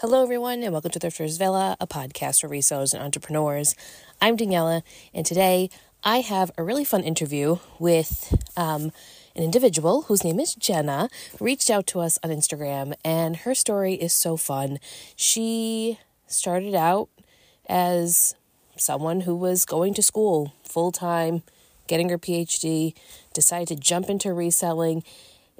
Hello, 0.00 0.22
everyone, 0.22 0.62
and 0.62 0.72
welcome 0.72 0.90
to 0.92 0.98
Thrifters 0.98 1.38
Villa, 1.38 1.76
a 1.78 1.86
podcast 1.86 2.40
for 2.40 2.48
resellers 2.48 2.94
and 2.94 3.02
entrepreneurs. 3.02 3.76
I'm 4.18 4.34
Daniela, 4.34 4.80
and 5.12 5.26
today 5.26 5.68
I 6.02 6.22
have 6.22 6.50
a 6.56 6.64
really 6.64 6.86
fun 6.86 7.02
interview 7.02 7.58
with 7.78 8.34
um, 8.56 8.92
an 9.36 9.42
individual 9.42 10.04
whose 10.04 10.24
name 10.24 10.40
is 10.40 10.54
Jenna, 10.54 11.10
reached 11.38 11.68
out 11.68 11.86
to 11.88 12.00
us 12.00 12.18
on 12.24 12.30
Instagram, 12.30 12.94
and 13.04 13.36
her 13.44 13.54
story 13.54 13.92
is 13.92 14.14
so 14.14 14.38
fun. 14.38 14.78
She 15.16 15.98
started 16.26 16.74
out 16.74 17.10
as 17.68 18.34
someone 18.78 19.20
who 19.20 19.36
was 19.36 19.66
going 19.66 19.92
to 19.92 20.02
school 20.02 20.54
full 20.64 20.92
time, 20.92 21.42
getting 21.88 22.08
her 22.08 22.16
PhD, 22.16 22.94
decided 23.34 23.68
to 23.68 23.76
jump 23.76 24.08
into 24.08 24.32
reselling 24.32 25.04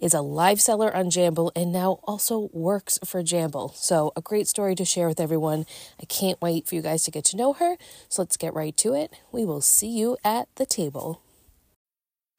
is 0.00 0.14
a 0.14 0.20
live 0.20 0.60
seller 0.60 0.94
on 0.94 1.10
Jamble 1.10 1.52
and 1.54 1.72
now 1.72 2.00
also 2.04 2.48
works 2.52 2.98
for 3.04 3.22
Jamble. 3.22 3.74
So, 3.76 4.12
a 4.16 4.20
great 4.20 4.48
story 4.48 4.74
to 4.74 4.84
share 4.84 5.08
with 5.08 5.20
everyone. 5.20 5.66
I 6.00 6.06
can't 6.06 6.41
wait 6.41 6.66
for 6.66 6.74
you 6.74 6.82
guys 6.82 7.02
to 7.04 7.10
get 7.10 7.24
to 7.27 7.36
know 7.36 7.52
her. 7.54 7.77
So, 8.08 8.22
let's 8.22 8.36
get 8.36 8.55
right 8.55 8.77
to 8.78 8.94
it. 8.94 9.12
We 9.30 9.44
will 9.44 9.60
see 9.60 9.88
you 9.88 10.16
at 10.24 10.48
the 10.56 10.66
table. 10.66 11.22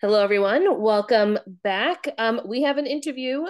Hello, 0.00 0.20
everyone. 0.22 0.82
Welcome 0.82 1.38
back. 1.46 2.08
Um, 2.18 2.40
we 2.44 2.62
have 2.62 2.78
an 2.78 2.86
interview 2.86 3.46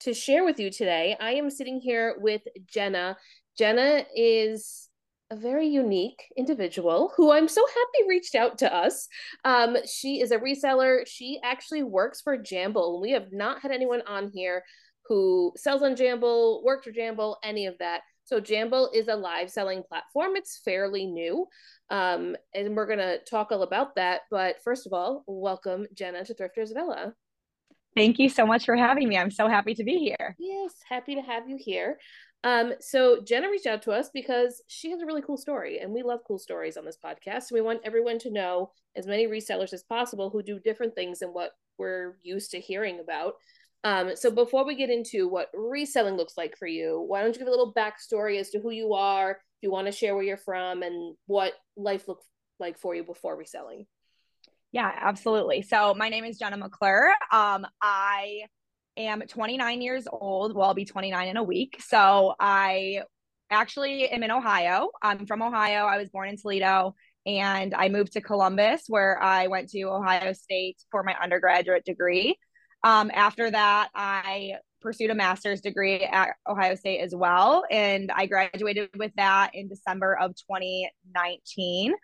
to 0.00 0.12
share 0.12 0.44
with 0.44 0.60
you 0.60 0.70
today. 0.70 1.16
I 1.18 1.32
am 1.32 1.50
sitting 1.50 1.80
here 1.80 2.16
with 2.18 2.42
Jenna. 2.66 3.16
Jenna 3.58 4.04
is 4.14 4.90
a 5.30 5.36
very 5.36 5.66
unique 5.66 6.22
individual 6.36 7.12
who 7.16 7.32
I'm 7.32 7.48
so 7.48 7.66
happy 7.66 8.08
reached 8.08 8.34
out 8.34 8.58
to 8.58 8.72
us. 8.72 9.08
Um, 9.44 9.78
she 9.86 10.20
is 10.20 10.32
a 10.32 10.38
reseller. 10.38 11.00
She 11.06 11.40
actually 11.42 11.82
works 11.82 12.20
for 12.20 12.36
Jamble. 12.36 13.00
We 13.00 13.12
have 13.12 13.32
not 13.32 13.62
had 13.62 13.72
anyone 13.72 14.02
on 14.06 14.30
here 14.32 14.64
who 15.08 15.54
sells 15.56 15.82
on 15.82 15.96
Jamble, 15.96 16.62
worked 16.62 16.84
for 16.84 16.92
Jamble, 16.92 17.36
any 17.42 17.66
of 17.66 17.78
that. 17.78 18.02
So 18.26 18.40
Jamble 18.40 18.88
is 18.92 19.06
a 19.06 19.14
live 19.14 19.50
selling 19.50 19.84
platform. 19.84 20.32
It's 20.34 20.60
fairly 20.64 21.06
new. 21.06 21.46
Um, 21.90 22.36
and 22.52 22.74
we're 22.74 22.86
going 22.86 22.98
to 22.98 23.18
talk 23.20 23.52
all 23.52 23.62
about 23.62 23.94
that. 23.94 24.22
But 24.32 24.56
first 24.64 24.84
of 24.84 24.92
all, 24.92 25.22
welcome 25.28 25.86
Jenna 25.94 26.24
to 26.24 26.34
Thrifters 26.34 26.74
Villa. 26.74 27.14
Thank 27.94 28.18
you 28.18 28.28
so 28.28 28.44
much 28.44 28.64
for 28.64 28.74
having 28.74 29.08
me. 29.08 29.16
I'm 29.16 29.30
so 29.30 29.48
happy 29.48 29.74
to 29.74 29.84
be 29.84 29.98
here. 29.98 30.34
Yes, 30.40 30.74
happy 30.88 31.14
to 31.14 31.22
have 31.22 31.48
you 31.48 31.56
here. 31.58 31.98
Um, 32.42 32.74
so 32.80 33.22
Jenna 33.22 33.48
reached 33.48 33.66
out 33.66 33.82
to 33.82 33.92
us 33.92 34.10
because 34.12 34.60
she 34.66 34.90
has 34.90 35.00
a 35.00 35.06
really 35.06 35.22
cool 35.22 35.38
story, 35.38 35.78
and 35.78 35.92
we 35.92 36.02
love 36.02 36.20
cool 36.26 36.38
stories 36.38 36.76
on 36.76 36.84
this 36.84 36.98
podcast. 37.02 37.52
we 37.52 37.60
want 37.60 37.80
everyone 37.84 38.18
to 38.20 38.30
know 38.30 38.72
as 38.96 39.06
many 39.06 39.26
resellers 39.28 39.72
as 39.72 39.84
possible 39.84 40.30
who 40.30 40.42
do 40.42 40.58
different 40.58 40.94
things 40.94 41.20
than 41.20 41.30
what 41.30 41.52
we're 41.78 42.18
used 42.22 42.50
to 42.50 42.60
hearing 42.60 43.00
about. 43.00 43.34
Um, 43.86 44.16
so 44.16 44.32
before 44.32 44.66
we 44.66 44.74
get 44.74 44.90
into 44.90 45.28
what 45.28 45.48
reselling 45.54 46.16
looks 46.16 46.36
like 46.36 46.56
for 46.58 46.66
you, 46.66 47.04
why 47.06 47.22
don't 47.22 47.32
you 47.32 47.38
give 47.38 47.46
a 47.46 47.52
little 47.52 47.72
backstory 47.72 48.40
as 48.40 48.50
to 48.50 48.58
who 48.58 48.72
you 48.72 48.94
are, 48.94 49.30
if 49.30 49.38
you 49.62 49.70
want 49.70 49.86
to 49.86 49.92
share 49.92 50.16
where 50.16 50.24
you're 50.24 50.36
from, 50.36 50.82
and 50.82 51.14
what 51.26 51.52
life 51.76 52.08
looked 52.08 52.24
like 52.58 52.80
for 52.80 52.96
you 52.96 53.04
before 53.04 53.36
reselling? 53.36 53.86
Yeah, 54.72 54.90
absolutely. 54.92 55.62
So 55.62 55.94
my 55.94 56.08
name 56.08 56.24
is 56.24 56.36
Jenna 56.36 56.56
McClure. 56.56 57.12
Um, 57.30 57.64
I 57.80 58.46
am 58.96 59.20
29 59.20 59.80
years 59.80 60.08
old. 60.10 60.56
Well, 60.56 60.66
I'll 60.66 60.74
be 60.74 60.84
29 60.84 61.28
in 61.28 61.36
a 61.36 61.44
week. 61.44 61.80
So 61.80 62.34
I 62.40 63.02
actually 63.52 64.08
am 64.08 64.24
in 64.24 64.32
Ohio. 64.32 64.90
I'm 65.00 65.26
from 65.26 65.42
Ohio. 65.42 65.84
I 65.84 65.98
was 65.98 66.10
born 66.10 66.28
in 66.28 66.36
Toledo 66.36 66.96
and 67.24 67.72
I 67.72 67.88
moved 67.88 68.14
to 68.14 68.20
Columbus 68.20 68.82
where 68.88 69.22
I 69.22 69.46
went 69.46 69.68
to 69.70 69.82
Ohio 69.84 70.32
State 70.32 70.78
for 70.90 71.04
my 71.04 71.14
undergraduate 71.22 71.84
degree. 71.84 72.36
Um, 72.86 73.10
after 73.12 73.50
that, 73.50 73.88
I 73.96 74.58
pursued 74.80 75.10
a 75.10 75.14
master's 75.16 75.60
degree 75.60 76.04
at 76.04 76.36
Ohio 76.46 76.76
State 76.76 77.00
as 77.00 77.12
well. 77.12 77.64
And 77.68 78.12
I 78.14 78.26
graduated 78.26 78.90
with 78.96 79.10
that 79.16 79.50
in 79.54 79.66
December 79.66 80.16
of 80.16 80.36
2019. 80.36 81.94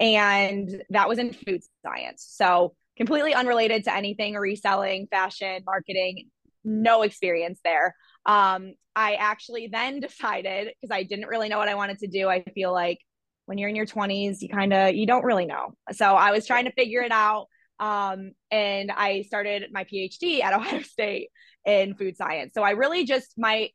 And 0.00 0.82
that 0.88 1.10
was 1.10 1.18
in 1.18 1.34
food 1.34 1.60
science. 1.84 2.26
So, 2.26 2.74
completely 2.96 3.34
unrelated 3.34 3.84
to 3.84 3.94
anything 3.94 4.32
reselling, 4.32 5.08
fashion, 5.10 5.62
marketing, 5.66 6.30
no 6.64 7.02
experience 7.02 7.60
there. 7.62 7.94
Um, 8.24 8.72
I 8.96 9.16
actually 9.16 9.68
then 9.70 10.00
decided 10.00 10.72
because 10.80 10.90
I 10.90 11.02
didn't 11.02 11.26
really 11.26 11.50
know 11.50 11.58
what 11.58 11.68
I 11.68 11.74
wanted 11.74 11.98
to 11.98 12.06
do. 12.06 12.30
I 12.30 12.42
feel 12.54 12.72
like 12.72 12.98
when 13.44 13.58
you're 13.58 13.68
in 13.68 13.76
your 13.76 13.84
20s, 13.84 14.40
you 14.40 14.48
kind 14.48 14.72
of 14.72 14.94
you 14.94 15.06
don't 15.06 15.24
really 15.24 15.44
know. 15.44 15.74
So 15.92 16.06
I 16.06 16.30
was 16.30 16.46
trying 16.46 16.64
to 16.64 16.72
figure 16.72 17.02
it 17.02 17.12
out. 17.12 17.48
Um, 17.80 18.32
and 18.50 18.92
I 18.92 19.22
started 19.22 19.64
my 19.72 19.84
PhD 19.84 20.42
at 20.42 20.52
Ohio 20.58 20.82
State 20.82 21.30
in 21.64 21.94
food 21.94 22.16
science. 22.16 22.52
So 22.54 22.62
I 22.62 22.70
really 22.70 23.04
just 23.04 23.34
my 23.36 23.70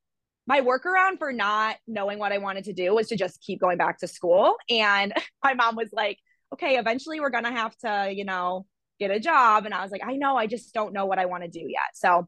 my 0.47 0.61
workaround 0.61 1.17
for 1.17 1.33
not 1.33 1.77
knowing 1.88 2.19
what 2.19 2.31
I 2.31 2.38
wanted 2.38 2.65
to 2.65 2.73
do 2.73 2.94
was 2.94 3.07
to 3.07 3.17
just 3.17 3.41
keep 3.41 3.59
going 3.59 3.79
back 3.79 3.97
to 3.99 4.07
school. 4.07 4.55
And 4.69 5.11
my 5.44 5.55
mom 5.55 5.75
was 5.75 5.89
like, 5.91 6.19
okay, 6.53 6.77
eventually 6.77 7.19
we're 7.19 7.31
gonna 7.31 7.51
have 7.51 7.75
to, 7.77 8.13
you 8.15 8.25
know, 8.25 8.65
get 8.99 9.11
a 9.11 9.19
job. 9.19 9.65
And 9.65 9.73
I 9.73 9.81
was 9.81 9.91
like, 9.91 10.05
I 10.05 10.15
know, 10.15 10.38
I 10.38 10.47
just 10.47 10.73
don't 10.73 10.94
know 10.94 11.05
what 11.05 11.19
I 11.19 11.25
want 11.25 11.44
to 11.44 11.49
do 11.49 11.59
yet. 11.59 11.95
So 11.95 12.27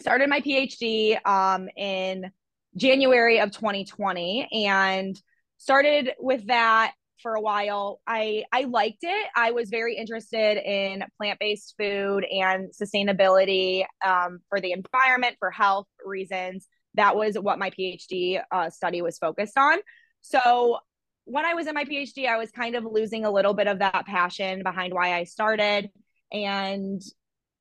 started 0.00 0.28
my 0.28 0.40
PhD 0.40 1.24
um, 1.26 1.68
in 1.76 2.30
January 2.76 3.40
of 3.40 3.50
2020 3.50 4.66
and 4.66 5.20
started 5.58 6.12
with 6.18 6.46
that 6.48 6.92
for 7.22 7.34
a 7.34 7.40
while. 7.40 8.00
I 8.06 8.44
I 8.52 8.62
liked 8.64 9.02
it. 9.02 9.26
I 9.34 9.52
was 9.52 9.68
very 9.68 9.96
interested 9.96 10.58
in 10.58 11.04
plant 11.16 11.38
based 11.38 11.74
food 11.78 12.24
and 12.24 12.70
sustainability 12.70 13.84
um, 14.04 14.40
for 14.48 14.60
the 14.60 14.72
environment, 14.72 15.36
for 15.38 15.50
health 15.50 15.88
reasons. 16.04 16.68
That 16.94 17.16
was 17.16 17.38
what 17.38 17.58
my 17.58 17.70
PhD 17.70 18.40
uh, 18.50 18.70
study 18.70 19.02
was 19.02 19.18
focused 19.18 19.58
on. 19.58 19.78
So 20.22 20.78
when 21.24 21.44
I 21.44 21.54
was 21.54 21.66
in 21.66 21.74
my 21.74 21.84
PhD, 21.84 22.28
I 22.28 22.38
was 22.38 22.50
kind 22.50 22.76
of 22.76 22.84
losing 22.84 23.24
a 23.24 23.30
little 23.30 23.52
bit 23.52 23.66
of 23.66 23.80
that 23.80 24.06
passion 24.06 24.62
behind 24.62 24.94
why 24.94 25.14
I 25.14 25.24
started. 25.24 25.90
And 26.32 27.02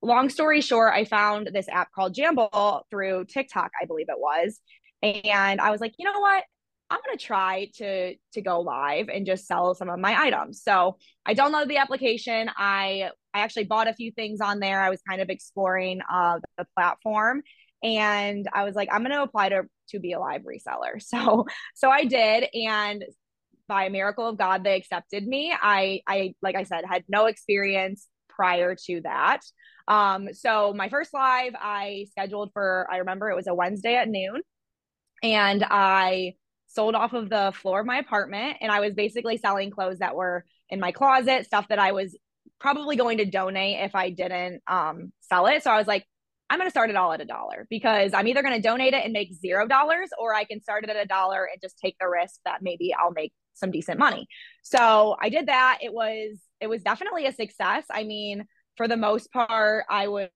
long 0.01 0.29
story 0.29 0.61
short, 0.61 0.93
I 0.93 1.03
found 1.05 1.49
this 1.51 1.67
app 1.67 1.91
called 1.91 2.15
Jamble 2.15 2.83
through 2.89 3.25
TikTok, 3.25 3.71
I 3.81 3.85
believe 3.85 4.07
it 4.09 4.19
was. 4.19 4.59
And 5.01 5.59
I 5.59 5.71
was 5.71 5.81
like, 5.81 5.93
you 5.97 6.05
know 6.05 6.19
what? 6.19 6.43
I'm 6.89 6.99
gonna 7.05 7.17
try 7.17 7.69
to 7.75 8.15
to 8.33 8.41
go 8.41 8.61
live 8.61 9.09
and 9.09 9.25
just 9.25 9.47
sell 9.47 9.73
some 9.73 9.89
of 9.89 9.99
my 9.99 10.19
items. 10.19 10.61
So 10.61 10.97
I 11.25 11.33
downloaded 11.33 11.67
the 11.67 11.77
application. 11.77 12.49
I 12.55 13.09
I 13.33 13.39
actually 13.39 13.65
bought 13.65 13.87
a 13.87 13.93
few 13.93 14.11
things 14.11 14.39
on 14.41 14.59
there. 14.59 14.81
I 14.81 14.89
was 14.89 15.01
kind 15.07 15.21
of 15.21 15.29
exploring 15.29 16.01
uh, 16.11 16.39
the 16.57 16.65
platform, 16.77 17.41
and 17.83 18.47
I 18.53 18.63
was 18.63 18.75
like, 18.75 18.89
I'm 18.91 19.01
gonna 19.01 19.23
apply 19.23 19.49
to 19.49 19.63
to 19.89 19.99
be 19.99 20.13
a 20.13 20.19
live 20.19 20.43
reseller. 20.43 20.99
So 21.01 21.45
so 21.73 21.89
I 21.89 22.05
did, 22.05 22.47
and 22.53 23.03
by 23.67 23.85
a 23.85 23.89
miracle 23.89 24.27
of 24.29 24.37
God, 24.37 24.63
they 24.63 24.75
accepted 24.75 25.25
me. 25.27 25.55
I 25.59 26.01
I 26.07 26.35
like 26.41 26.55
I 26.55 26.63
said 26.63 26.83
had 26.87 27.03
no 27.07 27.25
experience 27.25 28.07
prior 28.29 28.75
to 28.87 29.01
that. 29.01 29.41
Um, 29.87 30.33
so 30.33 30.73
my 30.73 30.89
first 30.89 31.13
live 31.13 31.53
I 31.59 32.07
scheduled 32.11 32.51
for 32.53 32.87
I 32.91 32.97
remember 32.97 33.29
it 33.29 33.35
was 33.35 33.47
a 33.47 33.55
Wednesday 33.55 33.95
at 33.95 34.07
noon, 34.07 34.41
and 35.23 35.65
I 35.67 36.35
sold 36.75 36.95
off 36.95 37.13
of 37.13 37.29
the 37.29 37.53
floor 37.55 37.79
of 37.79 37.85
my 37.85 37.97
apartment 37.97 38.57
and 38.61 38.71
I 38.71 38.81
was 38.81 38.93
basically 38.93 39.37
selling 39.37 39.71
clothes 39.71 39.99
that 39.99 40.15
were 40.15 40.45
in 40.69 40.79
my 40.79 40.91
closet, 40.91 41.45
stuff 41.45 41.67
that 41.69 41.79
I 41.79 41.93
was 41.93 42.17
probably 42.59 42.95
going 42.95 43.17
to 43.19 43.25
donate 43.25 43.79
if 43.79 43.95
I 43.95 44.09
didn't 44.09 44.61
um, 44.67 45.11
sell 45.21 45.47
it. 45.47 45.63
So 45.63 45.71
I 45.71 45.77
was 45.77 45.87
like, 45.87 46.05
I'm 46.49 46.59
going 46.59 46.67
to 46.67 46.71
start 46.71 46.89
it 46.89 46.95
all 46.95 47.11
at 47.11 47.21
a 47.21 47.25
dollar 47.25 47.65
because 47.69 48.13
I'm 48.13 48.27
either 48.27 48.43
going 48.43 48.55
to 48.55 48.61
donate 48.61 48.93
it 48.93 49.03
and 49.03 49.13
make 49.13 49.33
zero 49.33 49.67
dollars 49.67 50.09
or 50.19 50.33
I 50.33 50.43
can 50.43 50.61
start 50.61 50.83
it 50.83 50.89
at 50.89 50.95
a 50.95 51.07
dollar 51.07 51.45
and 51.51 51.59
just 51.61 51.79
take 51.79 51.95
the 51.99 52.07
risk 52.07 52.39
that 52.45 52.61
maybe 52.61 52.93
I'll 52.93 53.11
make 53.11 53.33
some 53.53 53.71
decent 53.71 53.97
money. 53.97 54.27
So 54.61 55.15
I 55.19 55.29
did 55.29 55.47
that. 55.47 55.79
It 55.81 55.93
was 55.93 56.37
it 56.61 56.67
was 56.67 56.83
definitely 56.83 57.25
a 57.25 57.31
success. 57.31 57.85
I 57.89 58.03
mean, 58.03 58.45
for 58.77 58.87
the 58.87 58.97
most 58.97 59.31
part, 59.31 59.85
I 59.89 60.07
was 60.07 60.29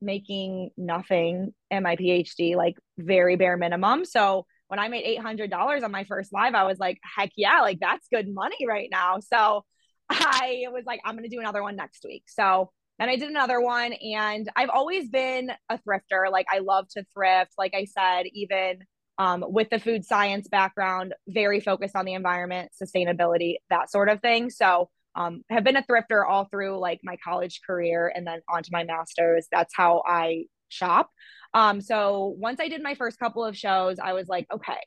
making 0.00 0.70
nothing 0.76 1.54
in 1.70 1.82
my 1.82 1.96
PhD, 1.96 2.56
like 2.56 2.76
very 2.98 3.36
bare 3.36 3.56
minimum. 3.56 4.04
So 4.04 4.46
when 4.68 4.78
I 4.78 4.88
made 4.88 5.18
$800 5.18 5.82
on 5.82 5.90
my 5.90 6.04
first 6.04 6.32
live, 6.32 6.54
I 6.54 6.64
was 6.64 6.78
like, 6.78 6.98
heck 7.02 7.30
yeah, 7.36 7.60
like 7.60 7.78
that's 7.80 8.08
good 8.12 8.32
money 8.32 8.66
right 8.66 8.88
now. 8.90 9.20
So 9.20 9.64
I 10.10 10.64
was 10.72 10.84
like, 10.86 11.00
I'm 11.04 11.14
going 11.16 11.28
to 11.28 11.34
do 11.34 11.40
another 11.40 11.62
one 11.62 11.76
next 11.76 12.04
week. 12.04 12.24
So 12.26 12.70
then 12.98 13.08
I 13.08 13.16
did 13.16 13.28
another 13.28 13.60
one, 13.60 13.92
and 13.92 14.48
I've 14.56 14.70
always 14.70 15.08
been 15.10 15.50
a 15.68 15.78
thrifter. 15.78 16.30
Like 16.30 16.46
I 16.50 16.60
love 16.60 16.88
to 16.90 17.04
thrift. 17.12 17.52
Like 17.58 17.74
I 17.74 17.84
said, 17.84 18.24
even 18.32 18.78
um, 19.18 19.44
with 19.46 19.68
the 19.70 19.78
food 19.78 20.04
science 20.04 20.48
background, 20.48 21.14
very 21.28 21.60
focused 21.60 21.96
on 21.96 22.04
the 22.04 22.14
environment, 22.14 22.72
sustainability, 22.82 23.56
that 23.70 23.90
sort 23.90 24.08
of 24.08 24.20
thing. 24.20 24.50
So 24.50 24.88
um, 25.14 25.42
have 25.48 25.64
been 25.64 25.76
a 25.76 25.82
thrifter 25.82 26.26
all 26.26 26.44
through 26.46 26.78
like 26.78 27.00
my 27.02 27.16
college 27.24 27.60
career 27.66 28.12
and 28.14 28.26
then 28.26 28.40
onto 28.48 28.70
my 28.72 28.84
master's. 28.84 29.46
That's 29.50 29.74
how 29.74 30.02
I 30.06 30.44
shop. 30.68 31.10
Um, 31.54 31.80
so 31.80 32.34
once 32.38 32.60
I 32.60 32.68
did 32.68 32.82
my 32.82 32.94
first 32.94 33.18
couple 33.18 33.44
of 33.44 33.56
shows, 33.56 33.98
I 33.98 34.12
was 34.12 34.28
like, 34.28 34.46
okay, 34.52 34.80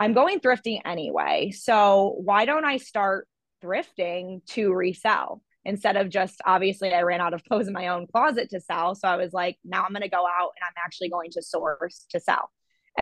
I'm 0.00 0.14
going 0.14 0.40
thrifting 0.40 0.80
anyway. 0.84 1.52
So 1.54 2.16
why 2.18 2.44
don't 2.44 2.64
I 2.64 2.78
start 2.78 3.28
thrifting 3.62 4.44
to 4.48 4.72
resell? 4.72 5.42
Instead 5.64 5.96
of 5.96 6.08
just 6.08 6.40
obviously, 6.44 6.92
I 6.92 7.02
ran 7.02 7.20
out 7.20 7.34
of 7.34 7.44
clothes 7.48 7.68
in 7.68 7.72
my 7.72 7.88
own 7.88 8.06
closet 8.08 8.50
to 8.50 8.60
sell. 8.60 8.94
So 8.94 9.06
I 9.06 9.16
was 9.16 9.32
like, 9.32 9.58
now 9.64 9.84
I'm 9.84 9.92
going 9.92 10.02
to 10.02 10.08
go 10.08 10.26
out 10.26 10.50
and 10.56 10.64
I'm 10.66 10.82
actually 10.84 11.08
going 11.08 11.30
to 11.32 11.42
source 11.42 12.06
to 12.10 12.18
sell. 12.18 12.50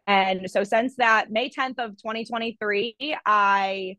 And 0.06 0.50
so 0.50 0.62
since 0.62 0.96
that 0.96 1.30
May 1.30 1.48
10th 1.48 1.78
of 1.78 1.96
2023, 1.96 3.16
I 3.24 3.96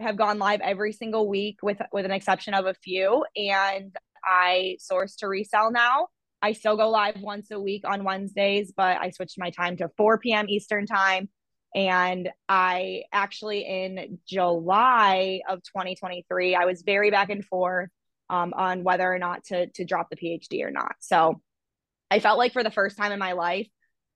have 0.00 0.16
gone 0.16 0.38
live 0.38 0.60
every 0.60 0.92
single 0.92 1.28
week 1.28 1.58
with 1.62 1.78
with 1.92 2.06
an 2.06 2.10
exception 2.10 2.54
of 2.54 2.66
a 2.66 2.74
few 2.74 3.24
and 3.36 3.94
I 4.24 4.76
source 4.80 5.16
to 5.16 5.28
resell 5.28 5.70
now. 5.70 6.08
I 6.42 6.52
still 6.52 6.76
go 6.76 6.88
live 6.88 7.20
once 7.20 7.50
a 7.50 7.60
week 7.60 7.82
on 7.86 8.04
Wednesdays, 8.04 8.72
but 8.74 8.98
I 9.00 9.10
switched 9.10 9.38
my 9.38 9.50
time 9.50 9.76
to 9.78 9.90
4 9.96 10.18
p.m. 10.18 10.46
Eastern 10.48 10.86
time. 10.86 11.28
And 11.74 12.30
I 12.48 13.04
actually 13.12 13.60
in 13.60 14.18
July 14.26 15.42
of 15.48 15.58
2023, 15.62 16.54
I 16.54 16.64
was 16.64 16.82
very 16.82 17.10
back 17.10 17.30
and 17.30 17.44
forth 17.44 17.90
um, 18.28 18.52
on 18.56 18.84
whether 18.84 19.12
or 19.12 19.18
not 19.18 19.44
to 19.44 19.66
to 19.68 19.84
drop 19.84 20.08
the 20.10 20.16
PhD 20.16 20.64
or 20.64 20.70
not. 20.70 20.94
So 21.00 21.40
I 22.10 22.20
felt 22.20 22.38
like 22.38 22.52
for 22.52 22.64
the 22.64 22.70
first 22.70 22.96
time 22.96 23.12
in 23.12 23.18
my 23.18 23.32
life, 23.32 23.68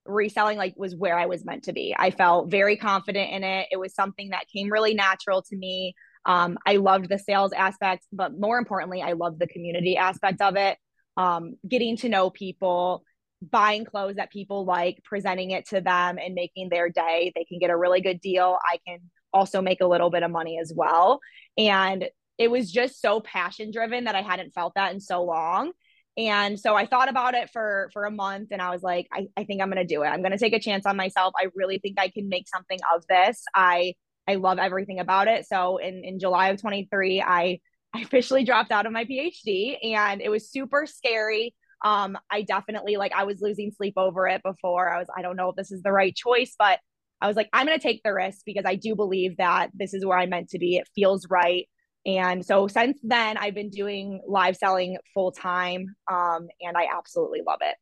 reselling 0.07 0.59
like 0.59 0.75
was 0.77 0.95
where 0.97 1.19
I 1.19 1.27
was 1.27 1.45
meant 1.45 1.65
to 1.65 1.73
be. 1.73 1.95
I 1.97 2.11
felt 2.11 2.51
very 2.51 2.77
confident 2.77 3.31
in 3.31 3.45
it. 3.45 3.69
It 3.71 3.77
was 3.77 3.95
something 3.95 4.31
that 4.31 4.49
came 4.55 4.71
really 4.71 4.95
natural 4.95 5.43
to 5.43 5.57
me. 5.57 5.95
Um, 6.27 6.59
I 6.67 6.77
loved 6.77 7.09
the 7.09 7.19
sales 7.19 7.53
aspect, 7.53 8.07
but 8.13 8.39
more 8.39 8.59
importantly, 8.59 9.03
I 9.03 9.13
loved 9.13 9.39
the 9.39 9.47
community 9.47 9.97
aspect 9.97 10.41
of 10.41 10.57
it. 10.57 10.79
Um, 11.17 11.57
getting 11.69 11.97
to 11.99 12.09
know 12.09 12.31
people, 12.31 13.05
buying 13.43 13.85
clothes 13.85 14.17
that 14.17 14.31
people 14.31 14.65
like, 14.65 14.99
presenting 15.05 15.51
it 15.51 15.69
to 15.69 15.81
them 15.81 16.19
and 16.19 16.35
making 16.35 16.69
their 16.69 16.89
day. 16.89 17.33
They 17.35 17.45
can 17.45 17.59
get 17.59 17.71
a 17.71 17.77
really 17.77 18.01
good 18.01 18.21
deal. 18.21 18.59
I 18.65 18.79
can 18.87 18.99
also 19.33 19.63
make 19.63 19.81
a 19.81 19.87
little 19.87 20.11
bit 20.11 20.23
of 20.23 20.31
money 20.31 20.59
as 20.61 20.73
well. 20.75 21.21
And 21.57 22.09
it 22.39 22.51
was 22.51 22.71
just 22.71 23.01
so 23.01 23.21
passion 23.21 23.71
driven 23.71 24.05
that 24.05 24.15
I 24.15 24.23
hadn't 24.23 24.55
felt 24.55 24.75
that 24.75 24.93
in 24.93 25.01
so 25.01 25.23
long 25.23 25.73
and 26.17 26.59
so 26.61 26.75
i 26.75 26.87
thought 26.87 27.09
about 27.09 27.35
it 27.35 27.51
for 27.51 27.91
for 27.93 28.05
a 28.05 28.11
month 28.11 28.49
and 28.53 28.63
i 28.63 28.71
was 28.71 28.83
like 28.83 29.09
i, 29.13 29.27
I 29.37 29.45
think 29.45 29.61
i'm 29.61 29.71
to 29.73 29.85
do 29.85 30.03
it 30.03 30.07
i'm 30.07 30.23
to 30.23 30.39
take 30.39 30.53
a 30.53 30.61
chance 30.61 30.87
on 30.87 30.97
myself 30.97 31.35
i 31.41 31.49
really 31.55 31.79
think 31.79 31.99
i 31.99 32.09
can 32.09 32.29
make 32.29 32.49
something 32.49 32.79
of 32.95 33.05
this 33.09 33.43
i 33.55 33.95
i 34.29 34.35
love 34.37 34.59
everything 34.59 35.01
about 35.01 35.29
it 35.29 35.47
so 35.47 35.79
in 35.79 36.05
in 36.05 36.19
july 36.19 36.49
of 36.49 36.61
23 36.61 37.21
i 37.21 37.59
i 37.95 38.01
officially 38.01 38.45
dropped 38.45 38.71
out 38.71 38.87
of 38.87 38.93
my 38.93 39.05
phd 39.05 39.79
and 39.83 40.21
it 40.21 40.29
was 40.29 40.51
super 40.51 40.87
scary 40.87 41.55
um 41.85 42.17
i 42.31 42.43
definitely 42.43 42.97
like 42.97 43.13
i 43.13 43.25
was 43.25 43.41
losing 43.41 43.71
sleep 43.71 43.95
over 43.97 44.27
it 44.27 44.43
before 44.43 44.93
i 44.93 44.99
was 44.99 45.09
i 45.17 45.23
don't 45.23 45.37
know 45.37 45.51
if 45.51 45.57
this 45.57 45.73
is 45.73 45.83
the 45.83 45.93
right 45.93 46.15
choice 46.15 46.55
but 46.59 46.79
i 47.21 47.27
was 47.27 47.37
like 47.37 47.49
i'm 47.53 47.67
to 47.67 47.79
take 47.79 48.03
the 48.05 48.13
risk 48.13 48.41
because 48.45 48.65
i 48.67 48.75
do 48.75 48.95
believe 48.95 49.37
that 49.37 49.71
this 49.75 49.95
is 49.95 50.05
where 50.05 50.19
i'm 50.19 50.31
meant 50.31 50.49
to 50.49 50.59
be 50.59 50.77
it 50.77 50.89
feels 50.95 51.27
right 51.31 51.69
and 52.07 52.45
so 52.45 52.69
since 52.69 52.99
then, 53.03 53.39
I've 53.39 53.55
been 53.55 53.71
doing 53.71 54.21
live 54.27 54.57
selling 54.57 54.99
full 55.15 55.33
time, 55.33 55.95
um, 56.11 56.49
and 56.61 56.77
I 56.77 56.87
absolutely 56.95 57.41
love 57.47 57.61
it. 57.63 57.77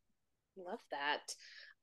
Love 0.57 0.79
that. 0.91 1.33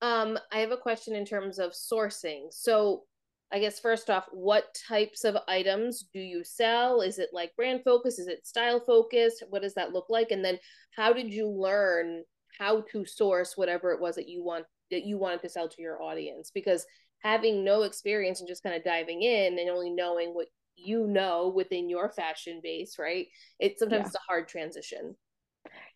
Um, 0.02 0.38
I 0.50 0.60
have 0.60 0.70
a 0.70 0.78
question 0.78 1.14
in 1.14 1.26
terms 1.26 1.58
of 1.58 1.72
sourcing. 1.72 2.46
So, 2.50 3.04
I 3.52 3.58
guess 3.58 3.80
first 3.80 4.10
off, 4.10 4.26
what 4.32 4.74
types 4.88 5.24
of 5.24 5.36
items 5.48 6.06
do 6.14 6.20
you 6.20 6.44
sell? 6.44 7.00
Is 7.00 7.18
it 7.18 7.30
like 7.32 7.56
brand 7.56 7.80
focus? 7.84 8.18
Is 8.18 8.28
it 8.28 8.46
style 8.46 8.80
focused? 8.80 9.42
What 9.48 9.62
does 9.62 9.74
that 9.74 9.92
look 9.92 10.06
like? 10.08 10.30
And 10.30 10.44
then, 10.44 10.58
how 10.96 11.12
did 11.12 11.32
you 11.32 11.48
learn 11.48 12.22
how 12.58 12.82
to 12.92 13.04
source 13.04 13.56
whatever 13.56 13.92
it 13.92 14.00
was 14.00 14.16
that 14.16 14.28
you 14.28 14.44
want 14.44 14.66
that 14.90 15.04
you 15.04 15.18
wanted 15.18 15.42
to 15.42 15.48
sell 15.48 15.68
to 15.68 15.82
your 15.82 16.00
audience? 16.02 16.50
Because 16.52 16.86
having 17.22 17.64
no 17.64 17.82
experience 17.82 18.40
and 18.40 18.48
just 18.48 18.62
kind 18.62 18.76
of 18.76 18.84
diving 18.84 19.22
in 19.22 19.58
and 19.58 19.70
only 19.70 19.90
knowing 19.90 20.30
what 20.30 20.46
you 20.76 21.06
know 21.06 21.52
within 21.54 21.88
your 21.88 22.10
fashion 22.10 22.60
base, 22.62 22.96
right? 22.98 23.26
It 23.58 23.78
sometimes 23.78 24.00
yeah. 24.00 24.06
it's 24.06 24.14
a 24.14 24.28
hard 24.28 24.48
transition. 24.48 25.16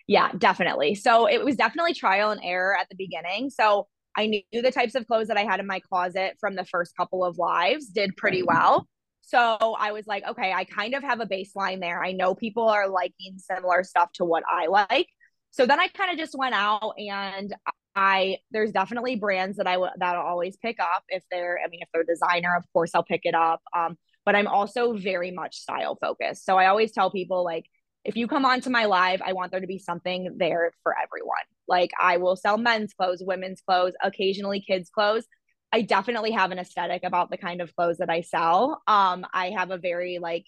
Yeah, 0.07 0.31
definitely. 0.37 0.95
So 0.97 1.27
it 1.27 1.43
was 1.43 1.57
definitely 1.57 1.95
trial 1.95 2.31
and 2.31 2.41
error 2.45 2.77
at 2.79 2.89
the 2.91 2.97
beginning. 2.97 3.49
So 3.51 3.87
I 4.17 4.27
knew 4.27 4.63
the 4.63 4.71
types 4.71 4.95
of 4.95 5.07
clothes 5.07 5.29
that 5.29 5.37
I 5.37 5.45
had 5.45 5.61
in 5.61 5.67
my 5.67 5.81
closet 5.81 6.37
from 6.41 6.55
the 6.55 6.65
first 6.65 6.97
couple 6.97 7.25
of 7.25 7.39
lives 7.39 7.87
did 7.87 8.17
pretty 8.17 8.43
well. 8.43 8.87
So 9.23 9.39
I 9.79 9.93
was 9.93 10.07
like, 10.07 10.25
okay, 10.29 10.53
I 10.53 10.65
kind 10.65 10.95
of 10.95 11.03
have 11.03 11.21
a 11.21 11.27
baseline 11.27 11.81
there. 11.81 12.03
I 12.05 12.13
know 12.13 12.35
people 12.35 12.69
are 12.69 12.89
liking 12.89 13.39
similar 13.39 13.83
stuff 13.83 14.13
to 14.15 14.25
what 14.25 14.45
I 14.49 14.67
like. 14.67 15.09
So 15.51 15.67
then 15.67 15.81
I 15.81 15.89
kind 15.89 16.11
of 16.11 16.19
just 16.19 16.37
went 16.37 16.55
out 16.55 16.95
and 16.99 17.55
I 17.97 18.39
there's 18.51 18.73
definitely 18.73 19.17
brands 19.17 19.57
that 19.59 19.67
I 19.69 19.75
w- 19.75 19.93
that 19.99 20.17
I'll 20.17 20.27
always 20.27 20.57
pick 20.57 20.81
up 20.81 21.05
if 21.09 21.23
they're 21.31 21.61
I 21.65 21.69
mean 21.69 21.81
if 21.83 21.89
they're 21.95 22.03
designer 22.03 22.57
of 22.57 22.65
course 22.73 22.91
I'll 22.95 23.05
pick 23.05 23.21
it 23.25 23.35
up. 23.35 23.63
Um, 23.75 23.97
but 24.25 24.35
I'm 24.35 24.47
also 24.49 24.95
very 24.95 25.31
much 25.31 25.57
style 25.57 25.97
focused. 26.01 26.45
So 26.45 26.57
I 26.57 26.67
always 26.67 26.93
tell 26.93 27.11
people 27.11 27.45
like 27.45 27.67
if 28.05 28.17
you 28.17 28.29
come 28.29 28.45
onto 28.45 28.71
my 28.71 28.85
live, 28.85 29.23
I 29.23 29.33
want 29.33 29.51
there 29.51 29.61
to 29.61 29.67
be 29.67 29.79
something 29.79 30.37
there 30.37 30.73
for 30.83 30.95
everyone. 30.97 31.37
Like 31.67 31.91
I 32.01 32.19
will 32.19 32.37
sell 32.37 32.59
men's 32.59 32.93
clothes, 32.93 33.23
women's 33.25 33.61
clothes, 33.63 33.95
occasionally 34.03 34.61
kids 34.61 34.91
clothes. 34.91 35.27
I 35.73 35.83
definitely 35.83 36.33
have 36.33 36.53
an 36.53 36.59
aesthetic 36.59 37.03
about 37.03 37.31
the 37.31 37.37
kind 37.37 37.61
of 37.61 37.75
clothes 37.75 37.99
that 37.99 38.11
I 38.11 38.21
sell. 38.21 38.83
Um, 38.87 39.27
I 39.33 39.51
have 39.51 39.71
a 39.71 39.79
very 39.79 40.19
like 40.21 40.45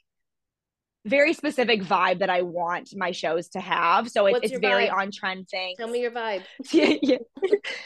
very 1.07 1.33
specific 1.33 1.83
vibe 1.83 2.19
that 2.19 2.31
I 2.31 2.43
want 2.43 2.95
my 2.97 3.13
shows 3.13 3.49
to 3.51 3.61
have. 3.61 4.11
So 4.11 4.27
it's, 4.27 4.51
it's 4.51 4.59
very 4.59 4.91
on 4.91 5.13
trend 5.13 5.49
thing. 5.49 5.75
Tell 5.79 5.89
me 5.89 6.01
your 6.01 6.11
vibe. 6.11 6.43
yeah, 6.73 7.19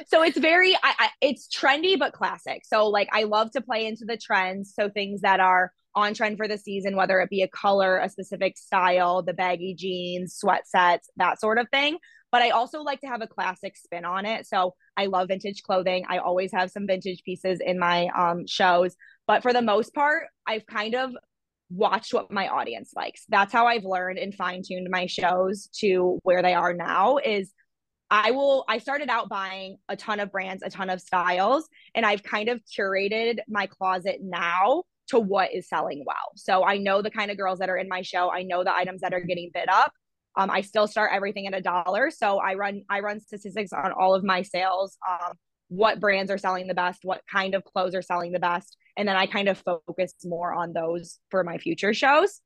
So 0.07 0.23
it's 0.23 0.39
very, 0.39 0.75
I, 0.75 0.95
I, 0.99 1.09
it's 1.21 1.47
trendy 1.47 1.99
but 1.99 2.13
classic. 2.13 2.63
So 2.65 2.89
like 2.89 3.09
I 3.13 3.25
love 3.25 3.51
to 3.53 3.61
play 3.61 3.87
into 3.87 4.07
the 4.07 4.17
trends. 4.17 4.73
So 4.75 4.89
things 4.89 5.21
that 5.21 5.39
are 5.39 5.71
on 5.95 6.15
trend 6.15 6.37
for 6.37 6.49
the 6.49 6.59
season, 6.59 6.97
whether 6.97 7.21
it 7.21 7.31
be 7.31 7.43
a 7.43 7.49
color, 7.49 7.99
a 7.99 8.09
specific 8.09 8.57
style, 8.57 9.23
the 9.23 9.35
baggy 9.35 9.75
jeans, 9.75 10.35
sweat 10.35 10.67
sets, 10.67 11.09
that 11.17 11.41
sort 11.41 11.59
of 11.59 11.69
thing. 11.71 11.99
But 12.33 12.43
I 12.43 12.51
also 12.51 12.83
like 12.83 13.01
to 13.01 13.09
have 13.09 13.23
a 13.23 13.27
classic 13.27 13.77
spin 13.77 14.05
on 14.05 14.25
it. 14.25 14.47
So 14.47 14.75
I 14.97 15.07
love 15.07 15.29
vintage 15.29 15.63
clothing. 15.63 16.05
I 16.09 16.19
always 16.19 16.53
have 16.53 16.71
some 16.71 16.87
vintage 16.87 17.23
pieces 17.25 17.61
in 17.65 17.79
my 17.79 18.09
um, 18.17 18.47
shows. 18.47 18.95
But 19.27 19.43
for 19.43 19.53
the 19.53 19.63
most 19.63 19.93
part, 19.95 20.29
I've 20.47 20.67
kind 20.67 20.95
of 20.95 21.11
watched 21.71 22.15
what 22.15 22.31
my 22.31 22.49
audience 22.49 22.93
likes. 22.95 23.25
That's 23.29 23.53
how 23.53 23.67
I've 23.67 23.85
learned 23.85 24.19
and 24.19 24.35
fine 24.35 24.63
tuned 24.67 24.89
my 24.91 25.07
shows 25.07 25.69
to 25.79 26.19
where 26.23 26.43
they 26.43 26.55
are 26.55 26.75
now 26.75 27.19
is 27.19 27.53
I 28.11 28.33
will 28.33 28.65
I 28.69 28.79
started 28.79 29.09
out 29.09 29.29
buying 29.29 29.77
a 29.89 29.97
ton 29.97 30.19
of 30.19 30.33
brands, 30.33 30.65
a 30.65 30.71
ton 30.71 30.91
of 30.91 31.01
styles, 31.01 31.69
and 31.95 32.05
I've 32.05 32.25
kind 32.25 32.49
of 32.49 32.61
curated 32.77 33.39
my 33.49 33.67
closet 33.67 34.19
now 34.21 34.83
to 35.11 35.19
what 35.19 35.53
is 35.53 35.69
selling 35.69 36.05
well. 36.07 36.33
So 36.37 36.65
I 36.65 36.79
know 36.79 37.03
the 37.03 37.11
kind 37.11 37.31
of 37.31 37.37
girls 37.37 37.59
that 37.61 37.69
are 37.69 37.77
in 37.77 37.89
my 37.89 38.03
show. 38.03 38.31
I 38.31 38.43
know 38.43 38.65
the 38.65 38.75
items 38.75 39.03
that 39.03 39.13
are 39.13 39.21
getting 39.21 39.51
bid 39.53 39.69
up. 39.69 39.93
Um, 40.37 40.51
I 40.51 40.61
still 40.61 40.87
start 40.87 41.11
everything 41.13 41.47
at 41.47 41.55
a 41.55 41.61
dollar. 41.61 42.11
So 42.11 42.39
I 42.39 42.55
run 42.55 42.83
I 42.89 43.01
run 43.01 43.21
statistics 43.21 43.73
on 43.73 43.93
all 43.93 44.15
of 44.15 44.25
my 44.25 44.43
sales. 44.43 44.97
Um, 45.09 45.33
what 45.69 46.01
brands 46.01 46.31
are 46.31 46.39
selling 46.39 46.67
the 46.67 46.75
best, 46.75 47.01
what 47.05 47.23
kind 47.31 47.55
of 47.55 47.65
clothes 47.65 47.95
are 47.95 48.03
selling 48.03 48.33
the 48.33 48.41
best, 48.41 48.77
and 48.97 49.09
then 49.09 49.17
I 49.17 49.27
kind 49.27 49.49
of 49.49 49.59
focus 49.59 50.15
more 50.25 50.53
on 50.53 50.73
those 50.73 51.19
for 51.31 51.45
my 51.45 51.59
future 51.59 51.95
shows. 51.95 52.41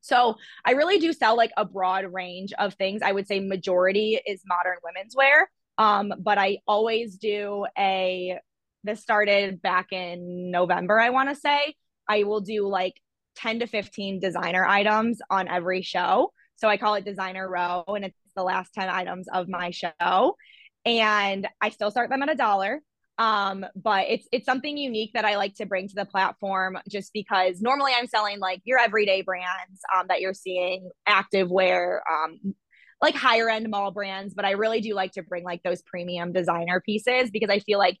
So 0.00 0.36
I 0.64 0.72
really 0.72 0.98
do 0.98 1.12
sell 1.12 1.36
like 1.36 1.50
a 1.56 1.64
broad 1.64 2.06
range 2.12 2.52
of 2.58 2.74
things. 2.74 3.02
I 3.02 3.12
would 3.12 3.26
say 3.26 3.40
majority 3.40 4.20
is 4.26 4.42
modern 4.46 4.76
women's 4.82 5.14
wear. 5.14 5.50
Um, 5.78 6.12
but 6.18 6.38
I 6.38 6.58
always 6.66 7.16
do 7.16 7.66
a 7.78 8.38
this 8.84 9.00
started 9.02 9.60
back 9.60 9.92
in 9.92 10.50
November, 10.50 10.98
I 10.98 11.10
want 11.10 11.28
to 11.28 11.34
say. 11.34 11.74
I 12.08 12.24
will 12.24 12.40
do 12.40 12.66
like 12.66 12.94
10 13.36 13.60
to 13.60 13.66
15 13.66 14.20
designer 14.20 14.64
items 14.64 15.20
on 15.30 15.48
every 15.48 15.82
show. 15.82 16.32
So 16.56 16.68
I 16.68 16.76
call 16.76 16.94
it 16.94 17.04
designer 17.04 17.48
row 17.48 17.84
and 17.88 18.04
it's 18.04 18.18
the 18.36 18.42
last 18.42 18.74
10 18.74 18.88
items 18.88 19.28
of 19.32 19.48
my 19.48 19.70
show. 19.70 20.36
And 20.84 21.48
I 21.60 21.70
still 21.70 21.90
start 21.90 22.10
them 22.10 22.22
at 22.22 22.30
a 22.30 22.34
dollar. 22.34 22.80
Um, 23.18 23.66
but 23.76 24.06
it's 24.08 24.26
it's 24.32 24.46
something 24.46 24.78
unique 24.78 25.10
that 25.12 25.26
I 25.26 25.36
like 25.36 25.54
to 25.56 25.66
bring 25.66 25.88
to 25.88 25.94
the 25.94 26.06
platform 26.06 26.78
just 26.88 27.12
because 27.12 27.60
normally 27.60 27.92
I'm 27.94 28.06
selling 28.06 28.38
like 28.38 28.62
your 28.64 28.78
everyday 28.78 29.20
brands 29.20 29.80
um, 29.94 30.06
that 30.08 30.22
you're 30.22 30.32
seeing 30.32 30.88
active 31.06 31.50
wear, 31.50 32.02
um, 32.10 32.54
like 33.02 33.14
higher 33.14 33.50
end 33.50 33.68
mall 33.68 33.90
brands, 33.90 34.32
but 34.32 34.46
I 34.46 34.52
really 34.52 34.80
do 34.80 34.94
like 34.94 35.12
to 35.12 35.22
bring 35.22 35.44
like 35.44 35.62
those 35.62 35.82
premium 35.82 36.32
designer 36.32 36.80
pieces 36.80 37.30
because 37.30 37.50
I 37.50 37.58
feel 37.58 37.78
like 37.78 37.98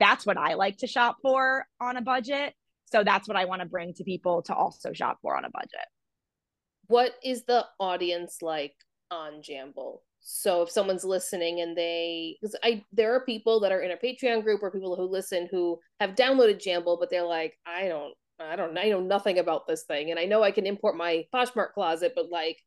that's 0.00 0.24
what 0.24 0.38
I 0.38 0.54
like 0.54 0.78
to 0.78 0.86
shop 0.86 1.18
for 1.20 1.66
on 1.78 1.98
a 1.98 2.02
budget. 2.02 2.54
So 2.92 3.02
that's 3.02 3.26
what 3.26 3.36
I 3.36 3.46
want 3.46 3.62
to 3.62 3.68
bring 3.68 3.94
to 3.94 4.04
people 4.04 4.42
to 4.42 4.54
also 4.54 4.92
shop 4.92 5.18
for 5.22 5.36
on 5.36 5.44
a 5.44 5.50
budget. 5.50 5.86
What 6.88 7.12
is 7.24 7.44
the 7.44 7.64
audience 7.80 8.38
like 8.42 8.74
on 9.10 9.42
Jamble? 9.42 10.00
So 10.20 10.62
if 10.62 10.70
someone's 10.70 11.04
listening 11.04 11.60
and 11.60 11.76
they, 11.76 12.36
because 12.40 12.54
I, 12.62 12.84
there 12.92 13.14
are 13.14 13.24
people 13.24 13.60
that 13.60 13.72
are 13.72 13.80
in 13.80 13.90
a 13.90 13.96
Patreon 13.96 14.44
group 14.44 14.62
or 14.62 14.70
people 14.70 14.94
who 14.94 15.04
listen 15.04 15.48
who 15.50 15.80
have 16.00 16.14
downloaded 16.14 16.62
Jamble, 16.62 17.00
but 17.00 17.10
they're 17.10 17.24
like, 17.24 17.58
I 17.66 17.88
don't, 17.88 18.14
I 18.38 18.56
don't, 18.56 18.76
I 18.76 18.88
know 18.88 19.00
nothing 19.00 19.38
about 19.38 19.66
this 19.66 19.84
thing, 19.84 20.10
and 20.10 20.20
I 20.20 20.26
know 20.26 20.42
I 20.42 20.50
can 20.50 20.66
import 20.66 20.96
my 20.96 21.24
Poshmark 21.34 21.72
closet, 21.72 22.12
but 22.14 22.30
like, 22.30 22.58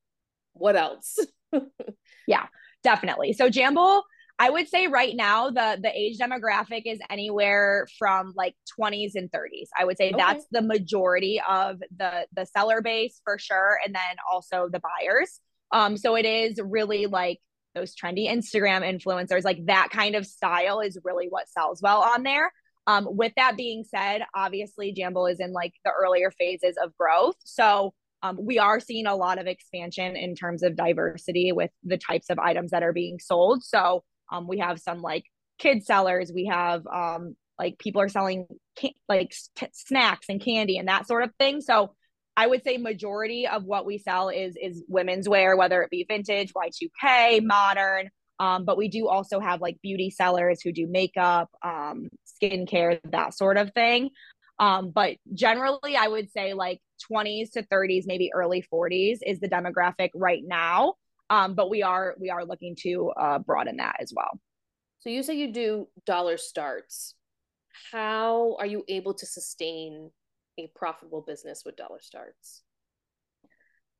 what 0.54 0.76
else? 0.76 1.18
yeah, 2.28 2.46
definitely. 2.84 3.34
So 3.34 3.50
Jamble, 3.50 4.02
I 4.38 4.50
would 4.50 4.68
say 4.68 4.88
right 4.88 5.16
now 5.16 5.50
the 5.50 5.78
the 5.82 5.92
age 5.94 6.18
demographic 6.18 6.84
is 6.86 7.00
anywhere 7.10 7.88
from 7.98 8.34
like 8.36 8.56
20s 8.80 9.12
and 9.16 9.32
30s. 9.32 9.68
I 9.78 9.86
would 9.86 9.98
say 9.98 10.10
okay. 10.10 10.18
that's 10.18 10.46
the 10.52 10.62
majority 10.62 11.42
of 11.48 11.80
the 11.96 12.28
the 12.34 12.46
seller 12.46 12.82
base 12.82 13.22
for 13.24 13.38
sure, 13.40 13.80
and 13.86 13.96
then 13.96 14.16
also 14.30 14.68
the 14.72 14.82
buyers. 14.82 15.40
Um, 15.72 15.98
so 15.98 16.16
it 16.16 16.26
is 16.26 16.60
really 16.62 17.06
like 17.06 17.40
those 17.76 17.96
trendy 17.96 18.30
Instagram 18.30 18.82
influencers, 18.82 19.44
like 19.44 19.66
that 19.66 19.90
kind 19.92 20.16
of 20.16 20.26
style 20.26 20.80
is 20.80 20.98
really 21.04 21.28
what 21.30 21.50
sells 21.50 21.82
well 21.82 22.02
on 22.02 22.24
there. 22.24 22.52
Um, 22.88 23.08
with 23.10 23.34
that 23.36 23.58
being 23.58 23.84
said, 23.84 24.22
obviously 24.36 24.94
Jamble 24.94 25.32
is 25.32 25.40
in 25.40 25.52
like 25.54 25.74
the 25.84 25.92
earlier 25.92 26.32
phases 26.32 26.78
of 26.82 26.96
growth. 26.98 27.36
So 27.44 27.94
um, 28.22 28.38
we 28.40 28.60
are 28.60 28.80
seeing 28.80 29.08
a 29.08 29.16
lot 29.16 29.40
of 29.40 29.48
expansion 29.48 30.16
in 30.16 30.36
terms 30.36 30.64
of 30.64 30.76
diversity 30.76 31.52
with 31.52 31.72
the 31.84 31.98
types 31.98 32.30
of 32.30 32.40
items 32.40 32.72
that 32.72 32.84
are 32.84 32.94
being 32.94 33.20
sold. 33.20 33.64
So 33.64 34.04
um, 34.32 34.48
we 34.48 34.60
have 34.60 34.80
some 34.80 35.02
like 35.02 35.26
kid 35.60 35.86
sellers. 35.86 36.32
We 36.34 36.46
have 36.46 36.86
um, 36.88 37.36
like 37.60 37.78
people 37.80 38.02
are 38.02 38.10
selling 38.10 38.48
can- 38.76 38.92
like 39.08 39.34
t- 39.56 39.68
snacks 39.72 40.28
and 40.30 40.42
candy 40.42 40.78
and 40.78 40.88
that 40.88 41.08
sort 41.08 41.24
of 41.24 41.32
thing. 41.40 41.62
So 41.62 41.94
I 42.38 42.48
would 42.48 42.64
say 42.64 42.78
majority 42.78 43.48
of 43.48 43.64
what 43.64 43.86
we 43.86 43.98
sell 43.98 44.30
is 44.30 44.58
is 44.62 44.84
women's 44.88 45.30
wear, 45.30 45.56
whether 45.56 45.82
it 45.84 45.90
be 45.90 46.06
vintage, 46.08 46.54
Y2K, 46.54 47.44
modern. 47.44 48.10
Um, 48.38 48.66
but 48.66 48.78
we 48.78 48.90
do 48.90 49.08
also 49.08 49.40
have 49.40 49.62
like 49.62 49.78
beauty 49.82 50.10
sellers 50.10 50.62
who 50.62 50.74
do 50.74 50.88
makeup, 50.88 51.50
um, 51.64 52.10
skincare, 52.28 53.00
that 53.12 53.34
sort 53.34 53.56
of 53.56 53.72
thing. 53.74 54.10
Um, 54.60 54.92
but 54.92 55.16
generally, 55.34 55.96
I 55.98 56.08
would 56.08 56.30
say 56.32 56.54
like 56.54 56.82
20s 57.10 57.52
to 57.52 57.64
30s, 57.64 58.04
maybe 58.06 58.32
early 58.34 58.66
40s 58.74 59.20
is 59.26 59.40
the 59.40 59.50
demographic 59.50 60.10
right 60.14 60.42
now. 60.46 60.96
Um, 61.30 61.56
but 61.56 61.70
we 61.70 61.84
are 61.84 62.16
we 62.20 62.30
are 62.30 62.46
looking 62.46 62.76
to 62.82 63.12
uh, 63.18 63.40
broaden 63.40 63.78
that 63.78 63.98
as 64.00 64.14
well. 64.16 64.40
So 65.00 65.10
you 65.10 65.24
say 65.24 65.36
you 65.36 65.52
do 65.52 65.88
dollar 66.06 66.38
starts. 66.38 67.16
How 67.92 68.56
are 68.60 68.66
you 68.66 68.84
able 68.88 69.14
to 69.16 69.26
sustain 69.26 70.12
a 70.58 70.72
profitable 70.76 71.22
business 71.22 71.64
with 71.66 71.76
dollar 71.76 72.00
starts? 72.02 72.64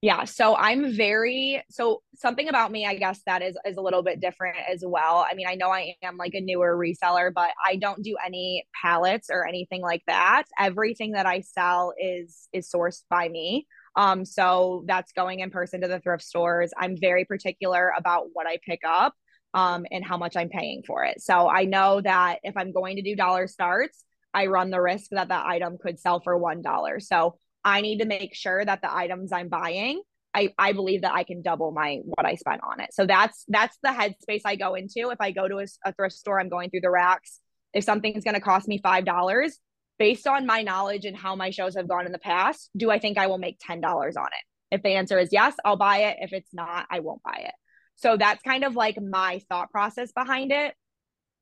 Yeah, 0.02 0.26
so 0.26 0.56
I'm 0.56 0.94
very 0.96 1.64
so 1.72 2.04
something 2.16 2.48
about 2.48 2.72
me, 2.72 2.86
I 2.86 2.96
guess 2.96 3.22
that 3.26 3.42
is 3.42 3.58
is 3.66 3.78
a 3.78 3.82
little 3.82 4.04
bit 4.04 4.20
different 4.20 4.58
as 4.72 4.84
well. 4.86 5.26
I 5.28 5.34
mean, 5.34 5.48
I 5.48 5.56
know 5.56 5.70
I 5.72 5.96
am 6.04 6.18
like 6.18 6.36
a 6.36 6.42
newer 6.42 6.78
reseller, 6.78 7.34
but 7.34 7.50
I 7.66 7.78
don't 7.78 8.04
do 8.04 8.16
any 8.24 8.68
pallets 8.80 9.30
or 9.32 9.48
anything 9.48 9.82
like 9.82 10.04
that. 10.06 10.44
Everything 10.60 11.14
that 11.14 11.26
I 11.26 11.42
sell 11.42 11.94
is 12.00 12.48
is 12.54 12.70
sourced 12.70 13.02
by 13.10 13.30
me. 13.30 13.66
Um, 13.96 14.26
so 14.26 14.84
that's 14.88 15.12
going 15.14 15.40
in 15.40 15.52
person 15.52 15.82
to 15.82 15.88
the 15.88 16.00
thrift 16.00 16.24
stores. 16.24 16.72
I'm 16.78 16.98
very 17.00 17.26
particular 17.26 17.94
about 17.98 18.28
what 18.34 18.48
I 18.48 18.60
pick 18.66 18.82
up 18.86 19.14
um, 19.54 19.86
and 19.92 20.04
how 20.04 20.18
much 20.18 20.36
I'm 20.36 20.50
paying 20.50 20.84
for 20.86 21.04
it. 21.06 21.22
So 21.22 21.50
I 21.50 21.64
know 21.64 22.02
that 22.02 22.40
if 22.44 22.58
I'm 22.58 22.74
going 22.74 22.98
to 22.98 23.02
do 23.02 23.16
dollar 23.16 23.48
starts, 23.48 24.04
I 24.34 24.48
run 24.48 24.70
the 24.70 24.82
risk 24.82 25.12
that 25.12 25.30
the 25.30 25.48
item 25.48 25.78
could 25.82 25.98
sell 26.00 26.20
for 26.20 26.38
$1. 26.38 27.02
So 27.02 27.38
I 27.64 27.82
need 27.82 28.00
to 28.00 28.06
make 28.06 28.36
sure 28.36 28.64
that 28.64 28.82
the 28.82 28.94
items 28.94 29.32
I'm 29.32 29.48
buying, 29.48 30.02
I, 30.34 30.54
I 30.60 30.74
believe 30.74 31.04
that 31.04 31.14
I 31.14 31.24
can 31.24 31.42
double 31.42 31.72
my 31.72 32.00
what 32.04 32.26
I 32.26 32.36
spent 32.36 32.62
on 32.62 32.82
it. 32.82 32.94
So 32.94 33.06
that's 33.06 33.46
that's 33.48 33.78
the 33.82 33.90
headspace 33.90 34.42
I 34.44 34.58
go 34.58 34.76
into. 34.76 35.10
If 35.10 35.22
I 35.22 35.32
go 35.32 35.48
to 35.48 35.60
a, 35.60 35.66
a 35.86 35.94
thrift 35.94 36.16
store, 36.16 36.40
I'm 36.40 36.50
going 36.50 36.70
through 36.70 36.82
the 36.82 36.90
racks. 36.90 37.40
If 37.74 37.86
something's 37.86 38.26
going 38.26 38.36
to 38.36 38.42
cost 38.42 38.68
me 38.68 38.80
five 38.84 39.06
dollars, 39.06 39.58
based 39.98 40.28
on 40.28 40.46
my 40.46 40.62
knowledge 40.62 41.06
and 41.06 41.16
how 41.16 41.36
my 41.36 41.50
shows 41.50 41.76
have 41.76 41.88
gone 41.88 42.06
in 42.06 42.12
the 42.12 42.20
past, 42.20 42.70
do 42.76 42.92
I 42.92 43.00
think 43.00 43.18
I 43.18 43.28
will 43.28 43.38
make 43.38 43.60
$10 43.60 43.84
on 43.84 44.08
it? 44.08 44.76
If 44.76 44.84
the 44.84 44.90
answer 44.90 45.18
is 45.18 45.30
yes, 45.32 45.56
I'll 45.64 45.78
buy 45.78 46.00
it. 46.00 46.18
If 46.20 46.34
it's 46.34 46.54
not, 46.54 46.86
I 46.90 47.00
won't 47.00 47.24
buy 47.24 47.44
it. 47.46 47.54
So 47.96 48.18
that's 48.18 48.42
kind 48.42 48.64
of 48.64 48.76
like 48.76 48.98
my 49.02 49.42
thought 49.48 49.72
process 49.72 50.12
behind 50.12 50.52
it. 50.52 50.74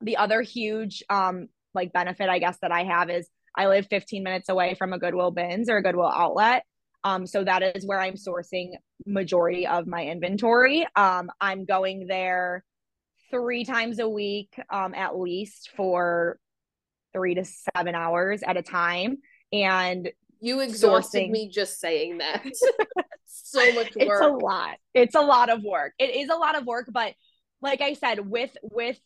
The 0.02 0.18
other 0.18 0.42
huge 0.42 1.04
um 1.10 1.48
like 1.74 1.94
benefit 1.94 2.30
I 2.30 2.40
guess 2.40 2.58
that 2.62 2.72
I 2.72 2.84
have 2.84 3.10
is 3.10 3.28
I 3.56 3.68
live 3.68 3.88
15 3.88 4.24
minutes 4.24 4.50
away 4.50 4.76
from 4.76 4.94
a 4.94 5.00
Goodwill 5.00 5.32
bins 5.32 5.70
or 5.70 5.78
a 5.78 5.84
Goodwill 5.84 6.12
outlet. 6.12 6.64
Um, 7.04 7.28
so 7.28 7.44
that 7.44 7.62
is 7.64 7.86
where 7.86 8.00
I'm 8.00 8.16
sourcing 8.16 8.72
majority 9.06 9.68
of 9.68 9.88
my 9.88 10.06
inventory. 10.06 10.88
Um, 10.96 11.30
I'm 11.42 11.66
going 11.66 12.08
there 12.08 12.64
three 13.30 13.66
times 13.66 14.00
a 14.00 14.08
week 14.08 14.54
um, 14.72 14.94
at 14.94 15.18
least 15.18 15.72
for 15.76 16.38
three 17.14 17.36
to 17.36 17.46
seven 17.46 17.96
hours 17.96 18.42
at 18.44 18.58
a 18.58 18.62
time. 18.62 19.18
And 19.52 20.10
you 20.42 20.60
exhausted 20.60 21.24
sourcing. 21.24 21.32
me 21.32 21.50
just 21.50 21.80
saying 21.80 22.18
that. 22.18 22.44
so 23.26 23.74
much 23.74 23.96
work. 23.96 23.96
It's 23.96 24.22
a 24.22 24.28
lot. 24.28 24.78
It's 24.94 25.16
a 25.16 25.22
lot 25.22 25.50
of 25.50 25.64
work. 25.64 25.94
It 26.00 26.16
is 26.16 26.30
a 26.30 26.36
lot 26.36 26.58
of 26.58 26.66
work, 26.66 26.90
but 26.92 27.14
like 27.62 27.82
I 27.82 27.94
said, 27.94 28.20
with 28.30 28.56
with 28.62 29.00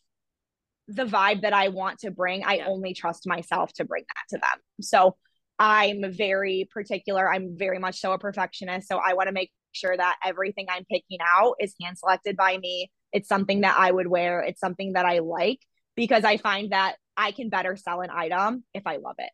the 0.88 1.04
vibe 1.04 1.42
that 1.42 1.52
I 1.52 1.68
want 1.68 2.00
to 2.00 2.10
bring, 2.10 2.44
I 2.44 2.56
yeah. 2.56 2.66
only 2.66 2.94
trust 2.94 3.26
myself 3.26 3.72
to 3.74 3.84
bring 3.84 4.04
that 4.08 4.36
to 4.36 4.40
them. 4.40 4.58
So 4.80 5.16
I'm 5.58 6.12
very 6.12 6.68
particular. 6.72 7.32
I'm 7.32 7.56
very 7.56 7.78
much 7.78 8.00
so 8.00 8.12
a 8.12 8.18
perfectionist. 8.18 8.88
So 8.88 8.98
I 8.98 9.14
want 9.14 9.28
to 9.28 9.32
make 9.32 9.50
sure 9.72 9.96
that 9.96 10.16
everything 10.24 10.66
I'm 10.70 10.84
picking 10.84 11.18
out 11.24 11.54
is 11.60 11.74
hand 11.80 11.98
selected 11.98 12.36
by 12.36 12.56
me. 12.58 12.90
It's 13.12 13.28
something 13.28 13.62
that 13.62 13.76
I 13.78 13.90
would 13.90 14.06
wear. 14.06 14.40
It's 14.40 14.60
something 14.60 14.94
that 14.94 15.04
I 15.04 15.18
like 15.18 15.60
because 15.94 16.24
I 16.24 16.36
find 16.36 16.72
that 16.72 16.96
I 17.18 17.32
can 17.32 17.50
better 17.50 17.76
sell 17.76 18.00
an 18.00 18.10
item 18.10 18.64
if 18.72 18.86
I 18.86 18.96
love 18.96 19.16
it. 19.18 19.30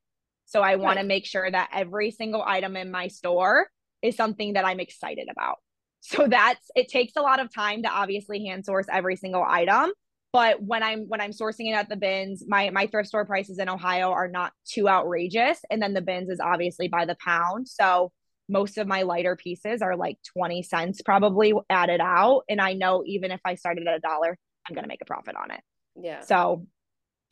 So 0.47 0.63
I 0.63 0.77
want 0.77 0.99
to 0.99 1.05
make 1.05 1.27
sure 1.27 1.51
that 1.51 1.71
every 1.73 2.11
single 2.11 2.43
item 2.43 2.77
in 2.77 2.91
my 2.91 3.09
store 3.09 3.69
is 4.03 4.17
something 4.17 4.55
that 4.55 4.65
I'm 4.65 4.81
excited 4.81 5.29
about. 5.31 5.57
So 6.07 6.27
that's 6.29 6.71
it 6.77 6.89
takes 6.89 7.15
a 7.17 7.23
lot 7.23 7.41
of 7.41 7.51
time 7.51 7.85
to 7.85 7.89
obviously 7.89 8.45
hand 8.45 8.67
source 8.67 8.85
every 8.93 9.17
single 9.17 9.43
item. 9.43 9.91
But 10.35 10.63
when 10.63 10.83
I'm 10.83 11.05
when 11.09 11.23
I'm 11.23 11.31
sourcing 11.31 11.71
it 11.71 11.75
at 11.75 11.89
the 11.89 11.97
bins, 11.97 12.45
my 12.47 12.69
my 12.69 12.89
thrift 12.89 13.09
store 13.09 13.25
prices 13.25 13.59
in 13.59 13.71
Ohio 13.71 14.11
are 14.11 14.29
not 14.29 14.53
too 14.71 14.87
outrageous. 14.87 15.61
And 15.71 15.81
then 15.81 15.95
the 15.95 16.03
bins 16.03 16.29
is 16.29 16.41
obviously 16.41 16.89
by 16.89 17.07
the 17.07 17.17
pound. 17.25 17.69
So 17.69 18.13
most 18.51 18.77
of 18.77 18.87
my 18.87 19.01
lighter 19.01 19.35
pieces 19.35 19.81
are 19.81 19.97
like 19.97 20.19
20 20.37 20.63
cents 20.65 21.01
probably 21.01 21.55
added 21.71 22.03
out. 22.03 22.43
And 22.51 22.61
I 22.61 22.75
know 22.75 23.03
even 23.07 23.31
if 23.31 23.41
I 23.47 23.55
started 23.55 23.87
at 23.87 23.97
a 23.97 24.01
dollar, 24.01 24.37
I'm 24.69 24.75
gonna 24.75 24.89
make 24.89 25.01
a 25.01 25.07
profit 25.07 25.37
on 25.37 25.53
it. 25.53 25.61
Yeah. 25.97 26.21
So 26.21 26.67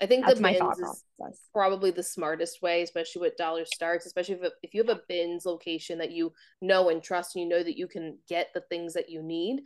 I 0.02 0.06
think 0.06 0.26
That's 0.26 0.40
the 0.40 0.42
bins 0.42 0.78
is 0.80 1.04
probably 1.52 1.92
the 1.92 2.02
smartest 2.02 2.60
way, 2.60 2.82
especially 2.82 3.20
with 3.20 3.36
dollar 3.36 3.64
starts, 3.64 4.04
especially 4.04 4.34
if, 4.34 4.52
if 4.64 4.74
you 4.74 4.82
have 4.82 4.96
a 4.96 5.00
bins 5.08 5.46
location 5.46 5.98
that 5.98 6.10
you 6.10 6.32
know 6.60 6.88
and 6.88 7.00
trust 7.00 7.36
and 7.36 7.44
you 7.44 7.48
know 7.48 7.62
that 7.62 7.78
you 7.78 7.86
can 7.86 8.18
get 8.28 8.48
the 8.52 8.62
things 8.62 8.94
that 8.94 9.08
you 9.08 9.22
need. 9.22 9.62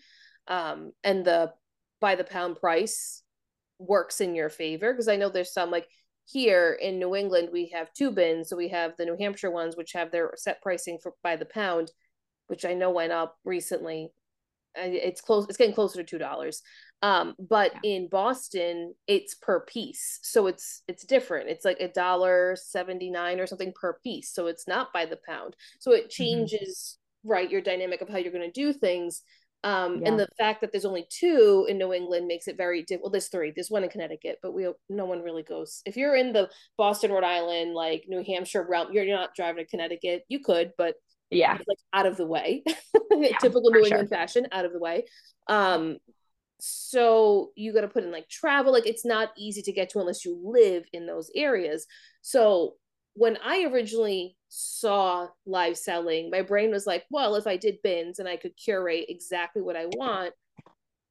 Um, 0.46 0.92
and 1.02 1.24
the 1.24 1.52
by 2.02 2.16
the 2.16 2.24
pound 2.24 2.56
price 2.56 3.22
works 3.78 4.20
in 4.20 4.34
your 4.34 4.50
favor 4.50 4.92
because 4.92 5.08
I 5.08 5.16
know 5.16 5.30
there's 5.30 5.54
some 5.54 5.70
like 5.70 5.88
here 6.26 6.78
in 6.80 6.98
New 6.98 7.16
England 7.16 7.48
we 7.50 7.70
have 7.72 7.92
two 7.94 8.10
bins, 8.10 8.50
so 8.50 8.56
we 8.56 8.68
have 8.68 8.92
the 8.98 9.06
New 9.06 9.16
Hampshire 9.18 9.50
ones 9.50 9.74
which 9.74 9.92
have 9.94 10.10
their 10.10 10.32
set 10.36 10.60
pricing 10.60 10.98
for 11.02 11.14
by 11.22 11.36
the 11.36 11.46
pound, 11.46 11.90
which 12.48 12.66
I 12.66 12.74
know 12.74 12.90
went 12.90 13.12
up 13.12 13.36
recently. 13.46 14.10
It's 14.74 15.22
close. 15.22 15.46
It's 15.48 15.56
getting 15.56 15.74
closer 15.74 15.96
to 15.96 16.04
two 16.04 16.18
dollars. 16.18 16.60
Um, 17.02 17.34
but 17.38 17.72
yeah. 17.82 17.96
in 17.96 18.08
Boston, 18.08 18.94
it's 19.06 19.34
per 19.34 19.60
piece, 19.60 20.18
so 20.22 20.46
it's 20.46 20.82
it's 20.88 21.04
different. 21.04 21.48
It's 21.50 21.64
like 21.64 21.78
a 21.80 21.88
dollar 21.88 22.56
seventy 22.56 23.10
nine 23.10 23.38
or 23.38 23.46
something 23.46 23.72
per 23.74 23.98
piece, 24.02 24.32
so 24.32 24.46
it's 24.46 24.66
not 24.66 24.92
by 24.92 25.04
the 25.04 25.18
pound. 25.26 25.56
So 25.78 25.92
it 25.92 26.04
mm-hmm. 26.04 26.08
changes 26.10 26.98
mm-hmm. 27.24 27.32
right 27.32 27.50
your 27.50 27.60
dynamic 27.60 28.00
of 28.00 28.08
how 28.08 28.16
you're 28.16 28.32
going 28.32 28.50
to 28.50 28.60
do 28.60 28.72
things. 28.72 29.22
Um, 29.62 30.00
yeah. 30.00 30.08
and 30.08 30.20
the 30.20 30.28
fact 30.38 30.60
that 30.60 30.70
there's 30.70 30.84
only 30.84 31.06
two 31.10 31.66
in 31.68 31.76
New 31.76 31.92
England 31.92 32.28
makes 32.28 32.46
it 32.46 32.56
very 32.56 32.82
difficult. 32.82 33.02
Well, 33.04 33.10
there's 33.10 33.28
three. 33.28 33.52
There's 33.54 33.70
one 33.70 33.84
in 33.84 33.90
Connecticut, 33.90 34.38
but 34.42 34.54
we 34.54 34.68
no 34.88 35.06
one 35.06 35.22
really 35.22 35.42
goes. 35.42 35.82
If 35.84 35.96
you're 35.96 36.14
in 36.14 36.32
the 36.32 36.48
Boston, 36.78 37.10
Rhode 37.10 37.24
Island, 37.24 37.74
like 37.74 38.04
New 38.08 38.22
Hampshire 38.24 38.66
realm, 38.68 38.92
you're, 38.92 39.04
you're 39.04 39.16
not 39.16 39.34
driving 39.34 39.64
to 39.64 39.70
Connecticut. 39.70 40.22
You 40.28 40.40
could, 40.40 40.72
but 40.78 40.94
yeah, 41.30 41.58
like 41.66 41.78
out 41.92 42.06
of 42.06 42.16
the 42.16 42.26
way. 42.26 42.62
yeah, 43.10 43.36
Typical 43.38 43.70
New 43.70 43.84
England 43.84 44.08
sure. 44.08 44.16
fashion, 44.16 44.46
out 44.52 44.64
of 44.64 44.72
the 44.72 44.78
way. 44.78 45.04
Um, 45.48 45.96
so 46.58 47.50
you 47.54 47.72
got 47.72 47.82
to 47.82 47.88
put 47.88 48.04
in 48.04 48.10
like 48.10 48.28
travel 48.28 48.72
like 48.72 48.86
it's 48.86 49.04
not 49.04 49.30
easy 49.36 49.62
to 49.62 49.72
get 49.72 49.90
to 49.90 50.00
unless 50.00 50.24
you 50.24 50.40
live 50.42 50.84
in 50.92 51.06
those 51.06 51.30
areas. 51.34 51.86
So 52.22 52.76
when 53.16 53.38
i 53.42 53.64
originally 53.64 54.36
saw 54.48 55.26
live 55.46 55.76
selling 55.76 56.30
my 56.30 56.42
brain 56.42 56.70
was 56.70 56.86
like 56.86 57.04
well 57.10 57.34
if 57.34 57.46
i 57.46 57.56
did 57.56 57.82
bins 57.82 58.18
and 58.18 58.28
i 58.28 58.36
could 58.36 58.52
curate 58.62 59.06
exactly 59.08 59.62
what 59.62 59.74
i 59.74 59.86
want 59.86 60.32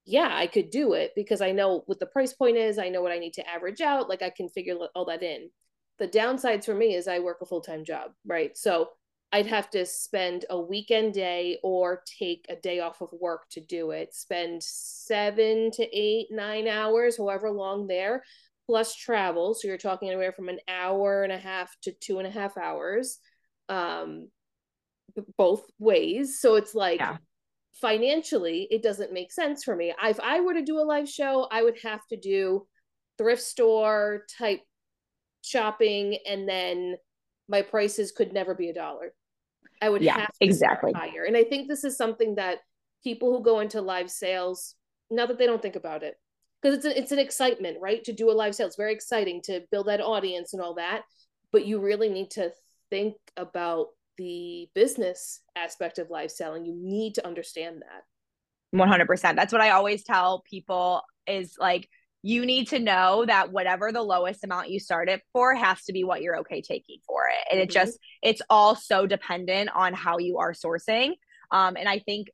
yeah 0.05 0.29
i 0.31 0.45
could 0.45 0.69
do 0.69 0.93
it 0.93 1.11
because 1.15 1.41
i 1.41 1.51
know 1.51 1.81
what 1.87 1.99
the 1.99 2.05
price 2.05 2.31
point 2.33 2.57
is 2.57 2.77
i 2.77 2.89
know 2.89 3.01
what 3.01 3.11
i 3.11 3.17
need 3.17 3.33
to 3.33 3.49
average 3.49 3.81
out 3.81 4.07
like 4.07 4.21
i 4.21 4.29
can 4.29 4.47
figure 4.47 4.75
all 4.95 5.05
that 5.05 5.23
in. 5.23 5.49
The 5.97 6.07
downsides 6.07 6.65
for 6.65 6.75
me 6.75 6.93
is 6.93 7.07
i 7.07 7.19
work 7.19 7.39
a 7.41 7.45
full-time 7.45 7.83
job 7.83 8.11
right? 8.25 8.55
So 8.55 8.89
I'd 9.31 9.47
have 9.47 9.69
to 9.71 9.85
spend 9.85 10.45
a 10.49 10.59
weekend 10.59 11.13
day 11.13 11.57
or 11.61 12.03
take 12.19 12.45
a 12.47 12.55
day 12.55 12.79
off 12.79 13.01
of 13.01 13.09
work 13.11 13.49
to 13.51 13.59
do 13.59 13.91
it. 13.91 14.13
Spend 14.13 14.63
seven 14.63 15.71
to 15.71 15.83
eight, 15.97 16.27
nine 16.31 16.67
hours, 16.67 17.17
however 17.17 17.51
long 17.51 17.87
there, 17.87 18.23
plus 18.65 18.95
travel. 18.95 19.53
So 19.53 19.67
you're 19.67 19.77
talking 19.77 20.09
anywhere 20.09 20.31
from 20.31 20.49
an 20.49 20.59
hour 20.67 21.23
and 21.23 21.33
a 21.33 21.37
half 21.37 21.75
to 21.81 21.91
two 21.91 22.19
and 22.19 22.27
a 22.27 22.31
half 22.31 22.57
hours, 22.57 23.17
um, 23.67 24.29
both 25.37 25.65
ways. 25.79 26.39
So 26.39 26.55
it's 26.55 26.73
like 26.73 26.99
yeah. 26.99 27.17
financially, 27.73 28.67
it 28.71 28.83
doesn't 28.83 29.11
make 29.11 29.31
sense 29.33 29.63
for 29.63 29.75
me. 29.75 29.93
If 30.03 30.19
I 30.19 30.39
were 30.39 30.53
to 30.53 30.63
do 30.63 30.79
a 30.79 30.85
live 30.85 31.09
show, 31.09 31.47
I 31.51 31.61
would 31.61 31.79
have 31.83 32.05
to 32.07 32.17
do 32.17 32.67
thrift 33.17 33.41
store 33.41 34.25
type 34.37 34.61
shopping 35.41 36.17
and 36.27 36.47
then 36.47 36.95
my 37.47 37.61
prices 37.61 38.11
could 38.11 38.33
never 38.33 38.55
be 38.55 38.69
a 38.69 38.73
dollar. 38.73 39.13
I 39.81 39.89
would 39.89 40.01
yeah, 40.01 40.19
have 40.19 40.27
to 40.27 40.45
exactly 40.45 40.93
higher. 40.93 41.25
And 41.25 41.35
I 41.35 41.43
think 41.43 41.67
this 41.67 41.83
is 41.83 41.97
something 41.97 42.35
that 42.35 42.59
people 43.03 43.31
who 43.31 43.43
go 43.43 43.59
into 43.59 43.81
live 43.81 44.09
sales, 44.09 44.75
not 45.11 45.27
that 45.27 45.37
they 45.37 45.45
don't 45.45 45.61
think 45.61 45.75
about 45.75 46.03
it, 46.03 46.15
because 46.61 46.77
it's 46.77 46.85
a, 46.85 46.97
it's 46.97 47.11
an 47.11 47.19
excitement, 47.19 47.77
right? 47.81 48.03
To 48.05 48.13
do 48.13 48.31
a 48.31 48.33
live 48.33 48.55
sale, 48.55 48.67
it's 48.67 48.75
very 48.75 48.93
exciting 48.93 49.41
to 49.43 49.61
build 49.71 49.87
that 49.87 50.01
audience 50.01 50.53
and 50.53 50.61
all 50.61 50.75
that. 50.75 51.01
But 51.51 51.65
you 51.65 51.79
really 51.79 52.09
need 52.09 52.31
to 52.31 52.51
think 52.89 53.15
about 53.37 53.87
the 54.17 54.69
business 54.73 55.41
aspect 55.55 55.99
of 55.99 56.09
live 56.09 56.31
selling. 56.31 56.65
You 56.65 56.75
need 56.75 57.15
to 57.15 57.27
understand 57.27 57.81
that. 57.81 58.03
100%. 58.75 59.35
That's 59.35 59.53
what 59.53 59.61
I 59.61 59.71
always 59.71 60.03
tell 60.03 60.41
people 60.49 61.01
is 61.27 61.55
like 61.59 61.89
you 62.25 62.43
need 62.43 62.67
to 62.69 62.79
know 62.79 63.23
that 63.23 63.51
whatever 63.51 63.91
the 63.91 64.01
lowest 64.01 64.43
amount 64.43 64.71
you 64.71 64.79
start 64.79 65.09
it 65.09 65.21
for 65.31 65.53
has 65.53 65.83
to 65.83 65.93
be 65.93 66.03
what 66.03 66.23
you're 66.23 66.39
okay 66.39 66.59
taking 66.59 66.97
for 67.05 67.25
it. 67.27 67.47
And 67.51 67.59
mm-hmm. 67.59 67.69
it 67.69 67.71
just, 67.71 67.99
it's 68.23 68.41
all 68.49 68.75
so 68.75 69.05
dependent 69.05 69.69
on 69.75 69.93
how 69.93 70.17
you 70.17 70.39
are 70.39 70.53
sourcing. 70.53 71.11
Um, 71.51 71.77
and 71.77 71.87
I 71.87 71.99
think, 71.99 72.29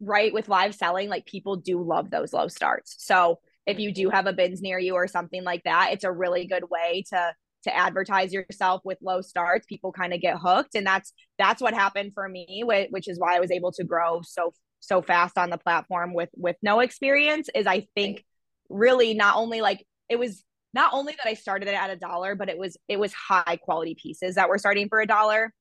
right, 0.00 0.34
with 0.34 0.48
live 0.48 0.74
selling, 0.74 1.08
like 1.08 1.24
people 1.24 1.54
do 1.54 1.80
love 1.80 2.10
those 2.10 2.32
low 2.32 2.48
starts. 2.48 2.96
So 2.98 3.38
if 3.64 3.78
you 3.78 3.94
do 3.94 4.10
have 4.10 4.26
a 4.26 4.32
bins 4.32 4.60
near 4.60 4.80
you 4.80 4.94
or 4.94 5.06
something 5.06 5.44
like 5.44 5.62
that, 5.62 5.90
it's 5.92 6.02
a 6.02 6.10
really 6.10 6.48
good 6.48 6.64
way 6.68 7.04
to 7.10 7.32
to 7.64 7.76
advertise 7.76 8.32
yourself 8.32 8.80
with 8.84 8.98
low 9.02 9.20
starts 9.20 9.66
people 9.66 9.90
kind 9.90 10.14
of 10.14 10.20
get 10.20 10.38
hooked 10.38 10.76
and 10.76 10.86
that's 10.86 11.12
that's 11.38 11.60
what 11.60 11.74
happened 11.74 12.12
for 12.14 12.28
me 12.28 12.62
which 12.64 13.08
is 13.08 13.18
why 13.18 13.34
i 13.34 13.40
was 13.40 13.50
able 13.50 13.72
to 13.72 13.82
grow 13.82 14.20
so 14.22 14.52
so 14.78 15.02
fast 15.02 15.36
on 15.36 15.50
the 15.50 15.58
platform 15.58 16.14
with 16.14 16.28
with 16.36 16.54
no 16.62 16.78
experience 16.78 17.50
is 17.56 17.66
i 17.66 17.84
think 17.96 18.24
really 18.68 19.14
not 19.14 19.36
only 19.36 19.60
like 19.60 19.86
it 20.08 20.18
was 20.18 20.42
not 20.74 20.92
only 20.92 21.12
that 21.12 21.28
I 21.28 21.34
started 21.34 21.68
it 21.68 21.74
at 21.74 21.90
a 21.90 21.96
dollar, 21.96 22.34
but 22.34 22.48
it 22.48 22.58
was 22.58 22.76
it 22.88 22.98
was 22.98 23.12
high 23.12 23.58
quality 23.62 23.94
pieces 23.94 24.34
that 24.34 24.48
were 24.48 24.58
starting 24.58 24.88
for 24.88 25.00
a 25.00 25.06
dollar. 25.06 25.52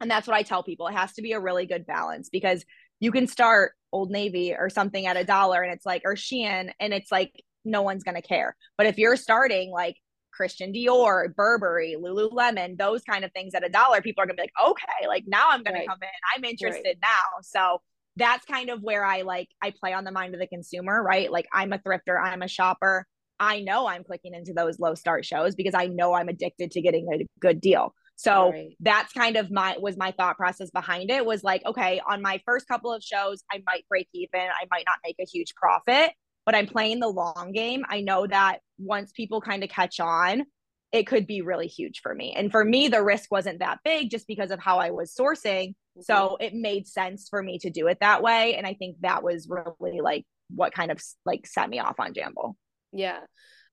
And 0.00 0.10
that's 0.10 0.26
what 0.26 0.36
I 0.36 0.42
tell 0.42 0.62
people. 0.62 0.86
It 0.88 0.94
has 0.94 1.14
to 1.14 1.22
be 1.22 1.32
a 1.32 1.40
really 1.40 1.66
good 1.66 1.86
balance 1.86 2.28
because 2.28 2.64
you 3.00 3.12
can 3.12 3.26
start 3.26 3.72
Old 3.92 4.10
Navy 4.10 4.54
or 4.54 4.68
something 4.68 5.06
at 5.06 5.16
a 5.16 5.24
dollar 5.24 5.62
and 5.62 5.72
it's 5.72 5.86
like 5.86 6.02
or 6.04 6.14
Shein 6.14 6.70
and 6.80 6.94
it's 6.94 7.12
like 7.12 7.32
no 7.64 7.82
one's 7.82 8.02
gonna 8.02 8.22
care. 8.22 8.56
But 8.76 8.86
if 8.86 8.98
you're 8.98 9.16
starting 9.16 9.70
like 9.70 9.96
Christian 10.32 10.72
Dior, 10.72 11.34
Burberry, 11.34 11.96
Lululemon, 11.98 12.76
those 12.76 13.02
kind 13.02 13.24
of 13.24 13.32
things 13.32 13.54
at 13.54 13.64
a 13.64 13.70
dollar, 13.70 14.02
people 14.02 14.22
are 14.22 14.26
gonna 14.26 14.36
be 14.36 14.42
like, 14.42 14.70
okay, 14.70 15.06
like 15.08 15.24
now 15.26 15.48
I'm 15.50 15.62
gonna 15.62 15.78
right. 15.78 15.88
come 15.88 15.98
in. 16.02 16.08
I'm 16.34 16.44
interested 16.44 16.84
right. 16.84 16.98
now. 17.02 17.40
So 17.42 17.80
that's 18.16 18.44
kind 18.46 18.70
of 18.70 18.82
where 18.82 19.04
I 19.04 19.22
like 19.22 19.48
I 19.62 19.72
play 19.78 19.92
on 19.92 20.04
the 20.04 20.12
mind 20.12 20.34
of 20.34 20.40
the 20.40 20.46
consumer, 20.46 21.02
right? 21.02 21.30
Like 21.30 21.46
I'm 21.52 21.72
a 21.72 21.78
thrifter, 21.78 22.20
I'm 22.20 22.42
a 22.42 22.48
shopper. 22.48 23.06
I 23.38 23.60
know 23.60 23.86
I'm 23.86 24.02
clicking 24.02 24.34
into 24.34 24.54
those 24.54 24.80
low 24.80 24.94
start 24.94 25.24
shows 25.24 25.54
because 25.54 25.74
I 25.74 25.86
know 25.86 26.14
I'm 26.14 26.28
addicted 26.28 26.70
to 26.72 26.80
getting 26.80 27.06
a 27.12 27.26
good 27.40 27.60
deal. 27.60 27.94
So 28.16 28.52
right. 28.52 28.74
that's 28.80 29.12
kind 29.12 29.36
of 29.36 29.50
my 29.50 29.76
was 29.78 29.98
my 29.98 30.10
thought 30.12 30.38
process 30.38 30.70
behind 30.70 31.10
it 31.10 31.26
was 31.26 31.44
like, 31.44 31.64
okay, 31.66 32.00
on 32.08 32.22
my 32.22 32.40
first 32.46 32.66
couple 32.66 32.92
of 32.92 33.02
shows, 33.02 33.42
I 33.52 33.62
might 33.66 33.86
break 33.88 34.08
even, 34.14 34.40
I 34.40 34.66
might 34.70 34.84
not 34.86 34.98
make 35.04 35.16
a 35.20 35.26
huge 35.26 35.54
profit, 35.54 36.12
but 36.46 36.54
I'm 36.54 36.66
playing 36.66 37.00
the 37.00 37.08
long 37.08 37.52
game. 37.52 37.84
I 37.88 38.00
know 38.00 38.26
that 38.26 38.60
once 38.78 39.12
people 39.12 39.42
kind 39.42 39.62
of 39.62 39.68
catch 39.68 40.00
on, 40.00 40.44
it 40.92 41.06
could 41.06 41.26
be 41.26 41.42
really 41.42 41.66
huge 41.66 42.00
for 42.00 42.14
me. 42.14 42.32
And 42.36 42.50
for 42.50 42.64
me, 42.64 42.88
the 42.88 43.02
risk 43.02 43.30
wasn't 43.30 43.58
that 43.58 43.78
big 43.84 44.10
just 44.10 44.26
because 44.26 44.50
of 44.50 44.60
how 44.60 44.78
I 44.78 44.90
was 44.90 45.14
sourcing. 45.14 45.70
Mm-hmm. 45.70 46.02
So 46.02 46.36
it 46.40 46.54
made 46.54 46.86
sense 46.86 47.28
for 47.28 47.42
me 47.42 47.58
to 47.60 47.70
do 47.70 47.88
it 47.88 47.98
that 48.00 48.22
way. 48.22 48.54
And 48.54 48.66
I 48.66 48.74
think 48.74 48.96
that 49.00 49.22
was 49.22 49.48
really 49.80 50.00
like 50.00 50.24
what 50.48 50.72
kind 50.72 50.90
of 50.90 51.00
like 51.24 51.46
set 51.46 51.68
me 51.68 51.80
off 51.80 51.98
on 51.98 52.14
Jamble. 52.14 52.54
Yeah. 52.92 53.18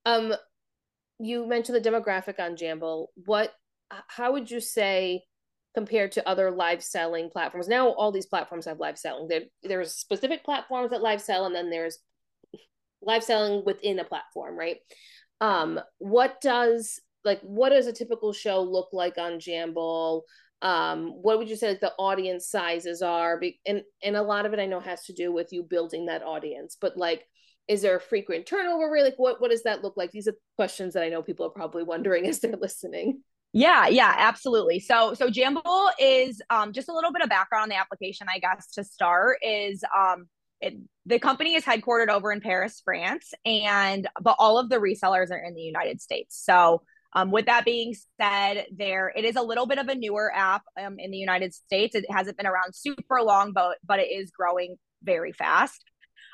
Um, 0.05 0.33
you 1.19 1.47
mentioned 1.47 1.81
the 1.81 1.89
demographic 1.89 2.39
on 2.39 2.55
Jamble. 2.55 3.07
What, 3.25 3.53
how 4.07 4.33
would 4.33 4.49
you 4.49 4.59
say 4.59 5.23
compared 5.75 6.13
to 6.13 6.27
other 6.27 6.51
live 6.51 6.83
selling 6.83 7.29
platforms? 7.29 7.67
Now 7.67 7.89
all 7.89 8.11
these 8.11 8.25
platforms 8.25 8.65
have 8.65 8.79
live 8.79 8.97
selling. 8.97 9.27
There, 9.27 9.43
there's 9.61 9.93
specific 9.93 10.43
platforms 10.43 10.89
that 10.91 11.01
live 11.01 11.21
sell, 11.21 11.45
and 11.45 11.55
then 11.55 11.69
there's 11.69 11.99
live 13.01 13.23
selling 13.23 13.63
within 13.65 13.99
a 13.99 14.03
platform, 14.03 14.57
right? 14.57 14.77
Um, 15.43 15.77
what 15.97 16.39
does 16.39 17.01
like 17.25 17.41
what 17.41 17.69
does 17.69 17.87
a 17.87 17.93
typical 17.93 18.31
show 18.31 18.61
look 18.61 18.89
like 18.93 19.17
on 19.17 19.39
Jamble? 19.39 20.21
Um, 20.61 21.09
what 21.21 21.37
would 21.37 21.49
you 21.49 21.57
say 21.57 21.67
like 21.67 21.81
the 21.81 21.91
audience 21.99 22.47
sizes 22.47 23.01
are? 23.01 23.41
And 23.65 23.81
and 24.01 24.15
a 24.15 24.21
lot 24.21 24.45
of 24.45 24.53
it 24.53 24.59
I 24.59 24.67
know 24.67 24.79
has 24.79 25.03
to 25.05 25.13
do 25.13 25.33
with 25.33 25.51
you 25.51 25.61
building 25.61 26.05
that 26.05 26.23
audience, 26.23 26.77
but 26.79 26.95
like 26.95 27.25
is 27.67 27.81
there 27.81 27.97
a 27.97 28.01
frequent 28.01 28.45
turnover 28.45 28.89
rate? 28.89 29.03
Like 29.03 29.17
what 29.17 29.41
what 29.41 29.51
does 29.51 29.63
that 29.63 29.83
look 29.83 29.97
like? 29.97 30.11
These 30.11 30.29
are 30.29 30.35
questions 30.55 30.93
that 30.93 31.03
I 31.03 31.09
know 31.09 31.21
people 31.21 31.45
are 31.45 31.49
probably 31.49 31.83
wondering 31.83 32.25
as 32.29 32.39
they're 32.39 32.55
listening. 32.55 33.21
Yeah, 33.51 33.87
yeah, 33.87 34.15
absolutely. 34.17 34.79
So 34.79 35.13
so 35.13 35.29
Jamble 35.29 35.89
is 35.99 36.41
um 36.51 36.71
just 36.71 36.87
a 36.87 36.93
little 36.93 37.11
bit 37.11 37.21
of 37.21 37.27
background 37.27 37.63
on 37.63 37.69
the 37.69 37.75
application, 37.75 38.27
I 38.33 38.39
guess, 38.39 38.71
to 38.75 38.85
start 38.85 39.39
is 39.41 39.83
um 39.93 40.29
it, 40.61 40.75
the 41.05 41.19
company 41.19 41.55
is 41.55 41.63
headquartered 41.63 42.09
over 42.09 42.31
in 42.31 42.41
Paris, 42.41 42.81
France, 42.83 43.33
and 43.45 44.07
but 44.21 44.35
all 44.39 44.59
of 44.59 44.69
the 44.69 44.77
resellers 44.77 45.31
are 45.31 45.43
in 45.43 45.53
the 45.55 45.61
United 45.61 46.01
States. 46.01 46.41
So 46.43 46.83
um, 47.13 47.31
with 47.31 47.45
that 47.45 47.65
being 47.65 47.95
said, 48.19 48.65
there 48.75 49.11
it 49.15 49.25
is 49.25 49.35
a 49.35 49.41
little 49.41 49.65
bit 49.65 49.77
of 49.77 49.87
a 49.87 49.95
newer 49.95 50.31
app 50.35 50.63
um, 50.79 50.95
in 50.97 51.11
the 51.11 51.17
United 51.17 51.53
States. 51.53 51.95
It 51.95 52.05
hasn't 52.09 52.37
been 52.37 52.47
around 52.47 52.73
super 52.75 53.21
long, 53.21 53.51
but 53.53 53.77
but 53.85 53.99
it 53.99 54.11
is 54.11 54.31
growing 54.31 54.77
very 55.03 55.31
fast. 55.31 55.83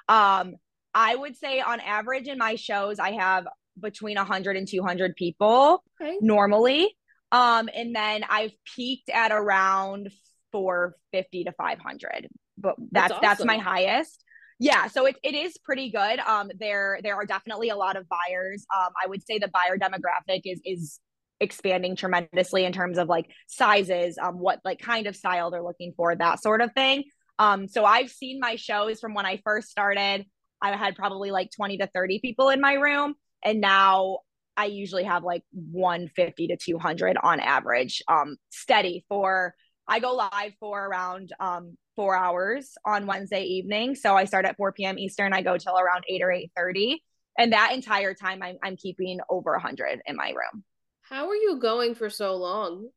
Um, 0.07 0.55
I 0.93 1.15
would 1.15 1.35
say 1.35 1.61
on 1.61 1.79
average 1.79 2.27
in 2.27 2.37
my 2.37 2.55
shows, 2.55 2.99
I 2.99 3.11
have 3.11 3.47
between 3.79 4.17
100 4.17 4.57
and 4.57 4.67
200 4.67 5.15
people 5.15 5.83
okay. 6.01 6.17
normally. 6.21 6.95
Um, 7.31 7.69
and 7.73 7.95
then 7.95 8.23
I've 8.27 8.51
peaked 8.75 9.09
at 9.09 9.31
around 9.31 10.09
450 10.51 11.43
to 11.45 11.51
500, 11.51 12.27
but 12.59 12.75
that's 12.91 13.09
that's, 13.09 13.11
awesome. 13.11 13.21
that's 13.21 13.45
my 13.45 13.57
highest. 13.57 14.23
Yeah 14.59 14.87
so 14.87 15.05
it, 15.05 15.15
it 15.23 15.35
is 15.35 15.57
pretty 15.57 15.89
good. 15.91 16.19
Um 16.19 16.51
there 16.59 16.99
there 17.03 17.15
are 17.15 17.25
definitely 17.25 17.69
a 17.69 17.75
lot 17.75 17.95
of 17.95 18.05
buyers. 18.09 18.65
Um 18.75 18.91
i 19.03 19.07
would 19.07 19.23
say 19.25 19.39
the 19.39 19.47
buyer 19.47 19.77
demographic 19.77 20.41
is 20.45 20.61
is 20.65 20.99
expanding 21.39 21.95
tremendously 21.95 22.65
in 22.65 22.73
terms 22.73 22.97
of 22.97 23.07
like 23.07 23.29
sizes 23.47 24.17
um 24.21 24.39
what 24.39 24.59
like 24.65 24.79
kind 24.79 25.07
of 25.07 25.15
style 25.15 25.49
they're 25.49 25.63
looking 25.63 25.93
for 25.95 26.15
that 26.15 26.41
sort 26.41 26.61
of 26.61 26.73
thing. 26.73 27.05
Um 27.37 27.67
so 27.67 27.85
i've 27.85 28.09
seen 28.09 28.39
my 28.39 28.55
shows 28.55 28.99
from 28.99 29.13
when 29.13 29.25
i 29.25 29.41
first 29.43 29.69
started. 29.69 30.25
I 30.61 30.75
had 30.75 30.97
probably 30.97 31.31
like 31.31 31.51
20 31.55 31.77
to 31.77 31.87
30 31.87 32.19
people 32.19 32.49
in 32.49 32.59
my 32.59 32.73
room 32.73 33.15
and 33.43 33.61
now 33.61 34.19
i 34.57 34.65
usually 34.65 35.03
have 35.03 35.23
like 35.23 35.43
150 35.51 36.47
to 36.47 36.57
200 36.57 37.17
on 37.21 37.39
average 37.39 38.01
um 38.07 38.35
steady 38.49 39.05
for 39.07 39.55
i 39.87 39.99
go 39.99 40.13
live 40.13 40.53
for 40.59 40.85
around 40.85 41.31
um 41.39 41.77
four 41.99 42.15
hours 42.15 42.75
on 42.85 43.05
Wednesday 43.05 43.43
evening. 43.43 43.93
So 43.93 44.15
I 44.15 44.23
start 44.23 44.45
at 44.45 44.55
4 44.55 44.71
p.m. 44.71 44.97
Eastern. 44.97 45.33
I 45.33 45.41
go 45.41 45.57
till 45.57 45.77
around 45.77 46.05
8 46.07 46.21
or 46.21 46.29
8.30. 46.57 46.95
And 47.37 47.51
that 47.51 47.73
entire 47.73 48.13
time 48.13 48.41
I'm, 48.41 48.55
I'm 48.63 48.77
keeping 48.77 49.19
over 49.29 49.51
100 49.51 49.99
in 50.05 50.15
my 50.15 50.29
room. 50.29 50.63
How 51.01 51.27
are 51.27 51.35
you 51.35 51.59
going 51.59 51.95
for 51.95 52.09
so 52.09 52.37
long? 52.37 52.87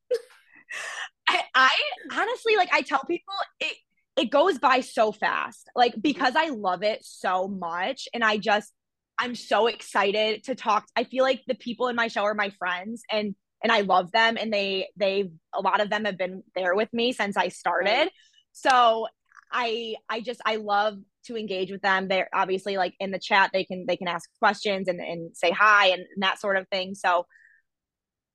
I, 1.28 1.40
I 1.52 1.70
honestly, 2.12 2.54
like 2.54 2.72
I 2.72 2.82
tell 2.82 3.02
people 3.04 3.34
it, 3.58 3.76
it 4.16 4.30
goes 4.30 4.60
by 4.60 4.78
so 4.78 5.10
fast. 5.10 5.68
Like 5.74 5.94
because 6.00 6.36
I 6.36 6.50
love 6.50 6.84
it 6.84 7.04
so 7.04 7.48
much 7.48 8.06
and 8.14 8.22
I 8.22 8.36
just 8.36 8.72
I'm 9.18 9.34
so 9.34 9.66
excited 9.66 10.44
to 10.44 10.54
talk. 10.54 10.84
I 10.94 11.02
feel 11.02 11.24
like 11.24 11.42
the 11.48 11.56
people 11.56 11.88
in 11.88 11.96
my 11.96 12.06
show 12.06 12.22
are 12.22 12.34
my 12.34 12.50
friends 12.50 13.02
and 13.10 13.34
and 13.64 13.72
I 13.72 13.80
love 13.80 14.12
them 14.12 14.36
and 14.38 14.52
they 14.52 14.90
they 14.96 15.32
a 15.52 15.60
lot 15.60 15.80
of 15.80 15.90
them 15.90 16.04
have 16.04 16.18
been 16.18 16.44
there 16.54 16.76
with 16.76 16.92
me 16.92 17.12
since 17.12 17.36
I 17.36 17.48
started. 17.48 18.08
So 18.52 19.06
I 19.50 19.96
I 20.08 20.20
just 20.20 20.40
I 20.44 20.56
love 20.56 20.98
to 21.26 21.36
engage 21.36 21.70
with 21.70 21.82
them. 21.82 22.08
They're 22.08 22.28
obviously 22.34 22.76
like 22.76 22.94
in 22.98 23.10
the 23.10 23.18
chat, 23.18 23.50
they 23.52 23.64
can 23.64 23.84
they 23.86 23.96
can 23.96 24.08
ask 24.08 24.28
questions 24.38 24.88
and, 24.88 25.00
and 25.00 25.36
say 25.36 25.50
hi 25.50 25.88
and, 25.88 26.04
and 26.14 26.22
that 26.22 26.40
sort 26.40 26.56
of 26.56 26.66
thing. 26.68 26.94
So 26.94 27.26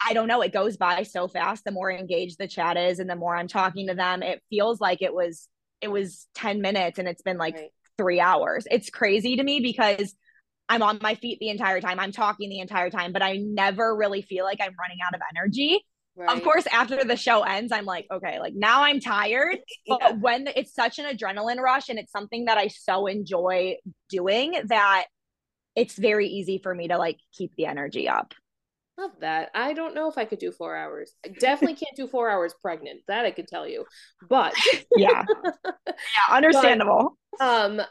I 0.06 0.13
don't 0.13 0.27
know, 0.27 0.41
it 0.41 0.53
goes 0.53 0.77
by 0.77 1.03
so 1.03 1.27
fast. 1.27 1.63
The 1.63 1.71
more 1.71 1.91
engaged 1.91 2.38
the 2.38 2.47
chat 2.47 2.77
is 2.77 2.99
and 2.99 3.10
the 3.10 3.15
more 3.15 3.36
I'm 3.36 3.47
talking 3.47 3.88
to 3.88 3.95
them, 3.95 4.21
it 4.21 4.41
feels 4.49 4.80
like 4.80 5.01
it 5.01 5.13
was 5.13 5.47
it 5.82 5.89
was 5.89 6.27
10 6.36 6.62
minutes 6.62 6.99
and 6.99 7.08
it's 7.08 7.21
been 7.21 7.38
like 7.38 7.56
right. 7.56 7.69
three 7.97 8.19
hours. 8.19 8.67
It's 8.69 8.89
crazy 8.89 9.36
to 9.38 9.43
me 9.43 9.60
because 9.60 10.15
I'm 10.69 10.84
on 10.84 10.99
my 11.01 11.15
feet 11.15 11.39
the 11.39 11.49
entire 11.49 11.82
time. 11.82 11.99
I'm 11.99 12.12
talking 12.12 12.49
the 12.49 12.60
entire 12.60 12.89
time, 12.89 13.13
but 13.13 13.21
I 13.21 13.38
never 13.38 13.95
really 13.95 14.21
feel 14.21 14.43
like 14.43 14.60
I'm 14.62 14.75
running 14.80 14.97
out 15.06 15.15
of 15.15 15.21
energy 15.36 15.84
Right. 16.17 16.36
Of 16.36 16.43
course, 16.43 16.65
after 16.73 17.03
the 17.03 17.15
show 17.15 17.43
ends, 17.43 17.71
I'm 17.71 17.86
like, 17.86 18.08
okay, 18.12 18.39
like 18.39 18.56
now 18.56 18.84
I'm 18.84 18.99
tired. 18.99 19.60
But 19.88 19.99
yeah. 20.01 20.12
when 20.13 20.47
it's 20.47 20.73
such 20.73 20.97
an 20.99 21.06
adrenaline 21.06 21.60
rush 21.60 21.89
and 21.89 21.99
it's 21.99 22.12
something 22.12 22.45
that 22.45 22.58
I 22.58 22.67
so 22.67 23.06
enjoy 23.06 23.75
doing 24.10 24.60
that 24.65 25.06
it's 25.75 25.95
very 25.95 26.27
easy 26.27 26.58
for 26.58 26.73
me 26.73 26.88
to 26.88 26.97
like 26.97 27.19
keep 27.32 27.56
the 27.56 27.67
energy 27.67 28.10
up. 28.10 28.34
Love 28.97 29.12
that. 29.21 29.51
I 29.53 29.73
don't 29.73 29.93
know 29.93 30.10
if 30.10 30.17
I 30.17 30.25
could 30.25 30.39
do 30.39 30.51
four 30.51 30.75
hours. 30.75 31.13
I 31.23 31.30
definitely 31.30 31.75
can't 31.75 31.95
do 31.95 32.08
four 32.08 32.32
hours 32.32 32.56
pregnant. 32.60 33.01
That 33.08 33.25
I 33.25 33.32
could 33.32 33.47
tell 33.47 33.67
you. 33.67 33.86
But 34.27 34.56
yeah, 34.95 35.23
yeah, 35.63 35.71
understandable. 36.32 37.15
But, 37.38 37.45
um, 37.45 37.82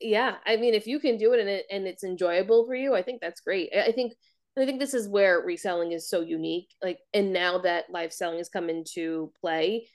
yeah. 0.00 0.36
I 0.46 0.56
mean, 0.56 0.74
if 0.74 0.86
you 0.86 1.00
can 1.00 1.18
do 1.18 1.32
it 1.32 1.40
and 1.40 1.48
it 1.48 1.66
and 1.72 1.88
it's 1.88 2.04
enjoyable 2.04 2.66
for 2.66 2.74
you, 2.76 2.94
I 2.94 3.02
think 3.02 3.20
that's 3.20 3.40
great. 3.40 3.70
I 3.76 3.90
think 3.90 4.12
I 4.56 4.64
think 4.66 4.78
this 4.78 4.94
is 4.94 5.08
where 5.08 5.40
reselling 5.40 5.92
is 5.92 6.08
so 6.08 6.20
unique. 6.20 6.68
Like, 6.82 6.98
and 7.12 7.32
now 7.32 7.58
that 7.58 7.90
live 7.90 8.12
selling 8.12 8.38
has 8.38 8.48
come 8.48 8.70
into 8.70 9.32
play, 9.40 9.88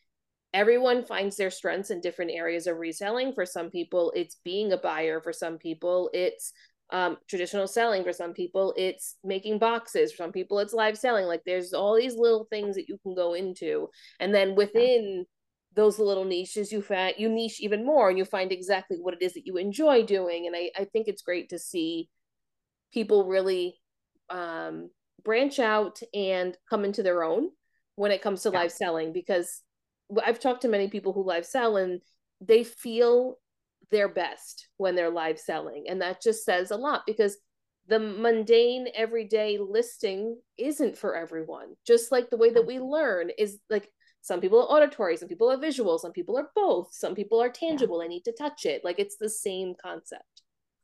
everyone 0.53 1.05
finds 1.05 1.37
their 1.37 1.51
strengths 1.51 1.91
in 1.91 2.01
different 2.01 2.31
areas 2.31 2.67
of 2.67 2.77
reselling. 2.77 3.33
For 3.33 3.45
some 3.45 3.69
people, 3.69 4.11
it's 4.15 4.35
being 4.43 4.73
a 4.73 4.77
buyer. 4.77 5.21
For 5.21 5.31
some 5.31 5.57
people, 5.57 6.09
it's 6.13 6.51
um, 6.91 7.17
traditional 7.29 7.67
selling. 7.67 8.03
For 8.03 8.11
some 8.11 8.33
people, 8.33 8.73
it's 8.75 9.15
making 9.23 9.59
boxes. 9.59 10.11
For 10.11 10.17
some 10.17 10.31
people, 10.31 10.59
it's 10.59 10.73
live 10.73 10.97
selling. 10.97 11.25
Like, 11.25 11.43
there's 11.45 11.73
all 11.73 11.95
these 11.95 12.15
little 12.15 12.45
things 12.49 12.75
that 12.75 12.89
you 12.89 12.97
can 13.03 13.15
go 13.15 13.35
into, 13.35 13.89
and 14.19 14.33
then 14.33 14.55
within 14.55 15.25
those 15.75 15.99
little 15.99 16.25
niches, 16.25 16.71
you 16.71 16.81
find 16.81 17.13
you 17.17 17.29
niche 17.29 17.61
even 17.61 17.85
more, 17.85 18.09
and 18.09 18.17
you 18.17 18.25
find 18.25 18.51
exactly 18.51 18.97
what 18.99 19.13
it 19.13 19.21
is 19.21 19.35
that 19.35 19.45
you 19.45 19.55
enjoy 19.57 20.03
doing. 20.03 20.47
And 20.47 20.55
I 20.55 20.71
I 20.75 20.85
think 20.85 21.07
it's 21.07 21.21
great 21.21 21.49
to 21.49 21.59
see 21.59 22.09
people 22.91 23.27
really 23.27 23.75
um, 24.29 24.89
branch 25.23 25.59
out 25.59 25.99
and 26.13 26.57
come 26.69 26.85
into 26.85 27.03
their 27.03 27.23
own 27.23 27.49
when 27.95 28.11
it 28.11 28.21
comes 28.21 28.43
to 28.43 28.49
yeah. 28.49 28.59
live 28.59 28.71
selling 28.71 29.13
because 29.13 29.61
I've 30.23 30.39
talked 30.39 30.61
to 30.61 30.67
many 30.67 30.87
people 30.87 31.13
who 31.13 31.23
live 31.23 31.45
sell 31.45 31.77
and 31.77 32.01
they 32.41 32.63
feel 32.63 33.37
their 33.91 34.07
best 34.07 34.67
when 34.77 34.95
they're 34.95 35.09
live 35.09 35.39
selling. 35.39 35.85
And 35.89 36.01
that 36.01 36.21
just 36.21 36.45
says 36.45 36.71
a 36.71 36.77
lot 36.77 37.03
because 37.05 37.37
the 37.87 37.99
mundane 37.99 38.87
everyday 38.93 39.57
listing 39.57 40.37
isn't 40.57 40.97
for 40.97 41.15
everyone. 41.15 41.75
Just 41.85 42.11
like 42.11 42.29
the 42.29 42.37
way 42.37 42.51
that 42.51 42.67
we 42.67 42.79
learn 42.79 43.31
is 43.37 43.59
like 43.69 43.89
some 44.21 44.41
people 44.41 44.59
are 44.59 44.77
auditory, 44.77 45.17
some 45.17 45.27
people 45.27 45.51
are 45.51 45.57
visual, 45.57 45.97
some 45.97 46.11
people 46.11 46.37
are 46.37 46.49
both, 46.55 46.89
some 46.93 47.15
people 47.15 47.41
are 47.41 47.49
tangible. 47.49 47.99
Yeah. 47.99 48.05
I 48.05 48.09
need 48.09 48.23
to 48.25 48.33
touch 48.33 48.65
it. 48.65 48.83
Like 48.83 48.99
it's 48.99 49.17
the 49.17 49.29
same 49.29 49.73
concept. 49.81 50.23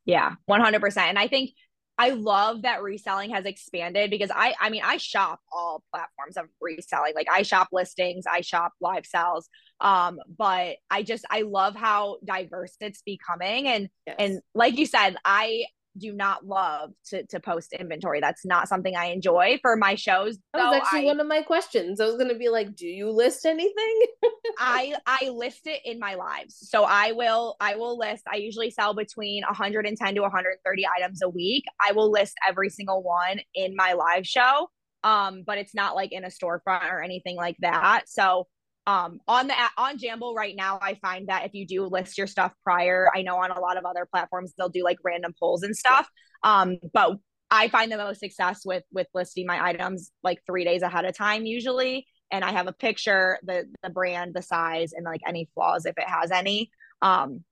Yeah, 0.06 0.34
100%. 0.50 0.98
And 0.98 1.18
I 1.18 1.28
think 1.28 1.52
I 1.98 2.10
love 2.10 2.64
that 2.64 2.84
reselling 2.84 3.30
has 3.32 3.46
expanded 3.46 4.10
because 4.12 4.30
I 4.34 4.54
I 4.60 4.70
mean 4.70 4.82
I 4.84 4.98
shop 4.98 5.40
all 5.52 5.84
platforms 5.94 6.38
of 6.38 6.46
reselling. 6.60 7.14
Like 7.16 7.28
I 7.32 7.44
shop 7.44 7.70
listings, 7.72 8.26
I 8.30 8.42
shop 8.42 8.74
live 8.82 9.06
sales. 9.06 9.50
Um, 9.80 10.20
but 10.38 10.78
I 10.90 11.04
just 11.04 11.26
I 11.30 11.42
love 11.42 11.76
how 11.76 12.18
diverse 12.26 12.76
it's 12.80 13.02
becoming. 13.02 13.68
And 13.68 13.90
yes. 14.06 14.16
and 14.20 14.42
like 14.54 14.78
you 14.78 14.86
said, 14.86 15.16
I 15.24 15.66
do 15.98 16.14
not 16.14 16.46
love 16.46 16.92
to 17.08 17.26
to 17.28 17.40
post 17.40 17.74
inventory. 17.74 18.20
That's 18.20 18.46
not 18.46 18.68
something 18.68 18.96
I 18.96 19.06
enjoy 19.06 19.60
for 19.62 19.76
my 19.76 19.96
shows. 19.96 20.38
That 20.54 20.66
was 20.66 20.76
actually 20.76 21.04
I, 21.04 21.06
one 21.06 21.20
of 21.20 21.28
my 21.28 21.42
questions. 21.42 22.02
I 22.02 22.06
was 22.06 22.18
gonna 22.18 22.38
be 22.38 22.50
like, 22.50 22.76
do 22.76 22.88
you 22.88 23.10
list 23.10 23.46
anything? 23.46 24.02
I 24.60 24.96
I 25.06 25.30
list 25.30 25.68
it 25.68 25.82
in 25.86 26.00
my 26.00 26.16
lives. 26.16 26.58
So 26.70 26.84
I 26.84 27.12
will 27.14 27.56
I 27.60 27.76
will 27.76 27.98
list. 27.98 28.24
I 28.32 28.38
usually 28.38 28.72
sell 28.72 28.94
between 28.94 29.44
110 29.44 30.16
to 30.16 30.22
130 30.22 30.88
items 30.98 31.22
a 31.22 31.30
week. 31.30 31.64
I 31.86 31.92
will 31.94 32.12
list 32.12 32.36
every 32.48 32.70
single 32.70 33.02
one 33.02 33.40
in 33.54 33.76
my 33.76 33.94
live 33.94 34.28
show. 34.28 34.70
Um, 35.04 35.44
but 35.46 35.60
it's 35.60 35.76
not 35.76 35.96
like 35.96 36.12
in 36.12 36.24
a 36.26 36.30
storefront 36.30 36.92
or 36.92 37.02
anything 37.02 37.36
like 37.36 37.58
that. 37.60 38.04
So 38.08 38.48
um 38.88 39.20
on 39.28 39.48
the 39.48 39.54
on 39.78 39.98
jamble 39.98 40.36
right 40.36 40.56
now 40.56 40.78
i 40.82 40.96
find 40.96 41.28
that 41.28 41.46
if 41.46 41.54
you 41.54 41.66
do 41.66 41.86
list 41.86 42.18
your 42.18 42.28
stuff 42.28 42.54
prior 42.64 43.10
i 43.16 43.22
know 43.22 43.38
on 43.38 43.52
a 43.52 43.60
lot 43.60 43.78
of 43.78 43.86
other 43.86 44.08
platforms 44.12 44.54
they'll 44.58 44.70
do 44.70 44.84
like 44.84 44.98
random 45.04 45.34
polls 45.40 45.64
and 45.64 45.76
stuff. 45.76 46.08
Um 46.44 46.78
but 46.94 47.18
i 47.50 47.68
find 47.68 47.92
the 47.92 47.98
most 47.98 48.20
success 48.20 48.62
with 48.66 48.84
with 48.92 49.08
listing 49.14 49.46
my 49.48 49.64
items 49.64 50.12
like 50.24 50.40
three 50.46 50.64
days 50.64 50.82
ahead 50.82 51.06
of 51.06 51.16
time 51.16 51.46
usually. 51.46 52.08
And 52.32 52.44
i 52.44 52.52
have 52.52 52.68
a 52.68 52.74
picture 52.74 53.40
the 53.44 53.66
the 53.84 53.90
brand 53.90 54.34
the 54.34 54.42
size 54.42 54.94
and 54.94 55.06
like 55.06 55.22
any 55.28 55.50
flaws 55.54 55.86
if 55.86 55.98
it 55.98 56.08
has 56.08 56.32
any. 56.32 56.70
Um 57.02 57.44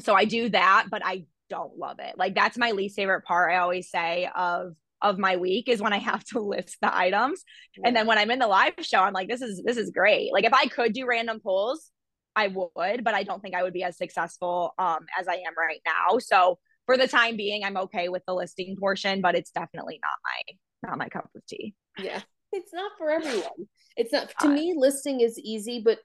so 0.00 0.14
i 0.14 0.24
do 0.24 0.48
that 0.48 0.86
but 0.90 1.02
i 1.04 1.24
don't 1.50 1.76
love 1.78 1.98
it. 1.98 2.16
Like 2.16 2.34
that's 2.34 2.56
my 2.56 2.70
least 2.70 2.96
favorite 2.96 3.24
part 3.24 3.52
i 3.52 3.56
always 3.58 3.90
say 3.90 4.28
of 4.34 4.74
of 5.04 5.18
my 5.18 5.36
week 5.36 5.68
is 5.68 5.80
when 5.80 5.92
I 5.92 5.98
have 5.98 6.24
to 6.24 6.40
list 6.40 6.78
the 6.80 6.94
items. 6.94 7.44
Yeah. 7.76 7.88
And 7.88 7.96
then 7.96 8.06
when 8.06 8.18
I'm 8.18 8.30
in 8.30 8.40
the 8.40 8.48
live 8.48 8.74
show, 8.80 8.98
I'm 8.98 9.12
like, 9.12 9.28
this 9.28 9.42
is 9.42 9.62
this 9.64 9.76
is 9.76 9.90
great. 9.90 10.32
Like 10.32 10.44
if 10.44 10.52
I 10.52 10.66
could 10.66 10.92
do 10.92 11.06
random 11.06 11.38
pulls, 11.40 11.90
I 12.34 12.48
would, 12.48 13.04
but 13.04 13.14
I 13.14 13.22
don't 13.22 13.40
think 13.40 13.54
I 13.54 13.62
would 13.62 13.72
be 13.72 13.84
as 13.84 13.96
successful 13.96 14.74
um 14.78 15.06
as 15.18 15.28
I 15.28 15.34
am 15.34 15.54
right 15.56 15.80
now. 15.86 16.18
So 16.18 16.58
for 16.86 16.96
the 16.96 17.06
time 17.06 17.36
being, 17.36 17.64
I'm 17.64 17.76
okay 17.76 18.08
with 18.08 18.22
the 18.26 18.34
listing 18.34 18.76
portion, 18.78 19.20
but 19.20 19.36
it's 19.36 19.50
definitely 19.50 20.00
not 20.02 20.18
my 20.24 20.90
not 20.90 20.98
my 20.98 21.08
cup 21.08 21.28
of 21.36 21.46
tea. 21.46 21.74
Yeah. 21.98 22.20
It's 22.52 22.72
not 22.72 22.92
for 22.98 23.10
everyone. 23.10 23.68
It's 23.96 24.12
not 24.12 24.32
to 24.40 24.48
me 24.48 24.74
listing 24.76 25.20
is 25.20 25.38
easy, 25.38 25.82
but 25.84 25.98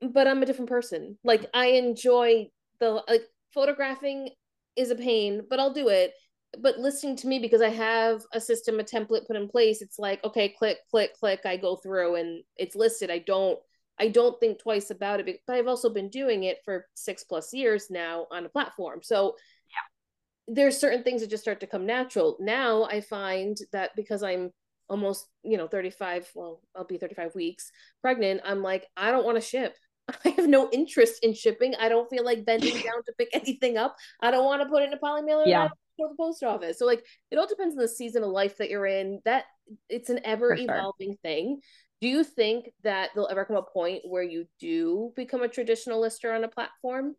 but 0.00 0.26
I'm 0.26 0.42
a 0.42 0.46
different 0.46 0.68
person. 0.70 1.18
Like 1.24 1.46
I 1.52 1.66
enjoy 1.66 2.48
the 2.80 3.02
like 3.08 3.24
photographing 3.52 4.30
is 4.76 4.90
a 4.90 4.96
pain, 4.96 5.42
but 5.48 5.58
I'll 5.58 5.72
do 5.72 5.88
it 5.88 6.12
but 6.60 6.78
listening 6.78 7.16
to 7.16 7.26
me 7.26 7.38
because 7.38 7.62
I 7.62 7.70
have 7.70 8.22
a 8.32 8.40
system, 8.40 8.80
a 8.80 8.84
template 8.84 9.26
put 9.26 9.36
in 9.36 9.48
place, 9.48 9.82
it's 9.82 9.98
like, 9.98 10.22
okay, 10.24 10.48
click, 10.48 10.78
click, 10.90 11.14
click, 11.18 11.40
I 11.44 11.56
go 11.56 11.76
through 11.76 12.16
and 12.16 12.42
it's 12.56 12.76
listed. 12.76 13.10
I 13.10 13.18
don't 13.18 13.58
I 13.98 14.08
don't 14.08 14.38
think 14.40 14.58
twice 14.58 14.90
about 14.90 15.20
it, 15.20 15.40
but 15.46 15.56
I've 15.56 15.68
also 15.68 15.88
been 15.88 16.08
doing 16.08 16.44
it 16.44 16.58
for 16.64 16.86
six 16.94 17.22
plus 17.22 17.54
years 17.54 17.90
now 17.90 18.26
on 18.32 18.44
a 18.44 18.48
platform. 18.48 19.00
So 19.02 19.36
yeah. 19.70 20.54
there's 20.54 20.78
certain 20.78 21.04
things 21.04 21.20
that 21.20 21.30
just 21.30 21.44
start 21.44 21.60
to 21.60 21.68
come 21.68 21.86
natural. 21.86 22.36
Now 22.40 22.84
I 22.84 23.00
find 23.00 23.56
that 23.72 23.90
because 23.94 24.24
I'm 24.24 24.50
almost, 24.88 25.28
you 25.44 25.56
know, 25.56 25.68
35, 25.68 26.28
well, 26.34 26.60
I'll 26.74 26.84
be 26.84 26.98
35 26.98 27.36
weeks 27.36 27.70
pregnant, 28.02 28.40
I'm 28.44 28.62
like, 28.62 28.86
I 28.96 29.12
don't 29.12 29.24
want 29.24 29.36
to 29.36 29.48
ship. 29.48 29.76
I 30.24 30.30
have 30.30 30.48
no 30.48 30.68
interest 30.72 31.22
in 31.22 31.32
shipping. 31.32 31.76
I 31.76 31.88
don't 31.88 32.10
feel 32.10 32.24
like 32.24 32.44
bending 32.44 32.74
down 32.82 33.04
to 33.06 33.12
pick 33.16 33.28
anything 33.32 33.78
up. 33.78 33.96
I 34.20 34.32
don't 34.32 34.44
want 34.44 34.60
to 34.62 34.68
put 34.68 34.82
it 34.82 34.86
in 34.86 34.92
a 34.92 34.98
poly 34.98 35.22
mailer. 35.22 35.46
Yeah 35.46 35.68
for 35.96 36.08
the 36.08 36.14
post 36.16 36.42
office. 36.42 36.78
So 36.78 36.86
like 36.86 37.04
it 37.30 37.36
all 37.38 37.46
depends 37.46 37.76
on 37.76 37.80
the 37.80 37.88
season 37.88 38.22
of 38.22 38.30
life 38.30 38.58
that 38.58 38.70
you're 38.70 38.86
in. 38.86 39.20
That 39.24 39.44
it's 39.88 40.10
an 40.10 40.20
ever 40.24 40.54
evolving 40.54 41.12
sure. 41.12 41.18
thing. 41.22 41.60
Do 42.00 42.08
you 42.08 42.24
think 42.24 42.66
that 42.82 43.10
there'll 43.14 43.30
ever 43.30 43.44
come 43.44 43.56
a 43.56 43.62
point 43.62 44.02
where 44.04 44.22
you 44.22 44.46
do 44.60 45.12
become 45.16 45.42
a 45.42 45.48
traditional 45.48 46.00
lister 46.00 46.32
on 46.32 46.44
a 46.44 46.48
platform? 46.48 47.14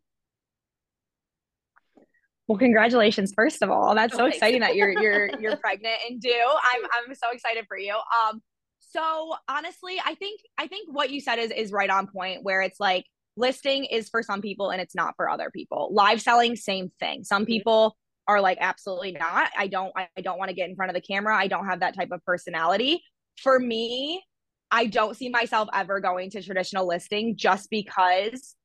Well, 2.47 2.59
congratulations, 2.59 3.33
first 3.35 3.63
of 3.63 3.71
all. 3.71 3.95
That's 3.95 4.15
so 4.15 4.25
exciting 4.25 4.61
that 4.61 4.75
you're 4.75 4.91
you're 4.91 5.29
you're 5.39 5.57
pregnant 5.57 5.95
and 6.09 6.21
due. 6.21 6.31
I'm 6.73 6.83
I'm 7.07 7.15
so 7.15 7.31
excited 7.31 7.65
for 7.67 7.77
you. 7.77 7.93
Um 7.93 8.41
so 8.79 9.35
honestly, 9.49 9.99
I 10.03 10.15
think 10.15 10.39
I 10.57 10.67
think 10.67 10.89
what 10.91 11.09
you 11.09 11.19
said 11.19 11.39
is 11.39 11.51
is 11.51 11.71
right 11.71 11.89
on 11.89 12.07
point 12.07 12.43
where 12.43 12.61
it's 12.61 12.79
like 12.79 13.05
listing 13.37 13.85
is 13.85 14.09
for 14.09 14.23
some 14.23 14.41
people 14.41 14.69
and 14.69 14.81
it's 14.81 14.95
not 14.95 15.15
for 15.17 15.29
other 15.29 15.49
people. 15.51 15.89
Live 15.91 16.21
selling, 16.21 16.55
same 16.55 16.91
thing. 16.99 17.23
Some 17.23 17.43
mm-hmm. 17.43 17.47
people 17.47 17.97
are 18.27 18.41
like 18.41 18.57
absolutely 18.61 19.11
not. 19.11 19.49
I 19.57 19.67
don't 19.67 19.93
i 19.95 20.21
don't 20.21 20.37
want 20.37 20.49
to 20.49 20.55
get 20.55 20.69
in 20.69 20.75
front 20.75 20.89
of 20.89 20.95
the 20.95 21.01
camera. 21.01 21.35
I 21.35 21.47
don't 21.47 21.65
have 21.65 21.81
that 21.81 21.95
type 21.95 22.11
of 22.11 22.23
personality. 22.25 23.03
For 23.41 23.59
me 23.59 24.23
i 24.71 24.87
don't 24.87 25.15
see 25.15 25.29
myself 25.29 25.69
ever 25.73 25.99
going 25.99 26.31
to 26.31 26.41
traditional 26.41 26.87
listing 26.87 27.35
just 27.37 27.69
because 27.69 28.55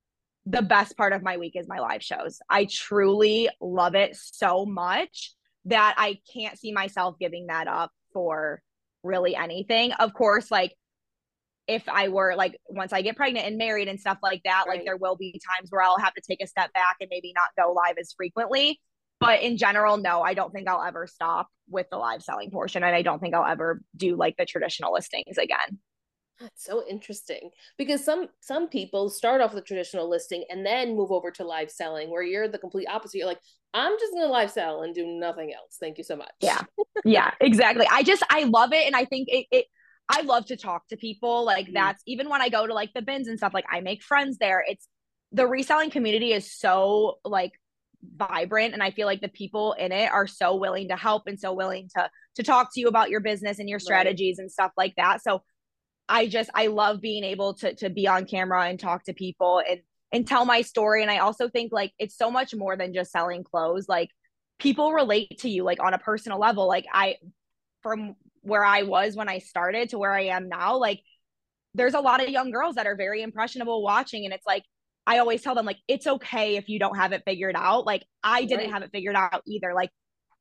the 0.46 0.62
best 0.62 0.96
part 0.96 1.12
of 1.12 1.22
my 1.22 1.36
week 1.36 1.52
is 1.54 1.68
my 1.68 1.78
live 1.78 2.02
shows. 2.02 2.38
I 2.48 2.66
truly 2.70 3.48
love 3.60 3.94
it 3.94 4.16
so 4.16 4.64
much 4.64 5.34
that 5.66 5.94
i 5.98 6.18
can't 6.32 6.58
see 6.58 6.72
myself 6.72 7.16
giving 7.20 7.48
that 7.48 7.68
up 7.68 7.90
for 8.12 8.62
really 9.02 9.36
anything. 9.36 9.92
Of 9.92 10.14
course 10.14 10.50
like 10.50 10.74
if 11.66 11.88
I 11.88 12.08
were 12.08 12.34
like 12.36 12.58
once 12.68 12.92
I 12.92 13.02
get 13.02 13.16
pregnant 13.16 13.46
and 13.46 13.56
married 13.56 13.86
and 13.86 14.00
stuff 14.00 14.18
like 14.22 14.42
that, 14.44 14.64
right. 14.66 14.78
like 14.78 14.84
there 14.84 14.96
will 14.96 15.16
be 15.16 15.40
times 15.56 15.70
where 15.70 15.82
I'll 15.82 15.98
have 15.98 16.14
to 16.14 16.22
take 16.28 16.42
a 16.42 16.46
step 16.46 16.72
back 16.72 16.96
and 17.00 17.08
maybe 17.10 17.32
not 17.32 17.48
go 17.56 17.72
live 17.72 17.96
as 17.98 18.12
frequently 18.12 18.80
but 19.20 19.42
in 19.42 19.56
general 19.56 19.96
no 19.96 20.22
i 20.22 20.34
don't 20.34 20.52
think 20.52 20.68
i'll 20.68 20.82
ever 20.82 21.06
stop 21.06 21.48
with 21.68 21.86
the 21.90 21.96
live 21.96 22.22
selling 22.22 22.50
portion 22.50 22.82
and 22.82 22.96
i 22.96 23.02
don't 23.02 23.20
think 23.20 23.34
i'll 23.34 23.44
ever 23.44 23.80
do 23.96 24.16
like 24.16 24.36
the 24.36 24.46
traditional 24.46 24.92
listings 24.92 25.38
again. 25.38 25.78
That's 26.40 26.64
so 26.64 26.82
interesting 26.88 27.50
because 27.76 28.02
some 28.02 28.28
some 28.40 28.68
people 28.68 29.10
start 29.10 29.42
off 29.42 29.52
the 29.52 29.60
traditional 29.60 30.08
listing 30.08 30.44
and 30.48 30.64
then 30.64 30.96
move 30.96 31.12
over 31.12 31.30
to 31.32 31.44
live 31.44 31.70
selling 31.70 32.10
where 32.10 32.22
you're 32.22 32.48
the 32.48 32.58
complete 32.58 32.88
opposite. 32.88 33.18
You're 33.18 33.26
like 33.26 33.40
i'm 33.74 33.92
just 34.00 34.14
gonna 34.14 34.32
live 34.32 34.50
sell 34.50 34.82
and 34.82 34.94
do 34.94 35.06
nothing 35.06 35.52
else. 35.52 35.76
Thank 35.78 35.98
you 35.98 36.04
so 36.04 36.16
much. 36.16 36.32
Yeah. 36.40 36.62
Yeah 37.04 37.32
exactly. 37.40 37.86
I 37.90 38.02
just 38.02 38.22
i 38.30 38.44
love 38.44 38.72
it 38.72 38.86
and 38.86 38.96
i 38.96 39.04
think 39.04 39.28
it, 39.28 39.46
it 39.50 39.66
i 40.08 40.22
love 40.22 40.46
to 40.46 40.56
talk 40.56 40.88
to 40.88 40.96
people 40.96 41.44
like 41.44 41.66
mm-hmm. 41.66 41.74
that's 41.74 42.02
even 42.06 42.30
when 42.30 42.40
i 42.40 42.48
go 42.48 42.66
to 42.66 42.72
like 42.72 42.92
the 42.94 43.02
bins 43.02 43.28
and 43.28 43.36
stuff 43.36 43.52
like 43.52 43.66
i 43.70 43.80
make 43.80 44.02
friends 44.02 44.38
there. 44.38 44.64
It's 44.66 44.88
the 45.32 45.46
reselling 45.46 45.90
community 45.90 46.32
is 46.32 46.50
so 46.50 47.18
like 47.22 47.52
vibrant 48.02 48.72
and 48.74 48.82
I 48.82 48.90
feel 48.90 49.06
like 49.06 49.20
the 49.20 49.28
people 49.28 49.74
in 49.74 49.92
it 49.92 50.10
are 50.10 50.26
so 50.26 50.56
willing 50.56 50.88
to 50.88 50.96
help 50.96 51.24
and 51.26 51.38
so 51.38 51.52
willing 51.52 51.88
to 51.96 52.10
to 52.36 52.42
talk 52.42 52.72
to 52.74 52.80
you 52.80 52.88
about 52.88 53.10
your 53.10 53.20
business 53.20 53.58
and 53.58 53.68
your 53.68 53.78
strategies 53.78 54.36
right. 54.38 54.44
and 54.44 54.52
stuff 54.52 54.72
like 54.76 54.94
that. 54.96 55.22
So 55.22 55.42
I 56.08 56.26
just 56.26 56.50
I 56.54 56.68
love 56.68 57.00
being 57.00 57.24
able 57.24 57.54
to 57.54 57.74
to 57.76 57.90
be 57.90 58.08
on 58.08 58.24
camera 58.24 58.68
and 58.68 58.78
talk 58.78 59.04
to 59.04 59.12
people 59.12 59.62
and 59.68 59.80
and 60.12 60.26
tell 60.26 60.44
my 60.44 60.62
story 60.62 61.02
and 61.02 61.10
I 61.10 61.18
also 61.18 61.48
think 61.48 61.72
like 61.72 61.92
it's 61.98 62.16
so 62.16 62.30
much 62.30 62.54
more 62.54 62.76
than 62.76 62.94
just 62.94 63.12
selling 63.12 63.44
clothes. 63.44 63.86
Like 63.88 64.10
people 64.58 64.92
relate 64.92 65.38
to 65.40 65.50
you 65.50 65.62
like 65.62 65.80
on 65.80 65.94
a 65.94 65.98
personal 65.98 66.38
level. 66.38 66.66
Like 66.66 66.86
I 66.92 67.16
from 67.82 68.16
where 68.42 68.64
I 68.64 68.82
was 68.82 69.14
when 69.14 69.28
I 69.28 69.38
started 69.38 69.90
to 69.90 69.98
where 69.98 70.12
I 70.12 70.26
am 70.26 70.48
now, 70.48 70.76
like 70.78 71.00
there's 71.74 71.94
a 71.94 72.00
lot 72.00 72.22
of 72.22 72.28
young 72.30 72.50
girls 72.50 72.74
that 72.76 72.86
are 72.86 72.96
very 72.96 73.22
impressionable 73.22 73.82
watching 73.82 74.24
and 74.24 74.34
it's 74.34 74.46
like 74.46 74.64
I 75.06 75.18
always 75.18 75.42
tell 75.42 75.54
them 75.54 75.66
like 75.66 75.78
it's 75.88 76.06
okay 76.06 76.56
if 76.56 76.68
you 76.68 76.78
don't 76.78 76.96
have 76.96 77.12
it 77.12 77.22
figured 77.26 77.56
out. 77.56 77.86
Like 77.86 78.04
I 78.22 78.44
didn't 78.44 78.66
right. 78.66 78.72
have 78.72 78.82
it 78.82 78.90
figured 78.92 79.16
out 79.16 79.42
either. 79.46 79.74
Like 79.74 79.90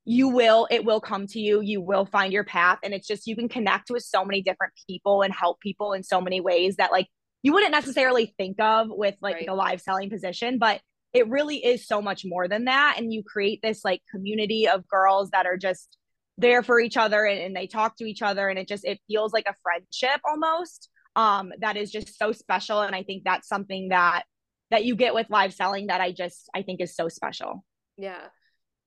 you 0.06 0.30
will 0.30 0.68
it 0.70 0.86
will 0.86 1.02
come 1.02 1.28
to 1.28 1.40
you. 1.40 1.62
You 1.62 1.82
will 1.82 2.06
find 2.06 2.34
your 2.34 2.44
path 2.44 2.80
and 2.84 2.94
it's 2.94 3.08
just 3.08 3.28
you 3.28 3.36
can 3.36 3.50
connect 3.50 3.90
with 3.90 4.04
so 4.04 4.24
many 4.26 4.42
different 4.42 4.74
people 4.88 5.22
and 5.22 5.34
help 5.34 5.60
people 5.60 5.94
in 5.94 6.04
so 6.04 6.22
many 6.22 6.42
ways 6.42 6.76
that 6.78 6.92
like 6.92 7.08
you 7.42 7.54
wouldn't 7.54 7.72
necessarily 7.72 8.34
think 8.38 8.60
of 8.60 8.88
with 8.90 9.16
like 9.22 9.36
right. 9.36 9.46
the 9.48 9.54
live 9.54 9.82
selling 9.82 10.10
position, 10.10 10.58
but 10.58 10.82
it 11.14 11.28
really 11.28 11.58
is 11.58 11.88
so 11.88 12.02
much 12.02 12.24
more 12.26 12.48
than 12.48 12.66
that 12.66 12.96
and 12.98 13.14
you 13.14 13.24
create 13.24 13.62
this 13.62 13.84
like 13.84 14.02
community 14.12 14.68
of 14.68 14.88
girls 14.88 15.30
that 15.32 15.46
are 15.46 15.58
just 15.58 15.98
there 16.38 16.64
for 16.64 16.80
each 16.80 16.98
other 16.98 17.26
and, 17.26 17.40
and 17.40 17.56
they 17.56 17.68
talk 17.68 17.98
to 17.98 18.06
each 18.06 18.22
other 18.22 18.48
and 18.48 18.60
it 18.60 18.68
just 18.68 18.86
it 18.86 19.00
feels 19.08 19.34
like 19.34 19.46
a 19.48 19.56
friendship 19.64 20.22
almost 20.28 20.90
um 21.16 21.52
that 21.60 21.76
is 21.76 21.92
just 21.92 22.18
so 22.18 22.32
special 22.32 22.82
and 22.82 22.96
i 22.96 23.04
think 23.04 23.24
that's 23.24 23.48
something 23.48 23.90
that 23.90 24.24
that 24.72 24.86
you 24.86 24.96
get 24.96 25.14
with 25.14 25.30
live 25.30 25.54
selling 25.54 25.88
that 25.88 26.02
i 26.02 26.12
just 26.12 26.50
i 26.56 26.62
think 26.62 26.82
is 26.82 26.96
so 26.96 27.08
special 27.08 27.64
yeah 27.98 28.28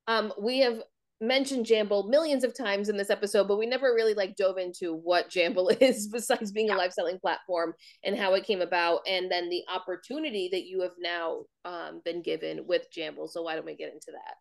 um 0.09 0.33
we 0.39 0.61
have 0.61 0.83
mentioned 1.23 1.65
Jamble 1.65 2.09
millions 2.09 2.43
of 2.43 2.53
times 2.53 2.89
in 2.89 2.97
this 2.97 3.09
episode, 3.09 3.47
but 3.47 3.57
we 3.57 3.65
never 3.65 3.95
really 3.95 4.13
like 4.13 4.35
dove 4.35 4.59
into 4.59 4.95
what 4.95 5.31
Jamble 5.31 5.75
is 5.81 6.09
besides 6.09 6.51
being 6.51 6.67
yeah. 6.67 6.75
a 6.75 6.79
live 6.79 6.93
selling 6.93 7.19
platform 7.19 7.75
and 8.05 8.19
how 8.19 8.35
it 8.35 8.45
came 8.45 8.61
about, 8.61 9.01
and 9.09 9.31
then 9.31 9.49
the 9.49 9.63
opportunity 9.73 10.49
that 10.53 10.65
you 10.65 10.83
have 10.83 10.93
now 10.99 11.43
um, 11.65 12.03
been 12.05 12.23
given 12.23 12.67
with 12.67 12.89
Jamble. 12.95 13.31
So 13.31 13.43
why 13.43 13.55
don't 13.55 13.65
we 13.65 13.77
get 13.77 13.93
into 13.93 14.11
that? 14.11 14.35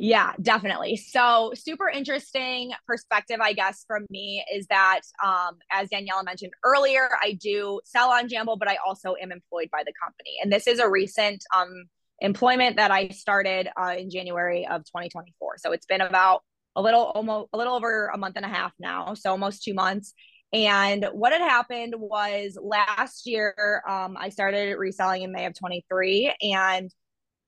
Yeah, 0.00 0.32
definitely. 0.40 0.94
So, 0.96 1.52
super 1.56 1.88
interesting 1.88 2.70
perspective, 2.86 3.38
I 3.40 3.52
guess, 3.52 3.84
from 3.84 4.06
me 4.10 4.44
is 4.54 4.64
that, 4.68 5.00
um, 5.24 5.56
as 5.72 5.88
Daniela 5.88 6.24
mentioned 6.24 6.52
earlier, 6.64 7.08
I 7.20 7.32
do 7.32 7.80
sell 7.84 8.10
on 8.12 8.28
Jamble, 8.28 8.56
but 8.60 8.68
I 8.68 8.78
also 8.86 9.16
am 9.20 9.32
employed 9.32 9.68
by 9.72 9.82
the 9.84 9.92
company. 10.00 10.36
And 10.40 10.52
this 10.52 10.68
is 10.68 10.78
a 10.78 10.88
recent 10.88 11.42
um, 11.54 11.86
employment 12.20 12.76
that 12.76 12.92
I 12.92 13.08
started 13.08 13.68
uh, 13.76 13.96
in 13.98 14.08
January 14.08 14.68
of 14.68 14.84
2024. 14.84 15.56
So, 15.58 15.72
it's 15.72 15.86
been 15.86 16.00
about 16.00 16.42
a 16.76 16.82
little 16.82 17.06
almost 17.06 17.48
a 17.52 17.58
little 17.58 17.74
over 17.74 18.06
a 18.14 18.18
month 18.18 18.36
and 18.36 18.44
a 18.44 18.48
half 18.48 18.72
now, 18.78 19.14
so 19.14 19.30
almost 19.32 19.64
two 19.64 19.74
months. 19.74 20.14
And 20.52 21.06
what 21.12 21.32
had 21.32 21.42
happened 21.42 21.94
was 21.96 22.56
last 22.62 23.26
year, 23.26 23.82
um, 23.86 24.16
I 24.16 24.28
started 24.28 24.76
reselling 24.78 25.22
in 25.22 25.32
May 25.32 25.46
of 25.46 25.58
23, 25.58 26.36
and 26.40 26.88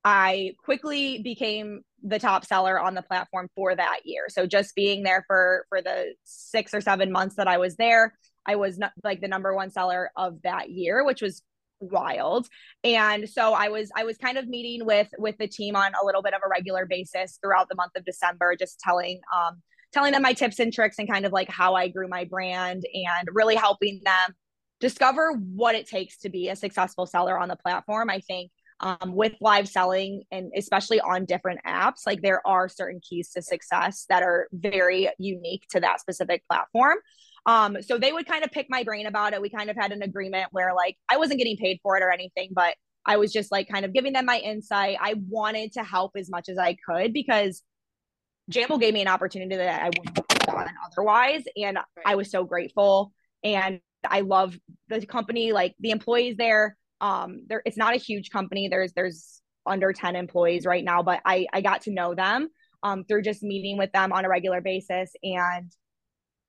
I 0.03 0.55
quickly 0.63 1.21
became 1.23 1.83
the 2.03 2.19
top 2.19 2.45
seller 2.45 2.79
on 2.79 2.95
the 2.95 3.01
platform 3.01 3.47
for 3.55 3.75
that 3.75 3.99
year. 4.05 4.25
So 4.29 4.45
just 4.45 4.75
being 4.75 5.03
there 5.03 5.23
for 5.27 5.65
for 5.69 5.81
the 5.81 6.13
6 6.23 6.73
or 6.73 6.81
7 6.81 7.11
months 7.11 7.35
that 7.35 7.47
I 7.47 7.57
was 7.57 7.75
there, 7.75 8.13
I 8.45 8.55
was 8.55 8.77
not, 8.77 8.91
like 9.03 9.21
the 9.21 9.27
number 9.27 9.55
one 9.55 9.69
seller 9.71 10.11
of 10.15 10.41
that 10.43 10.69
year, 10.69 11.03
which 11.03 11.21
was 11.21 11.41
wild. 11.79 12.47
And 12.83 13.27
so 13.29 13.53
I 13.53 13.69
was 13.69 13.91
I 13.95 14.03
was 14.03 14.17
kind 14.17 14.37
of 14.37 14.47
meeting 14.47 14.85
with 14.85 15.09
with 15.17 15.37
the 15.37 15.47
team 15.47 15.75
on 15.75 15.91
a 16.01 16.05
little 16.05 16.21
bit 16.21 16.33
of 16.33 16.41
a 16.45 16.49
regular 16.49 16.85
basis 16.85 17.39
throughout 17.41 17.69
the 17.69 17.75
month 17.75 17.93
of 17.95 18.05
December 18.05 18.55
just 18.55 18.79
telling 18.79 19.19
um 19.35 19.61
telling 19.91 20.13
them 20.13 20.21
my 20.21 20.33
tips 20.33 20.59
and 20.59 20.71
tricks 20.71 20.97
and 20.99 21.09
kind 21.09 21.25
of 21.25 21.33
like 21.33 21.49
how 21.49 21.75
I 21.75 21.87
grew 21.89 22.07
my 22.07 22.25
brand 22.25 22.85
and 22.93 23.27
really 23.33 23.55
helping 23.55 24.01
them 24.05 24.35
discover 24.79 25.33
what 25.33 25.75
it 25.75 25.87
takes 25.87 26.17
to 26.19 26.29
be 26.29 26.49
a 26.49 26.55
successful 26.55 27.05
seller 27.05 27.37
on 27.37 27.49
the 27.49 27.55
platform. 27.55 28.09
I 28.09 28.19
think 28.19 28.51
um, 28.81 29.13
with 29.13 29.33
live 29.39 29.67
selling 29.67 30.23
and 30.31 30.51
especially 30.57 30.99
on 30.99 31.25
different 31.25 31.59
apps 31.65 32.05
like 32.05 32.21
there 32.21 32.45
are 32.45 32.67
certain 32.67 32.99
keys 32.99 33.29
to 33.31 33.41
success 33.41 34.05
that 34.09 34.23
are 34.23 34.47
very 34.51 35.09
unique 35.17 35.65
to 35.69 35.79
that 35.79 35.99
specific 35.99 36.43
platform. 36.47 36.97
Um, 37.45 37.81
so 37.81 37.97
they 37.97 38.11
would 38.11 38.27
kind 38.27 38.43
of 38.43 38.51
pick 38.51 38.67
my 38.69 38.83
brain 38.83 39.07
about 39.07 39.33
it. 39.33 39.41
We 39.41 39.49
kind 39.49 39.69
of 39.69 39.75
had 39.75 39.91
an 39.91 40.01
agreement 40.01 40.47
where 40.51 40.73
like 40.73 40.97
i 41.09 41.17
wasn't 41.17 41.37
getting 41.37 41.57
paid 41.57 41.79
for 41.83 41.97
it 41.97 42.03
or 42.03 42.11
anything 42.11 42.49
but 42.51 42.75
i 43.05 43.17
was 43.17 43.31
just 43.31 43.51
like 43.51 43.67
kind 43.69 43.85
of 43.85 43.93
giving 43.93 44.13
them 44.13 44.25
my 44.25 44.37
insight. 44.39 44.97
I 44.99 45.15
wanted 45.29 45.73
to 45.73 45.83
help 45.83 46.13
as 46.15 46.29
much 46.29 46.49
as 46.49 46.57
i 46.57 46.75
could 46.87 47.13
because 47.13 47.63
jamble 48.51 48.79
gave 48.79 48.93
me 48.93 49.01
an 49.01 49.07
opportunity 49.07 49.55
that 49.55 49.81
i 49.81 49.85
wouldn't 49.85 50.17
have 50.17 50.47
gotten 50.47 50.73
otherwise 50.85 51.43
and 51.55 51.77
i 52.05 52.15
was 52.15 52.31
so 52.31 52.43
grateful 52.43 53.13
and 53.43 53.79
i 54.05 54.21
love 54.21 54.57
the 54.89 55.05
company 55.05 55.53
like 55.53 55.75
the 55.79 55.91
employees 55.91 56.35
there 56.37 56.75
um 57.01 57.43
there 57.47 57.61
it's 57.65 57.77
not 57.77 57.93
a 57.95 57.99
huge 57.99 58.29
company. 58.29 58.69
There's 58.69 58.93
there's 58.93 59.41
under 59.65 59.93
10 59.93 60.15
employees 60.15 60.65
right 60.65 60.83
now 60.83 61.03
but 61.03 61.21
i 61.23 61.45
i 61.53 61.61
got 61.61 61.81
to 61.83 61.91
know 61.91 62.15
them 62.15 62.49
um 62.81 63.03
through 63.03 63.21
just 63.21 63.43
meeting 63.43 63.77
with 63.77 63.91
them 63.91 64.11
on 64.11 64.25
a 64.25 64.29
regular 64.29 64.61
basis. 64.61 65.11
And 65.23 65.71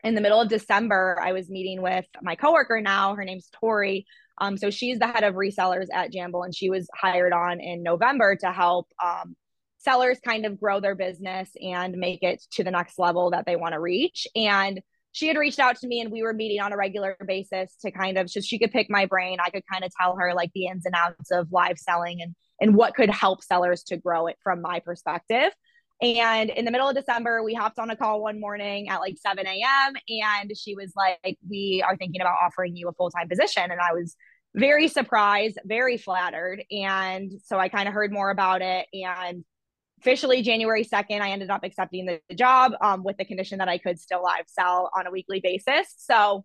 in 0.04 0.14
the 0.14 0.20
middle 0.20 0.40
of 0.40 0.48
december 0.48 1.18
i 1.22 1.32
was 1.32 1.50
meeting 1.50 1.82
with 1.82 2.06
my 2.22 2.36
coworker 2.36 2.80
now. 2.80 3.14
Her 3.14 3.24
name's 3.24 3.50
tori. 3.60 4.06
Um 4.40 4.56
so 4.56 4.70
she's 4.70 4.98
the 4.98 5.08
head 5.08 5.24
of 5.24 5.34
resellers 5.34 5.88
at 5.92 6.12
jamble 6.12 6.44
and 6.44 6.54
she 6.54 6.70
was 6.70 6.88
hired 6.94 7.32
on 7.32 7.60
in 7.60 7.82
november 7.82 8.36
to 8.36 8.52
help 8.52 8.88
um 9.02 9.36
sellers 9.82 10.18
kind 10.24 10.46
of 10.46 10.58
grow 10.60 10.80
their 10.80 10.94
business 10.94 11.50
and 11.60 11.96
make 11.96 12.22
it 12.22 12.42
to 12.52 12.64
the 12.64 12.70
next 12.70 12.98
level 12.98 13.30
that 13.30 13.46
they 13.46 13.56
want 13.56 13.72
to 13.74 13.80
reach. 13.80 14.26
And 14.36 14.80
she 15.12 15.29
had 15.29 15.37
reached 15.37 15.59
out 15.59 15.77
to 15.77 15.87
me 15.87 16.01
and 16.01 16.11
we 16.11 16.22
were 16.22 16.33
meeting 16.33 16.61
on 16.61 16.72
a 16.72 16.77
regular 16.77 17.16
basis 17.27 17.77
to 17.83 17.90
kind 17.90 18.18
of 18.18 18.27
just 18.27 18.48
she 18.48 18.59
could 18.59 18.72
pick 18.72 18.90
my 18.90 19.07
brain. 19.07 19.38
I 19.44 19.51
could 19.51 19.62
kind 19.70 19.85
of 19.85 19.92
tell 19.98 20.16
her 20.16 20.35
like 20.35 20.51
the 20.55 20.66
ins 20.66 20.87
and 20.87 20.94
outs 20.96 21.31
of 21.31 21.53
live 21.53 21.79
selling 21.79 22.20
and 22.22 22.35
and 22.61 22.75
what 22.75 22.94
could 22.94 23.11
help 23.11 23.42
sellers 23.42 23.83
to 23.85 23.96
grow 23.96 24.27
it 24.27 24.37
from 24.42 24.62
my 24.62 24.81
perspective. 24.81 25.53
And 26.01 26.51
in 26.51 26.64
the 26.64 26.70
middle 26.70 26.88
of 26.88 26.96
december 26.96 27.44
we 27.44 27.55
hopped 27.55 27.79
on 27.79 27.90
a 27.90 27.96
call 27.96 28.22
one 28.22 28.40
morning 28.40 28.88
at 28.88 29.01
like 29.01 29.16
7 29.18 29.46
a.m 29.46 29.94
and 30.09 30.51
she 30.57 30.75
was 30.75 30.92
like 30.96 31.38
we 31.48 31.85
are 31.87 31.96
thinking 31.96 32.20
about 32.20 32.38
offering 32.42 32.75
you 32.75 32.88
a 32.88 32.92
full-time 32.92 33.29
position. 33.29 33.70
And 33.70 33.81
i 33.81 33.92
was 33.92 34.16
very 34.55 34.88
surprised 34.88 35.59
very 35.64 35.98
flattered. 35.98 36.64
And 36.70 37.33
so 37.44 37.59
i 37.59 37.68
kind 37.68 37.87
of 37.87 37.94
heard 37.94 38.12
more 38.12 38.31
about 38.31 38.62
it 38.62 38.87
and 38.94 39.44
officially 40.02 40.42
January 40.42 40.84
2nd, 40.84 41.20
I 41.20 41.30
ended 41.30 41.48
up 41.48 41.62
accepting 41.62 42.06
the, 42.06 42.20
the 42.28 42.34
job 42.34 42.72
um, 42.80 43.04
with 43.04 43.16
the 43.18 43.24
condition 43.24 43.58
that 43.58 43.68
I 43.68 43.78
could 43.78 44.00
still 44.00 44.20
live 44.20 44.46
sell 44.48 44.90
on 44.98 45.06
a 45.06 45.12
weekly 45.12 45.38
basis. 45.40 45.94
So 45.96 46.44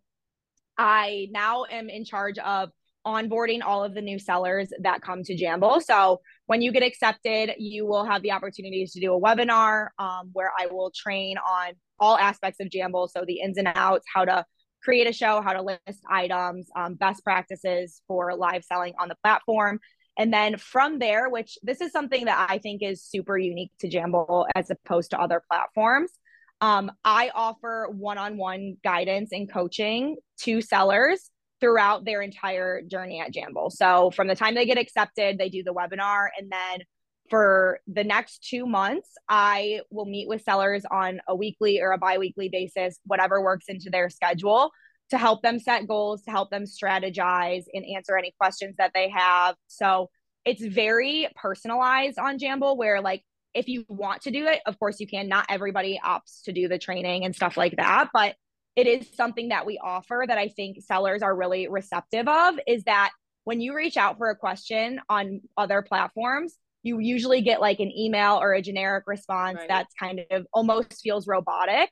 I 0.78 1.28
now 1.32 1.66
am 1.66 1.90
in 1.90 2.06
charge 2.06 2.38
of 2.38 2.70
onboarding 3.06 3.62
all 3.66 3.84
of 3.84 3.96
the 3.96 4.02
new 4.02 4.20
sellers 4.20 4.70
that 4.82 5.02
come 5.02 5.24
to 5.24 5.36
Jamble. 5.36 5.82
So 5.82 6.22
when 6.46 6.62
you 6.62 6.72
get 6.72 6.84
accepted, 6.84 7.56
you 7.58 7.88
will 7.88 8.06
have 8.06 8.22
the 8.22 8.32
opportunities 8.32 8.94
to 8.94 9.00
do 9.00 9.16
a 9.16 9.20
webinar 9.20 9.88
um, 9.98 10.30
where 10.34 10.52
I 10.60 10.68
will 10.68 10.92
train 10.96 11.38
on 11.38 11.74
all 12.00 12.16
aspects 12.16 12.60
of 12.60 12.68
Jamble. 12.68 13.10
So 13.10 13.24
the 13.26 13.40
ins 13.40 13.58
and 13.58 13.72
outs, 13.74 14.06
how 14.14 14.26
to 14.26 14.46
create 14.84 15.08
a 15.08 15.14
show, 15.14 15.42
how 15.42 15.54
to 15.54 15.64
list 15.64 16.04
items, 16.08 16.68
um, 16.76 16.94
best 16.94 17.24
practices 17.24 18.02
for 18.08 18.36
live 18.36 18.64
selling 18.64 18.94
on 19.00 19.08
the 19.08 19.16
platform. 19.24 19.80
And 20.18 20.34
then 20.34 20.58
from 20.58 21.00
there, 21.00 21.30
which 21.30 21.58
this 21.62 21.80
is 21.80 21.92
something 21.92 22.26
that 22.26 22.48
I 22.50 22.58
think 22.58 22.82
is 22.82 23.04
super 23.04 23.38
unique 23.38 23.72
to 23.80 23.90
Jamble 23.90 24.48
as 24.56 24.70
opposed 24.70 25.12
to 25.12 25.20
other 25.20 25.44
platforms, 25.50 26.12
um, 26.60 26.92
I 27.06 27.30
offer 27.36 27.88
one 27.92 28.18
on 28.18 28.38
one 28.38 28.78
guidance 28.84 29.30
and 29.32 29.52
coaching 29.52 30.18
to 30.40 30.62
sellers 30.62 31.30
throughout 31.60 32.04
their 32.04 32.22
entire 32.22 32.82
journey 32.82 33.22
at 33.22 33.34
Jamble. 33.34 33.72
So 33.72 34.12
from 34.12 34.28
the 34.28 34.36
time 34.36 34.56
they 34.56 34.66
get 34.66 34.78
accepted, 34.78 35.38
they 35.38 35.50
do 35.50 35.64
the 35.64 35.74
webinar. 35.74 36.28
And 36.38 36.52
then 36.52 36.82
for 37.30 37.80
the 37.88 38.04
next 38.04 38.48
two 38.48 38.66
months, 38.66 39.10
I 39.30 39.82
will 39.92 40.06
meet 40.06 40.28
with 40.28 40.44
sellers 40.44 40.84
on 40.90 41.20
a 41.28 41.36
weekly 41.36 41.80
or 41.80 41.92
a 41.92 41.98
bi 41.98 42.18
weekly 42.18 42.50
basis, 42.50 43.00
whatever 43.06 43.42
works 43.42 43.66
into 43.68 43.90
their 43.90 44.10
schedule 44.10 44.72
to 45.10 45.18
help 45.18 45.42
them 45.42 45.60
set 45.60 45.88
goals, 45.88 46.24
to 46.24 46.32
help 46.32 46.50
them 46.50 46.64
strategize 46.64 47.64
and 47.74 47.86
answer 47.86 48.18
any 48.18 48.34
questions 48.40 48.76
that 48.78 48.92
they 48.94 49.10
have. 49.10 49.56
So 49.68 50.10
it's 50.46 50.66
very 50.66 51.28
personalized 51.36 52.20
on 52.20 52.40
Jamble 52.40 52.78
where 52.78 53.02
like 53.02 53.24
if 53.54 53.68
you 53.68 53.86
want 53.88 54.22
to 54.24 54.32
do 54.32 54.46
it, 54.46 54.62
of 54.66 54.78
course 54.80 55.00
you 55.00 55.08
can. 55.08 55.28
Not 55.28 55.46
everybody 55.50 56.00
opts 56.04 56.44
to 56.46 56.52
do 56.52 56.68
the 56.68 56.78
training 56.78 57.26
and 57.26 57.36
stuff 57.36 57.58
like 57.58 57.76
that, 57.78 58.10
but 58.14 58.36
it 58.76 58.86
is 58.86 59.08
something 59.16 59.50
that 59.50 59.66
we 59.66 59.80
offer 59.84 60.24
that 60.28 60.38
I 60.38 60.50
think 60.50 60.84
sellers 60.84 61.24
are 61.24 61.36
really 61.36 61.68
receptive 61.68 62.28
of 62.28 62.60
is 62.68 62.84
that 62.84 63.12
when 63.46 63.60
you 63.60 63.76
reach 63.76 63.98
out 63.98 64.18
for 64.18 64.30
a 64.30 64.36
question 64.36 65.00
on 65.10 65.42
other 65.58 65.82
platforms, 65.82 66.56
you 66.84 67.00
usually 67.00 67.42
get 67.42 67.60
like 67.60 67.80
an 67.80 67.92
email 67.92 68.36
or 68.36 68.54
a 68.54 68.62
generic 68.62 69.06
response 69.08 69.58
right. 69.58 69.68
that's 69.68 69.94
kind 69.96 70.22
of 70.30 70.46
almost 70.54 71.02
feels 71.02 71.28
robotic 71.28 71.90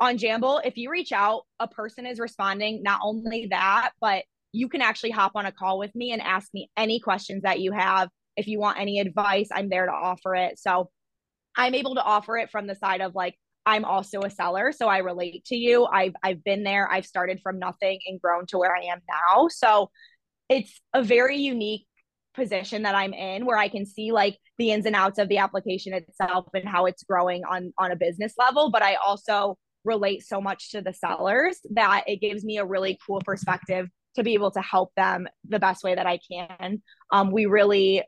on 0.00 0.18
Jamble, 0.18 0.60
if 0.64 0.76
you 0.76 0.90
reach 0.90 1.12
out, 1.12 1.42
a 1.60 1.68
person 1.68 2.06
is 2.06 2.18
responding. 2.18 2.82
Not 2.82 3.00
only 3.02 3.46
that, 3.50 3.92
but 4.00 4.24
you 4.52 4.68
can 4.68 4.82
actually 4.82 5.10
hop 5.10 5.32
on 5.34 5.46
a 5.46 5.52
call 5.52 5.78
with 5.78 5.94
me 5.94 6.12
and 6.12 6.22
ask 6.22 6.48
me 6.52 6.70
any 6.76 7.00
questions 7.00 7.42
that 7.42 7.60
you 7.60 7.72
have. 7.72 8.08
If 8.36 8.46
you 8.46 8.58
want 8.58 8.78
any 8.78 9.00
advice, 9.00 9.48
I'm 9.52 9.68
there 9.68 9.86
to 9.86 9.92
offer 9.92 10.34
it. 10.34 10.58
So 10.58 10.90
I'm 11.56 11.74
able 11.74 11.94
to 11.94 12.02
offer 12.02 12.36
it 12.36 12.50
from 12.50 12.66
the 12.66 12.74
side 12.74 13.00
of 13.00 13.14
like, 13.14 13.36
I'm 13.66 13.84
also 13.84 14.20
a 14.20 14.30
seller, 14.30 14.72
so 14.72 14.88
I 14.88 14.98
relate 14.98 15.46
to 15.46 15.56
you. 15.56 15.86
I've 15.86 16.12
I've 16.22 16.44
been 16.44 16.64
there. 16.64 16.90
I've 16.90 17.06
started 17.06 17.40
from 17.42 17.58
nothing 17.58 17.98
and 18.06 18.20
grown 18.20 18.44
to 18.48 18.58
where 18.58 18.76
I 18.76 18.92
am 18.92 19.00
now. 19.08 19.48
So 19.48 19.90
it's 20.50 20.80
a 20.92 21.02
very 21.02 21.38
unique 21.38 21.86
position 22.34 22.82
that 22.82 22.94
I'm 22.94 23.14
in 23.14 23.46
where 23.46 23.56
I 23.56 23.68
can 23.68 23.86
see 23.86 24.12
like 24.12 24.36
the 24.58 24.72
ins 24.72 24.84
and 24.84 24.94
outs 24.94 25.18
of 25.18 25.28
the 25.28 25.38
application 25.38 25.94
itself 25.94 26.46
and 26.52 26.68
how 26.68 26.84
it's 26.86 27.04
growing 27.04 27.42
on 27.44 27.72
on 27.78 27.90
a 27.90 27.96
business 27.96 28.34
level, 28.38 28.70
but 28.70 28.82
I 28.82 28.96
also 28.96 29.56
relate 29.84 30.24
so 30.24 30.40
much 30.40 30.70
to 30.72 30.80
the 30.80 30.92
sellers 30.92 31.58
that 31.70 32.04
it 32.06 32.20
gives 32.20 32.44
me 32.44 32.58
a 32.58 32.64
really 32.64 32.98
cool 33.06 33.20
perspective 33.20 33.88
to 34.16 34.22
be 34.22 34.34
able 34.34 34.50
to 34.52 34.60
help 34.60 34.92
them 34.96 35.26
the 35.48 35.58
best 35.58 35.84
way 35.84 35.94
that 35.94 36.06
I 36.06 36.18
can. 36.30 36.82
Um, 37.10 37.30
we 37.30 37.46
really 37.46 38.02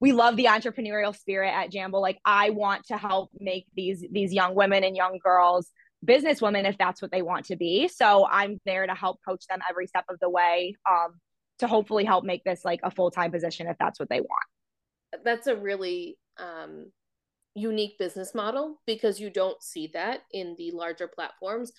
we 0.00 0.12
love 0.12 0.36
the 0.36 0.46
entrepreneurial 0.46 1.16
spirit 1.16 1.50
at 1.50 1.70
Jamble. 1.70 2.00
Like 2.00 2.18
I 2.24 2.50
want 2.50 2.86
to 2.86 2.96
help 2.96 3.30
make 3.38 3.66
these 3.76 4.04
these 4.10 4.32
young 4.32 4.54
women 4.54 4.84
and 4.84 4.96
young 4.96 5.18
girls 5.22 5.70
business 6.04 6.42
women 6.42 6.66
if 6.66 6.76
that's 6.78 7.00
what 7.00 7.12
they 7.12 7.22
want 7.22 7.46
to 7.46 7.56
be. 7.56 7.88
So 7.88 8.26
I'm 8.28 8.58
there 8.66 8.86
to 8.86 8.94
help 8.94 9.20
coach 9.26 9.46
them 9.48 9.60
every 9.70 9.86
step 9.86 10.04
of 10.08 10.18
the 10.20 10.28
way 10.28 10.74
um, 10.90 11.20
to 11.60 11.68
hopefully 11.68 12.04
help 12.04 12.24
make 12.24 12.42
this 12.44 12.64
like 12.64 12.80
a 12.82 12.90
full 12.90 13.10
time 13.10 13.30
position 13.30 13.68
if 13.68 13.76
that's 13.78 14.00
what 14.00 14.08
they 14.08 14.20
want. 14.20 15.24
That's 15.24 15.46
a 15.46 15.54
really 15.54 16.16
um, 16.38 16.90
unique 17.54 17.98
business 17.98 18.34
model 18.34 18.80
because 18.86 19.20
you 19.20 19.30
don't 19.30 19.62
see 19.62 19.90
that 19.94 20.20
in 20.32 20.54
the 20.58 20.70
larger 20.72 21.08
platforms. 21.08 21.72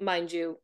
Mind 0.00 0.32
you, 0.32 0.56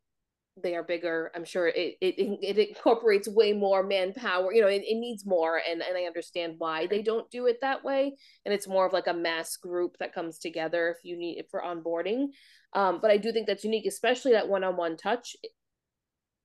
they 0.63 0.75
are 0.75 0.83
bigger. 0.83 1.31
I'm 1.35 1.45
sure 1.45 1.69
it 1.69 1.97
it, 2.01 2.15
it 2.19 2.59
incorporates 2.69 3.29
way 3.29 3.53
more 3.53 3.83
manpower 3.83 4.53
you 4.53 4.63
know 4.63 4.69
it, 4.69 4.83
it 4.87 4.99
needs 4.99 5.27
more 5.27 5.61
and 5.69 5.83
and 5.83 5.97
i 5.97 6.05
understand 6.05 6.55
why 6.59 6.87
they 6.87 7.03
don't 7.03 7.31
do 7.31 7.47
it 7.47 7.59
that 7.61 7.85
way. 7.85 8.17
And 8.45 8.55
it's 8.55 8.69
more 8.69 8.87
of 8.87 8.93
like 8.93 9.07
a 9.07 9.15
mass 9.15 9.57
group 9.57 9.97
that 10.01 10.15
comes 10.15 10.39
together 10.39 10.95
if 10.97 11.05
you 11.05 11.17
need 11.19 11.39
it 11.39 11.49
for 11.51 11.61
onboarding. 11.61 12.29
Um 12.73 13.01
but 13.03 13.11
i 13.11 13.17
do 13.17 13.33
think 13.33 13.47
that's 13.47 13.65
unique 13.65 13.87
especially 13.87 14.33
that 14.33 14.49
one-on-one 14.49 14.97
touch. 14.97 15.37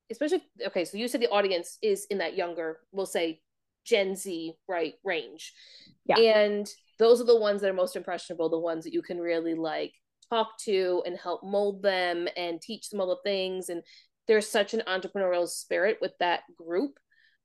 Especially 0.09 0.43
okay 0.67 0.83
so 0.83 0.97
you 0.97 1.07
said 1.07 1.21
the 1.21 1.29
audience 1.29 1.77
is 1.81 2.05
in 2.09 2.17
that 2.17 2.35
younger 2.35 2.79
we'll 2.91 3.05
say 3.05 3.39
gen 3.85 4.15
z 4.15 4.53
right 4.67 4.93
range 5.03 5.53
yeah 6.05 6.17
and 6.17 6.67
those 6.99 7.21
are 7.21 7.25
the 7.25 7.39
ones 7.39 7.61
that 7.61 7.69
are 7.69 7.73
most 7.73 7.95
impressionable 7.95 8.49
the 8.49 8.59
ones 8.59 8.83
that 8.83 8.93
you 8.93 9.01
can 9.01 9.19
really 9.19 9.55
like 9.55 9.93
talk 10.29 10.57
to 10.59 11.03
and 11.05 11.17
help 11.17 11.43
mold 11.43 11.81
them 11.81 12.27
and 12.37 12.61
teach 12.61 12.89
them 12.89 13.01
all 13.01 13.07
the 13.07 13.29
things 13.29 13.69
and 13.69 13.83
there's 14.27 14.47
such 14.47 14.73
an 14.73 14.83
entrepreneurial 14.87 15.47
spirit 15.47 15.97
with 16.01 16.13
that 16.19 16.41
group 16.57 16.99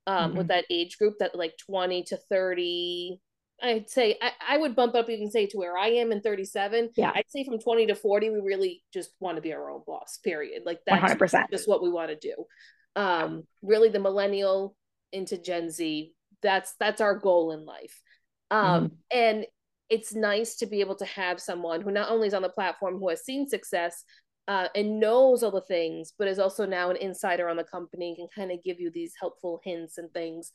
um 0.06 0.28
mm-hmm. 0.28 0.38
with 0.38 0.48
that 0.48 0.64
age 0.70 0.98
group 0.98 1.14
that 1.18 1.34
like 1.34 1.54
20 1.66 2.04
to 2.04 2.16
30 2.28 3.20
I'd 3.62 3.88
say 3.88 4.18
I, 4.20 4.32
I 4.48 4.58
would 4.58 4.76
bump 4.76 4.94
up 4.94 5.08
even 5.08 5.30
say 5.30 5.46
to 5.46 5.56
where 5.56 5.76
I 5.76 5.88
am 5.88 6.12
in 6.12 6.20
37. 6.20 6.90
Yeah. 6.96 7.12
I'd 7.14 7.30
say 7.30 7.44
from 7.44 7.58
20 7.58 7.86
to 7.86 7.94
40, 7.94 8.30
we 8.30 8.40
really 8.40 8.82
just 8.92 9.10
want 9.20 9.36
to 9.36 9.42
be 9.42 9.52
our 9.52 9.70
own 9.70 9.82
boss, 9.86 10.18
period. 10.22 10.62
Like 10.66 10.80
that's 10.86 11.14
100%. 11.14 11.50
just 11.50 11.68
what 11.68 11.82
we 11.82 11.90
want 11.90 12.10
to 12.10 12.16
do. 12.16 12.34
Um, 12.94 13.44
really 13.62 13.88
the 13.88 13.98
millennial 13.98 14.76
into 15.12 15.38
Gen 15.38 15.70
Z, 15.70 16.12
that's 16.46 16.74
that's 16.78 17.00
our 17.00 17.18
goal 17.18 17.52
in 17.52 17.66
life. 17.66 18.00
Um, 18.50 18.84
mm-hmm. 18.84 18.94
and 19.10 19.46
it's 19.90 20.14
nice 20.14 20.56
to 20.56 20.66
be 20.66 20.80
able 20.80 20.94
to 20.96 21.04
have 21.04 21.40
someone 21.40 21.80
who 21.80 21.90
not 21.90 22.10
only 22.10 22.28
is 22.28 22.34
on 22.34 22.42
the 22.42 22.48
platform 22.48 22.98
who 22.98 23.08
has 23.08 23.24
seen 23.24 23.48
success 23.48 24.04
uh, 24.48 24.68
and 24.74 25.00
knows 25.00 25.42
all 25.42 25.50
the 25.50 25.60
things, 25.60 26.12
but 26.18 26.28
is 26.28 26.38
also 26.38 26.64
now 26.64 26.90
an 26.90 26.96
insider 26.96 27.48
on 27.48 27.56
the 27.56 27.64
company 27.64 28.08
and 28.08 28.16
can 28.16 28.28
kind 28.34 28.52
of 28.52 28.62
give 28.64 28.80
you 28.80 28.90
these 28.90 29.12
helpful 29.18 29.60
hints 29.64 29.98
and 29.98 30.12
things. 30.12 30.52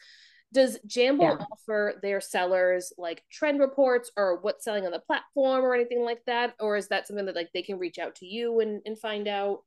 Does 0.54 0.80
Jamble 0.88 1.40
yeah. 1.40 1.46
offer 1.52 2.00
their 2.02 2.20
sellers 2.20 2.92
like 2.98 3.24
trend 3.32 3.60
reports 3.60 4.12
or 4.18 4.40
what's 4.42 4.66
selling 4.66 4.86
on 4.86 4.92
the 4.92 5.00
platform 5.00 5.64
or 5.64 5.74
anything 5.74 6.04
like 6.04 6.22
that? 6.28 6.56
Or 6.60 6.76
is 6.76 6.90
that 6.90 7.08
something 7.08 7.26
that 7.26 7.36
like 7.36 7.52
they 7.54 7.62
can 7.62 7.80
reach 7.80 8.00
out 8.00 8.16
to 8.16 8.26
you 8.26 8.60
and, 8.60 8.82
and 8.86 9.00
find 9.00 9.28
out? 9.28 9.60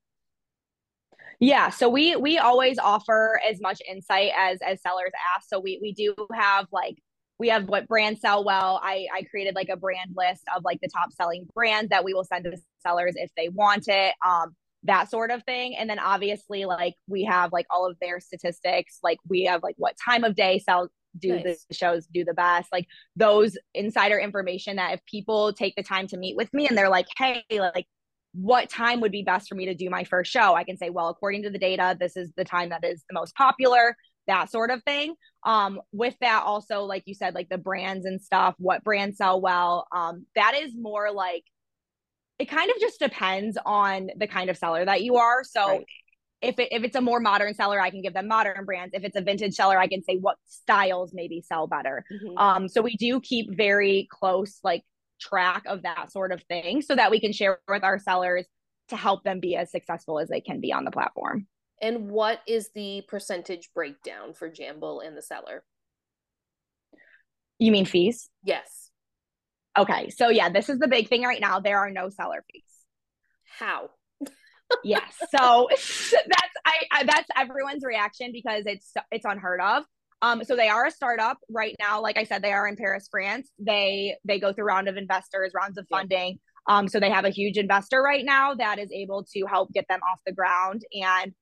Yeah, 1.41 1.71
so 1.71 1.89
we 1.89 2.17
we 2.17 2.39
always 2.39 2.79
offer 2.79 3.41
as 3.49 3.61
much 3.61 3.81
insight 3.89 4.31
as 4.37 4.59
as 4.63 4.81
sellers 4.83 5.13
ask. 5.37 5.49
So 5.49 5.61
we 5.61 5.79
we 5.83 5.93
do 5.93 6.15
have 6.33 6.67
like 6.73 6.97
we 7.39 7.49
have 7.49 7.69
what 7.69 7.89
brands 7.89 8.21
sell 8.21 8.45
well. 8.45 8.81
I, 8.83 9.07
I 9.13 9.23
created 9.25 9.55
like 9.55 9.69
a 9.69 9.77
brand 9.77 10.13
list 10.17 10.43
of 10.57 10.63
like 10.65 10.81
the 10.81 10.89
top 10.89 11.13
selling 11.13 11.47
brands 11.53 11.91
that 11.91 12.05
we 12.05 12.15
will 12.15 12.25
send 12.25 12.45
to 12.45 12.57
sellers 12.81 13.15
if 13.17 13.31
they 13.37 13.49
want 13.49 13.89
it. 13.89 14.15
Um, 14.25 14.55
that 14.85 15.11
sort 15.11 15.31
of 15.31 15.43
thing. 15.45 15.75
And 15.77 15.89
then 15.89 15.99
obviously 15.99 16.65
like 16.67 16.95
we 17.09 17.25
have 17.25 17.53
like 17.53 17.67
all 17.71 17.87
of 17.91 17.97
their 18.01 18.21
statistics. 18.21 18.99
Like 19.03 19.19
we 19.29 19.45
have 19.45 19.63
like 19.63 19.75
what 19.79 19.97
time 20.03 20.25
of 20.25 20.35
day 20.35 20.59
sell 20.59 20.89
do 21.19 21.37
nice. 21.37 21.65
the 21.69 21.75
shows 21.75 22.07
do 22.07 22.25
the 22.25 22.35
best. 22.35 22.71
Like 22.71 22.87
those 23.17 23.57
insider 23.73 24.19
information 24.19 24.77
that 24.77 24.95
if 24.95 25.01
people 25.07 25.53
take 25.53 25.75
the 25.77 25.83
time 25.83 26.07
to 26.09 26.17
meet 26.17 26.37
with 26.37 26.53
me 26.53 26.69
and 26.69 26.77
they're 26.77 26.91
like, 26.91 27.07
hey, 27.17 27.43
like 27.51 27.87
what 28.35 28.69
time 28.69 29.01
would 29.01 29.13
be 29.13 29.23
best 29.23 29.49
for 29.49 29.55
me 29.55 29.67
to 29.67 29.75
do 29.75 29.89
my 29.89 30.05
first 30.05 30.31
show? 30.31 30.55
I 30.55 30.65
can 30.65 30.77
say, 30.77 30.91
well, 30.91 31.09
according 31.09 31.45
to 31.45 31.51
the 31.51 31.59
data, 31.59 31.97
this 31.99 32.17
is 32.17 32.33
the 32.37 32.45
time 32.45 32.71
that 32.71 32.85
is 32.85 33.05
the 33.09 33.15
most 33.15 33.35
popular 33.35 33.97
that 34.27 34.51
sort 34.51 34.71
of 34.71 34.83
thing. 34.85 35.15
Um, 35.45 35.81
with 35.93 36.15
that, 36.21 36.43
also, 36.45 36.83
like 36.83 37.03
you 37.07 37.15
said, 37.15 37.35
like 37.35 37.49
the 37.49 37.59
brands 37.59 38.07
and 38.07 38.21
stuff, 38.21 38.55
what 38.59 38.83
brands 38.83 39.19
sell 39.19 39.41
well. 39.41 39.87
Um, 39.95 40.27
that 40.35 40.55
is 40.57 40.73
more 40.77 41.13
like 41.13 41.45
it 42.39 42.47
kind 42.47 42.71
of 42.71 42.81
just 42.81 42.99
depends 42.99 43.57
on 43.65 44.09
the 44.17 44.27
kind 44.27 44.51
of 44.51 44.57
seller 44.57 44.85
that 44.85 45.03
you 45.03 45.17
are. 45.17 45.45
So 45.45 45.69
right. 45.69 45.87
if 46.43 46.59
it, 46.59 46.69
if 46.73 46.83
it's 46.83 46.97
a 46.97 47.01
more 47.01 47.21
modern 47.21 47.55
seller, 47.55 47.81
I 47.81 47.91
can 47.91 48.03
give 48.03 48.15
them 48.15 48.27
modern 48.27 48.65
brands. 48.65 48.95
If 48.95 49.05
it's 49.05 49.17
a 49.17 49.21
vintage 49.21 49.55
seller, 49.55 49.79
I 49.79 49.87
can 49.87 50.03
say 50.03 50.17
what 50.17 50.37
styles 50.47 51.13
maybe 51.15 51.43
sell 51.43 51.67
better. 51.67 52.05
Mm-hmm. 52.11 52.39
Um, 52.39 52.69
so 52.69 52.83
we 52.83 52.97
do 52.97 53.21
keep 53.21 53.55
very 53.55 54.09
close 54.11 54.59
like 54.65 54.83
track 55.21 55.65
of 55.67 55.83
that 55.83 56.13
sort 56.13 56.33
of 56.33 56.43
thing 56.45 56.83
so 56.83 56.95
that 56.95 57.11
we 57.11 57.21
can 57.21 57.33
share 57.33 57.61
with 57.69 57.85
our 57.85 57.99
sellers 57.99 58.47
to 58.89 58.97
help 58.97 59.25
them 59.25 59.41
be 59.41 59.57
as 59.57 59.71
successful 59.71 60.19
as 60.19 60.29
they 60.29 60.41
can 60.41 60.61
be 60.61 60.73
on 60.73 60.85
the 60.85 60.91
platform. 60.91 61.47
And 61.81 62.09
what 62.11 62.41
is 62.47 62.71
the 62.75 63.03
percentage 63.09 63.71
breakdown 63.75 64.35
for 64.35 64.49
Jamble 64.49 65.07
and 65.07 65.17
the 65.17 65.23
seller? 65.23 65.65
You 67.59 67.73
mean 67.73 67.85
fees? 67.85 68.29
Yes. 68.43 68.91
Okay. 69.77 70.11
So 70.11 70.29
yeah, 70.29 70.49
this 70.51 70.69
is 70.69 70.79
the 70.79 70.89
big 70.89 71.09
thing 71.09 71.23
right 71.23 71.41
now. 71.41 71.61
There 71.61 71.79
are 71.79 71.91
no 71.91 72.09
seller 72.09 72.45
fees. 72.53 72.63
How? 73.59 73.91
yes. 74.85 75.03
So 75.37 75.69
that's 75.73 76.55
I, 76.65 76.75
I 76.91 77.05
that's 77.05 77.29
everyone's 77.37 77.85
reaction 77.85 78.31
because 78.33 78.65
it's 78.67 78.93
it's 79.11 79.25
unheard 79.25 79.61
of. 79.61 79.85
Um, 80.25 80.43
so 80.43 80.57
they 80.57 80.69
are 80.69 80.87
a 80.87 80.91
startup 80.91 81.37
right 81.51 81.77
now. 81.79 82.01
Like 82.01 82.17
I 82.17 82.25
said, 82.25 82.41
they 82.41 82.55
are 82.55 82.67
in 82.67 82.77
Paris, 82.77 83.09
France. 83.11 83.51
They 83.59 84.17
they 84.25 84.41
go 84.41 84.55
through 84.55 84.65
round 84.65 84.89
of 84.89 84.97
investors, 84.97 85.53
rounds 85.55 85.77
of 85.77 85.87
funding. 85.91 86.39
Um, 86.67 86.89
so 86.89 86.99
they 86.99 87.11
have 87.11 87.27
a 87.27 87.31
huge 87.31 87.59
investor 87.59 88.01
right 88.01 88.25
now 88.25 88.55
that 88.55 88.79
is 88.79 88.91
able 88.91 89.25
to 89.35 89.45
help 89.45 89.71
get 89.75 89.87
them 89.87 90.01
off 90.11 90.21
the 90.25 90.33
ground. 90.33 90.81
And 90.95 91.35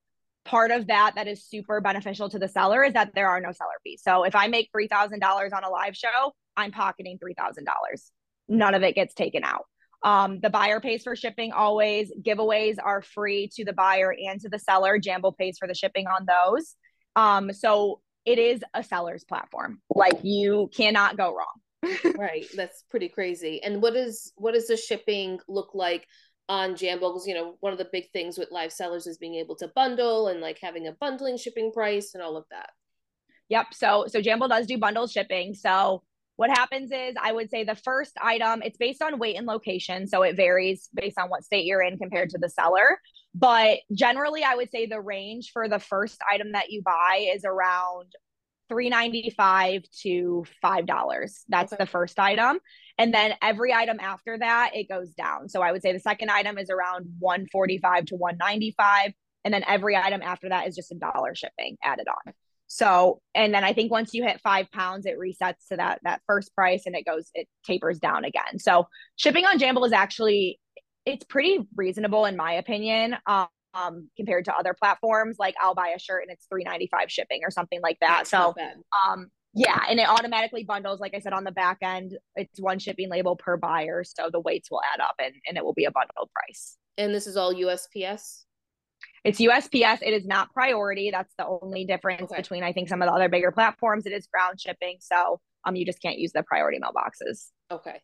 part 0.45 0.73
of 0.73 0.89
that 0.89 1.13
that 1.15 1.29
is 1.29 1.45
super 1.45 1.81
beneficial 1.81 2.29
to 2.31 2.41
the 2.41 2.49
seller 2.49 2.83
is 2.83 2.95
that 2.95 3.13
there 3.15 3.29
are 3.29 3.41
no 3.41 3.53
seller 3.53 3.71
fees. 3.85 4.03
So 4.03 4.25
if 4.25 4.35
I 4.35 4.49
make 4.49 4.69
$3,000 4.77 5.23
on 5.53 5.63
a 5.63 5.69
live 5.71 5.97
show, 5.97 6.33
I'm 6.57 6.73
pocketing 6.73 7.21
$3,000. 7.25 7.65
None 8.49 8.75
of 8.75 8.83
it 8.83 8.97
gets 8.97 9.15
taken 9.15 9.45
out. 9.45 9.67
Um, 10.03 10.41
the 10.41 10.51
buyer 10.51 10.81
pays 10.81 11.05
for 11.05 11.15
shipping 11.15 11.53
always. 11.53 12.13
Giveaways 12.21 12.79
are 12.83 13.01
free 13.01 13.49
to 13.55 13.65
the 13.65 13.73
buyer 13.73 14.13
and 14.13 14.41
to 14.41 14.49
the 14.49 14.59
seller. 14.59 14.99
Jamble 14.99 15.39
pays 15.39 15.57
for 15.57 15.69
the 15.69 15.75
shipping 15.75 16.09
on 16.09 16.27
those. 16.27 16.75
Um, 17.15 17.53
so 17.53 18.01
it 18.25 18.39
is 18.39 18.63
a 18.75 18.83
seller's 18.83 19.25
platform. 19.25 19.81
Like 19.95 20.21
you 20.23 20.71
cannot 20.75 21.17
go 21.17 21.35
wrong. 21.35 21.95
right. 22.17 22.47
That's 22.55 22.85
pretty 22.91 23.09
crazy. 23.09 23.63
And 23.63 23.83
what 23.83 23.97
is 23.97 24.33
what 24.37 24.55
does 24.55 24.69
the 24.69 24.77
shipping 24.77 25.41
look 25.49 25.75
like 25.75 26.07
on 26.49 26.75
Jamble 26.75 27.13
because 27.13 27.27
you 27.27 27.35
know 27.35 27.57
one 27.61 27.73
of 27.73 27.79
the 27.79 27.89
big 27.93 28.11
things 28.13 28.39
with 28.39 28.51
live 28.51 28.73
sellers 28.73 29.07
is 29.07 29.19
being 29.19 29.37
able 29.37 29.57
to 29.57 29.69
bundle 29.75 30.29
and 30.29 30.41
like 30.41 30.59
having 30.61 30.87
a 30.87 30.93
bundling 30.93 31.37
shipping 31.37 31.73
price 31.73 32.15
and 32.15 32.23
all 32.23 32.37
of 32.37 32.45
that. 32.51 32.71
Yep. 33.49 33.67
So 33.73 34.07
so 34.09 34.21
Jamble 34.21 34.49
does 34.49 34.67
do 34.67 34.79
bundle 34.79 35.07
shipping. 35.07 35.55
So 35.55 36.03
what 36.37 36.51
happens 36.51 36.91
is 36.93 37.15
I 37.21 37.33
would 37.33 37.51
say 37.51 37.65
the 37.65 37.75
first 37.75 38.13
item 38.21 38.63
it's 38.63 38.79
based 38.79 39.03
on 39.03 39.19
weight 39.19 39.37
and 39.37 39.47
location, 39.47 40.07
so 40.07 40.23
it 40.23 40.37
varies 40.37 40.89
based 40.95 41.19
on 41.19 41.29
what 41.29 41.45
state 41.45 41.65
you're 41.65 41.83
in 41.83 41.99
compared 41.99 42.31
to 42.31 42.39
the 42.39 42.49
seller. 42.49 42.99
But 43.35 43.79
generally, 43.93 44.45
I 44.45 44.57
would 44.57 44.71
say 44.71 44.87
the 44.87 45.01
range 45.01 45.51
for 45.53 45.69
the 45.69 45.79
first 45.79 46.21
item 46.31 46.53
that 46.53 46.71
you 46.71 46.83
buy 46.83 47.31
is 47.35 47.45
around 47.45 48.13
395 48.69 49.83
to 50.03 50.45
$5. 50.65 51.43
That's 51.49 51.73
okay. 51.73 51.83
the 51.83 51.87
first 51.87 52.19
item. 52.19 52.59
And 52.99 53.13
then 53.13 53.35
every 53.41 53.73
item 53.73 53.99
after 54.01 54.39
that, 54.39 54.73
it 54.75 54.89
goes 54.89 55.13
down. 55.15 55.49
So 55.49 55.63
I 55.63 55.73
would 55.73 55.83
say 55.83 55.93
the 55.93 56.01
second 56.01 56.31
item 56.31 56.59
is 56.59 56.71
around 56.71 57.07
145 57.19 58.07
to 58.07 58.17
195. 58.17 59.13
And 59.45 59.53
then 59.53 59.65
every 59.67 59.97
item 59.97 60.23
after 60.23 60.49
that 60.51 60.69
is 60.69 60.77
just 60.77 60.93
a 60.93 60.95
dollar 60.95 61.35
shipping 61.35 61.77
added 61.83 62.07
on. 62.09 62.35
So, 62.67 63.21
and 63.35 63.53
then 63.53 63.65
I 63.65 63.75
think 63.75 63.91
once 63.91 64.15
you 64.15 64.23
hit 64.23 64.41
five 64.41 64.71
pounds, 64.71 65.05
it 65.05 65.19
resets 65.19 65.69
to 65.69 65.77
that 65.77 66.01
that 66.05 66.23
first 66.27 66.55
price 66.55 66.85
and 66.87 66.97
it 66.97 67.05
goes, 67.05 67.29
it 67.35 67.47
tapers 67.67 67.99
down 67.99 68.25
again. 68.25 68.59
So 68.59 68.87
shipping 69.17 69.45
on 69.45 69.59
Jamble 69.59 69.85
is 69.85 69.93
actually 69.93 70.59
it's 71.05 71.25
pretty 71.25 71.67
reasonable 71.77 72.25
in 72.25 72.37
my 72.37 72.53
opinion. 72.55 73.17
Um, 73.27 73.49
um, 73.75 74.11
compared 74.17 74.45
to 74.47 74.55
other 74.55 74.75
platforms. 74.75 75.37
Like 75.39 75.55
I'll 75.61 75.75
buy 75.75 75.93
a 75.97 75.99
shirt 75.99 76.23
and 76.23 76.31
it's 76.31 76.47
three 76.47 76.65
ninety 76.65 76.89
five 76.91 77.11
shipping 77.11 77.41
or 77.45 77.51
something 77.51 77.81
like 77.83 77.99
that. 78.01 78.27
That's 78.29 78.31
so 78.31 78.55
um, 79.09 79.31
Yeah, 79.55 79.79
and 79.89 79.99
it 79.99 80.09
automatically 80.09 80.65
bundles, 80.65 81.01
like 81.01 81.15
I 81.15 81.21
said, 81.21 81.33
on 81.33 81.45
the 81.45 81.53
back 81.53 81.79
end. 81.83 82.17
It's 82.37 82.61
one 82.61 82.79
shipping 82.79 83.09
label 83.09 83.37
per 83.37 83.57
buyer, 83.57 84.05
so 84.05 84.31
the 84.31 84.41
weights 84.41 84.71
will 84.71 84.83
add 84.95 85.01
up, 85.01 85.15
and 85.19 85.35
and 85.47 85.57
it 85.57 85.65
will 85.65 85.75
be 85.75 85.85
a 85.85 85.91
bundled 85.91 86.31
price. 86.35 86.77
And 86.99 87.15
this 87.15 87.27
is 87.27 87.37
all 87.37 87.55
USPS. 87.55 88.45
It's 89.25 89.41
USPS. 89.41 89.99
It 90.03 90.13
is 90.13 90.27
not 90.27 90.53
priority. 90.53 91.11
That's 91.11 91.33
the 91.39 91.47
only 91.47 91.85
difference 91.85 92.31
okay. 92.31 92.43
between 92.43 92.63
I 92.63 92.73
think 92.73 92.89
some 92.89 93.03
of 93.03 93.09
the 93.09 93.15
other 93.15 93.29
bigger 93.29 93.53
platforms. 93.53 94.07
It 94.07 94.13
is 94.13 94.27
ground 94.27 94.61
shipping, 94.61 94.99
so 95.01 95.41
um, 95.65 95.77
you 95.77 95.87
just 95.87 96.03
can't 96.03 96.19
use 96.19 96.33
the 96.33 96.43
priority 96.43 96.79
mailboxes. 96.79 97.49
Okay, 97.71 98.01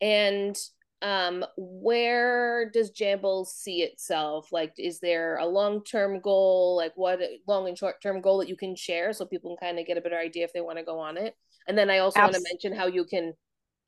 and 0.00 0.56
um 1.02 1.44
where 1.56 2.70
does 2.70 2.92
jamble 2.92 3.46
see 3.46 3.82
itself? 3.82 4.48
Like 4.52 4.72
is 4.78 5.00
there 5.00 5.36
a 5.36 5.46
long-term 5.46 6.20
goal? 6.20 6.76
Like 6.76 6.92
what 6.96 7.20
long 7.46 7.68
and 7.68 7.76
short-term 7.76 8.20
goal 8.20 8.38
that 8.38 8.48
you 8.48 8.56
can 8.56 8.74
share 8.76 9.12
so 9.12 9.26
people 9.26 9.56
can 9.56 9.68
kind 9.68 9.78
of 9.78 9.86
get 9.86 9.98
a 9.98 10.00
better 10.00 10.18
idea 10.18 10.44
if 10.44 10.52
they 10.52 10.60
want 10.60 10.78
to 10.78 10.84
go 10.84 10.98
on 10.98 11.16
it? 11.16 11.34
And 11.66 11.76
then 11.78 11.90
i 11.90 11.98
also 11.98 12.20
want 12.20 12.34
to 12.34 12.44
mention 12.50 12.74
how 12.74 12.86
you 12.86 13.04
can 13.04 13.32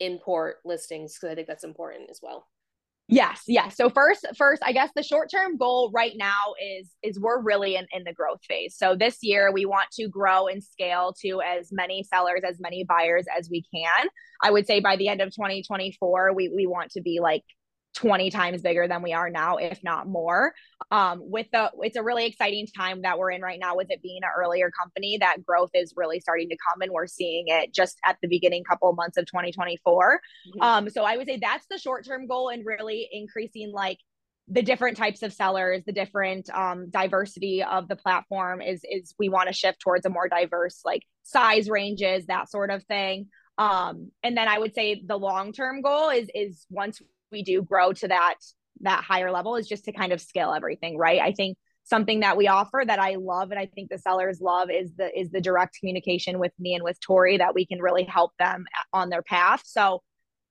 import 0.00 0.56
listings 0.64 1.14
because 1.14 1.32
i 1.32 1.34
think 1.34 1.46
that's 1.46 1.64
important 1.64 2.10
as 2.10 2.20
well 2.22 2.46
Yes, 3.08 3.42
yes. 3.46 3.76
So 3.76 3.88
first, 3.88 4.26
first, 4.36 4.62
I 4.64 4.72
guess 4.72 4.90
the 4.96 5.02
short-term 5.02 5.58
goal 5.58 5.92
right 5.94 6.14
now 6.16 6.54
is 6.60 6.90
is 7.04 7.20
we're 7.20 7.40
really 7.40 7.76
in, 7.76 7.86
in 7.92 8.02
the 8.02 8.12
growth 8.12 8.40
phase. 8.48 8.74
So 8.76 8.96
this 8.96 9.18
year 9.22 9.52
we 9.52 9.64
want 9.64 9.90
to 9.92 10.08
grow 10.08 10.48
and 10.48 10.62
scale 10.62 11.14
to 11.22 11.40
as 11.40 11.68
many 11.70 12.02
sellers, 12.02 12.40
as 12.46 12.58
many 12.58 12.82
buyers 12.82 13.26
as 13.36 13.48
we 13.48 13.64
can. 13.72 14.08
I 14.42 14.50
would 14.50 14.66
say 14.66 14.80
by 14.80 14.96
the 14.96 15.06
end 15.06 15.20
of 15.20 15.28
2024, 15.28 16.32
we 16.34 16.48
we 16.48 16.66
want 16.66 16.90
to 16.92 17.00
be 17.00 17.20
like 17.22 17.44
20 17.96 18.30
times 18.30 18.62
bigger 18.62 18.86
than 18.86 19.02
we 19.02 19.12
are 19.14 19.30
now, 19.30 19.56
if 19.56 19.82
not 19.82 20.06
more. 20.06 20.52
Um, 20.90 21.20
with 21.22 21.46
the, 21.52 21.70
it's 21.80 21.96
a 21.96 22.02
really 22.02 22.26
exciting 22.26 22.66
time 22.76 23.02
that 23.02 23.18
we're 23.18 23.30
in 23.30 23.40
right 23.40 23.58
now 23.58 23.74
with 23.74 23.90
it 23.90 24.02
being 24.02 24.20
an 24.22 24.28
earlier 24.38 24.70
company. 24.70 25.16
That 25.18 25.44
growth 25.44 25.70
is 25.74 25.94
really 25.96 26.20
starting 26.20 26.50
to 26.50 26.56
come, 26.56 26.82
and 26.82 26.92
we're 26.92 27.06
seeing 27.06 27.46
it 27.48 27.74
just 27.74 27.98
at 28.04 28.18
the 28.22 28.28
beginning 28.28 28.64
couple 28.64 28.92
months 28.92 29.16
of 29.16 29.26
2024. 29.26 30.20
Mm-hmm. 30.20 30.62
Um, 30.62 30.90
so 30.90 31.04
I 31.04 31.16
would 31.16 31.26
say 31.26 31.38
that's 31.40 31.66
the 31.70 31.78
short 31.78 32.06
term 32.06 32.26
goal, 32.26 32.50
and 32.50 32.64
really 32.64 33.08
increasing 33.10 33.72
like 33.72 33.98
the 34.48 34.62
different 34.62 34.96
types 34.96 35.22
of 35.22 35.32
sellers, 35.32 35.82
the 35.86 35.92
different 35.92 36.48
um, 36.50 36.88
diversity 36.90 37.64
of 37.64 37.88
the 37.88 37.96
platform 37.96 38.60
is 38.60 38.82
is 38.84 39.14
we 39.18 39.28
want 39.28 39.48
to 39.48 39.54
shift 39.54 39.80
towards 39.80 40.04
a 40.04 40.10
more 40.10 40.28
diverse 40.28 40.82
like 40.84 41.02
size 41.22 41.68
ranges, 41.70 42.26
that 42.26 42.50
sort 42.50 42.70
of 42.70 42.84
thing. 42.84 43.28
Um, 43.58 44.10
and 44.22 44.36
then 44.36 44.48
I 44.48 44.58
would 44.58 44.74
say 44.74 45.02
the 45.04 45.18
long 45.18 45.52
term 45.52 45.80
goal 45.80 46.10
is 46.10 46.28
is 46.34 46.66
once 46.68 47.00
we 47.30 47.42
do 47.42 47.62
grow 47.62 47.92
to 47.92 48.08
that 48.08 48.36
that 48.80 49.02
higher 49.02 49.30
level 49.30 49.56
is 49.56 49.66
just 49.66 49.84
to 49.84 49.92
kind 49.92 50.12
of 50.12 50.20
scale 50.20 50.52
everything 50.52 50.98
right? 50.98 51.20
I 51.20 51.32
think 51.32 51.56
something 51.84 52.20
that 52.20 52.36
we 52.36 52.48
offer 52.48 52.82
that 52.84 52.98
i 52.98 53.14
love 53.14 53.52
and 53.52 53.60
i 53.60 53.66
think 53.66 53.88
the 53.88 53.98
sellers 53.98 54.40
love 54.40 54.70
is 54.70 54.92
the 54.96 55.08
is 55.18 55.30
the 55.30 55.40
direct 55.40 55.76
communication 55.78 56.40
with 56.40 56.52
me 56.58 56.74
and 56.74 56.82
with 56.82 56.98
tori 57.00 57.38
that 57.38 57.54
we 57.54 57.64
can 57.64 57.80
really 57.80 58.02
help 58.02 58.32
them 58.38 58.64
on 58.92 59.08
their 59.08 59.22
path. 59.22 59.62
So 59.64 60.02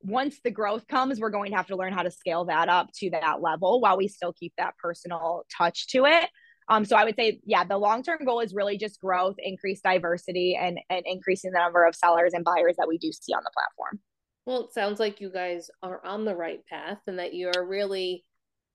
once 0.01 0.39
the 0.43 0.51
growth 0.51 0.87
comes 0.87 1.19
we're 1.19 1.29
going 1.29 1.51
to 1.51 1.57
have 1.57 1.67
to 1.67 1.75
learn 1.75 1.93
how 1.93 2.03
to 2.03 2.11
scale 2.11 2.45
that 2.45 2.69
up 2.69 2.89
to 2.95 3.09
that 3.09 3.41
level 3.41 3.81
while 3.81 3.97
we 3.97 4.07
still 4.07 4.33
keep 4.33 4.53
that 4.57 4.75
personal 4.81 5.43
touch 5.55 5.87
to 5.87 6.05
it. 6.05 6.29
Um, 6.67 6.83
so 6.83 6.95
I 6.95 7.03
would 7.03 7.15
say, 7.15 7.39
yeah, 7.45 7.63
the 7.63 7.77
long 7.77 8.01
term 8.01 8.19
goal 8.25 8.39
is 8.39 8.53
really 8.53 8.77
just 8.77 8.99
growth, 8.99 9.35
increase 9.37 9.81
diversity, 9.81 10.57
and 10.59 10.79
and 10.89 11.03
increasing 11.05 11.51
the 11.51 11.59
number 11.59 11.85
of 11.85 11.95
sellers 11.95 12.33
and 12.33 12.43
buyers 12.43 12.75
that 12.77 12.87
we 12.87 12.97
do 12.97 13.11
see 13.11 13.33
on 13.33 13.43
the 13.43 13.51
platform. 13.53 13.99
Well, 14.45 14.65
it 14.65 14.73
sounds 14.73 14.99
like 14.99 15.21
you 15.21 15.31
guys 15.31 15.69
are 15.81 16.05
on 16.05 16.25
the 16.25 16.35
right 16.35 16.65
path 16.67 16.99
and 17.07 17.19
that 17.19 17.33
you're 17.33 17.65
really 17.65 18.23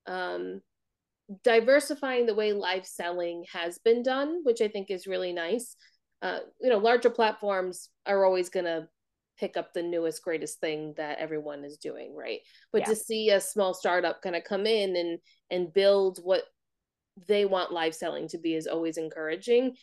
um, 0.07 0.61
diversifying 1.45 2.27
the 2.27 2.35
way 2.35 2.53
live 2.53 2.87
selling 2.87 3.45
has 3.53 3.79
been 3.79 4.03
done, 4.03 4.41
which 4.43 4.61
I 4.61 4.69
think 4.69 4.91
is 4.91 5.07
really 5.07 5.33
nice. 5.33 5.77
Uh, 6.23 6.41
you 6.61 6.71
know, 6.71 6.79
larger 6.79 7.11
platforms 7.11 7.89
are 8.05 8.25
always 8.25 8.49
going 8.49 8.67
to 8.67 8.89
pick 9.39 9.57
up 9.57 9.73
the 9.73 9.83
newest, 9.83 10.23
greatest 10.23 10.61
thing 10.61 10.93
that 10.97 11.19
everyone 11.19 11.65
is 11.65 11.79
doing, 11.79 12.15
right? 12.15 12.41
But 12.73 12.83
yeah. 12.83 12.87
to 12.89 12.97
see 12.97 13.31
a 13.31 13.41
small 13.41 13.73
startup 13.73 14.23
kind 14.23 14.37
of 14.37 14.45
come 14.45 14.67
in 14.67 14.97
and 14.97 15.19
and 15.51 15.73
build 15.73 16.19
what 16.23 16.43
they 17.27 17.45
want 17.45 17.73
live 17.73 17.95
selling 17.95 18.29
to 18.29 18.39
be 18.39 18.55
is 18.55 18.67
always 18.67 18.99
encouraging. 18.99 19.77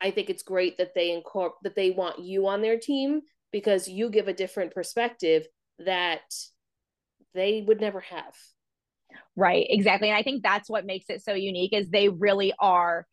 I 0.00 0.12
think 0.12 0.30
it's 0.30 0.44
great 0.44 0.78
that 0.78 0.94
they 0.94 1.10
incorporate 1.10 1.58
that 1.64 1.74
they 1.74 1.90
want 1.90 2.20
you 2.20 2.46
on 2.46 2.62
their 2.62 2.78
team 2.78 3.22
because 3.52 3.88
you 3.88 4.10
give 4.10 4.28
a 4.28 4.32
different 4.32 4.74
perspective 4.74 5.46
that 5.78 6.20
they 7.34 7.64
would 7.66 7.80
never 7.80 8.00
have. 8.00 8.34
Right, 9.36 9.66
exactly. 9.68 10.08
And 10.08 10.16
I 10.16 10.22
think 10.22 10.42
that's 10.42 10.68
what 10.68 10.84
makes 10.84 11.06
it 11.08 11.22
so 11.22 11.32
unique 11.32 11.72
is 11.72 11.88
they 11.88 12.08
really 12.08 12.52
are 12.58 13.06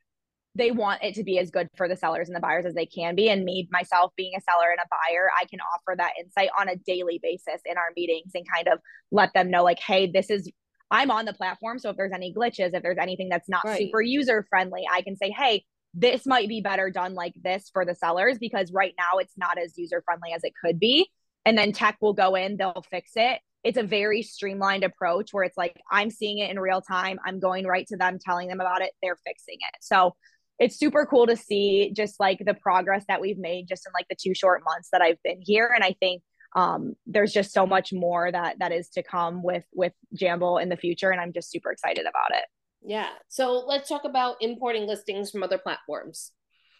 they 0.55 0.71
want 0.71 1.03
it 1.03 1.15
to 1.15 1.23
be 1.23 1.38
as 1.38 1.51
good 1.51 1.67
for 1.75 1.88
the 1.88 1.97
sellers 1.97 2.29
and 2.29 2.36
the 2.36 2.39
buyers 2.39 2.65
as 2.65 2.73
they 2.73 2.86
can 2.86 3.13
be. 3.13 3.29
And 3.29 3.43
me, 3.43 3.67
myself, 3.71 4.13
being 4.15 4.31
a 4.38 4.41
seller 4.41 4.71
and 4.71 4.79
a 4.79 4.88
buyer, 4.89 5.29
I 5.39 5.45
can 5.45 5.59
offer 5.59 5.95
that 5.97 6.13
insight 6.19 6.49
on 6.57 6.69
a 6.69 6.77
daily 6.77 7.19
basis 7.21 7.61
in 7.65 7.77
our 7.77 7.91
meetings 7.95 8.31
and 8.33 8.45
kind 8.55 8.69
of 8.69 8.79
let 9.11 9.33
them 9.33 9.51
know, 9.51 9.63
like, 9.63 9.79
hey, 9.79 10.09
this 10.09 10.29
is, 10.29 10.49
I'm 10.89 11.11
on 11.11 11.25
the 11.25 11.33
platform. 11.33 11.77
So 11.77 11.89
if 11.89 11.97
there's 11.97 12.13
any 12.13 12.33
glitches, 12.33 12.73
if 12.73 12.83
there's 12.83 12.97
anything 12.97 13.27
that's 13.27 13.49
not 13.49 13.65
right. 13.65 13.77
super 13.77 14.01
user 14.01 14.45
friendly, 14.49 14.83
I 14.89 15.01
can 15.01 15.17
say, 15.17 15.29
hey, 15.29 15.65
this 15.96 16.26
might 16.26 16.50
be 16.50 16.62
better 16.62 16.89
done 16.89 17.14
like 17.14 17.34
this 17.41 17.70
for 17.72 17.86
the 17.86 17.96
sellers 17.96 18.38
because 18.38 18.72
right 18.72 18.93
now 18.98 19.18
it's 19.20 19.34
not 19.38 19.58
as 19.58 19.78
user 19.78 20.04
friendly 20.06 20.34
as 20.36 20.43
it 20.43 20.54
could 20.62 20.80
be. 20.80 21.10
And 21.46 21.58
then 21.58 21.72
tech 21.72 21.98
will 22.02 22.14
go 22.14 22.36
in, 22.36 22.58
they'll 22.58 22.84
fix 22.89 23.12
it. 23.16 23.39
It's 23.64 23.78
a 23.78 23.84
very 23.84 24.22
streamlined 24.22 24.84
approach 24.84 25.30
where 25.32 25.43
it's 25.43 25.58
like 25.58 25.80
I'm 25.89 26.12
seeing 26.12 26.39
it 26.39 26.52
in 26.52 26.60
real 26.60 26.82
time. 26.82 27.18
I'm 27.26 27.39
going 27.39 27.66
right 27.66 27.88
to 27.88 27.98
them, 27.98 28.20
telling 28.24 28.50
them 28.50 28.60
about 28.60 28.82
it. 28.82 28.91
They're 29.02 29.18
fixing 29.26 29.56
it. 29.56 29.78
So 29.82 30.16
it's 30.60 30.78
super 30.78 31.06
cool 31.06 31.28
to 31.28 31.36
see 31.36 31.91
just 31.96 32.20
like 32.20 32.39
the 32.46 32.54
progress 32.54 33.06
that 33.08 33.22
we've 33.22 33.38
made 33.38 33.68
just 33.68 33.86
in 33.88 33.93
like 33.93 34.08
the 34.10 34.16
two 34.20 34.34
short 34.34 34.64
months 34.64 34.89
that 34.91 35.02
I've 35.02 35.22
been 35.24 35.39
here. 35.41 35.72
And 35.74 35.84
I 35.84 35.96
think 36.00 36.22
um, 36.56 36.96
there's 37.06 37.34
just 37.34 37.54
so 37.54 37.66
much 37.66 37.91
more 37.91 38.32
that 38.32 38.60
that 38.60 38.72
is 38.72 38.89
to 38.89 39.04
come 39.04 39.43
with 39.43 39.66
with 39.74 39.93
Jamble 40.16 40.62
in 40.62 40.70
the 40.70 40.78
future, 40.78 41.12
and 41.12 41.20
I'm 41.20 41.34
just 41.34 41.52
super 41.52 41.72
excited 41.72 42.06
about 42.06 42.38
it. 42.38 42.46
Yeah. 42.86 43.09
So 43.29 43.63
let's 43.67 43.89
talk 43.89 44.05
about 44.05 44.38
importing 44.41 44.86
listings 44.86 45.31
from 45.31 45.41
other 45.43 45.57
platforms. 45.57 46.31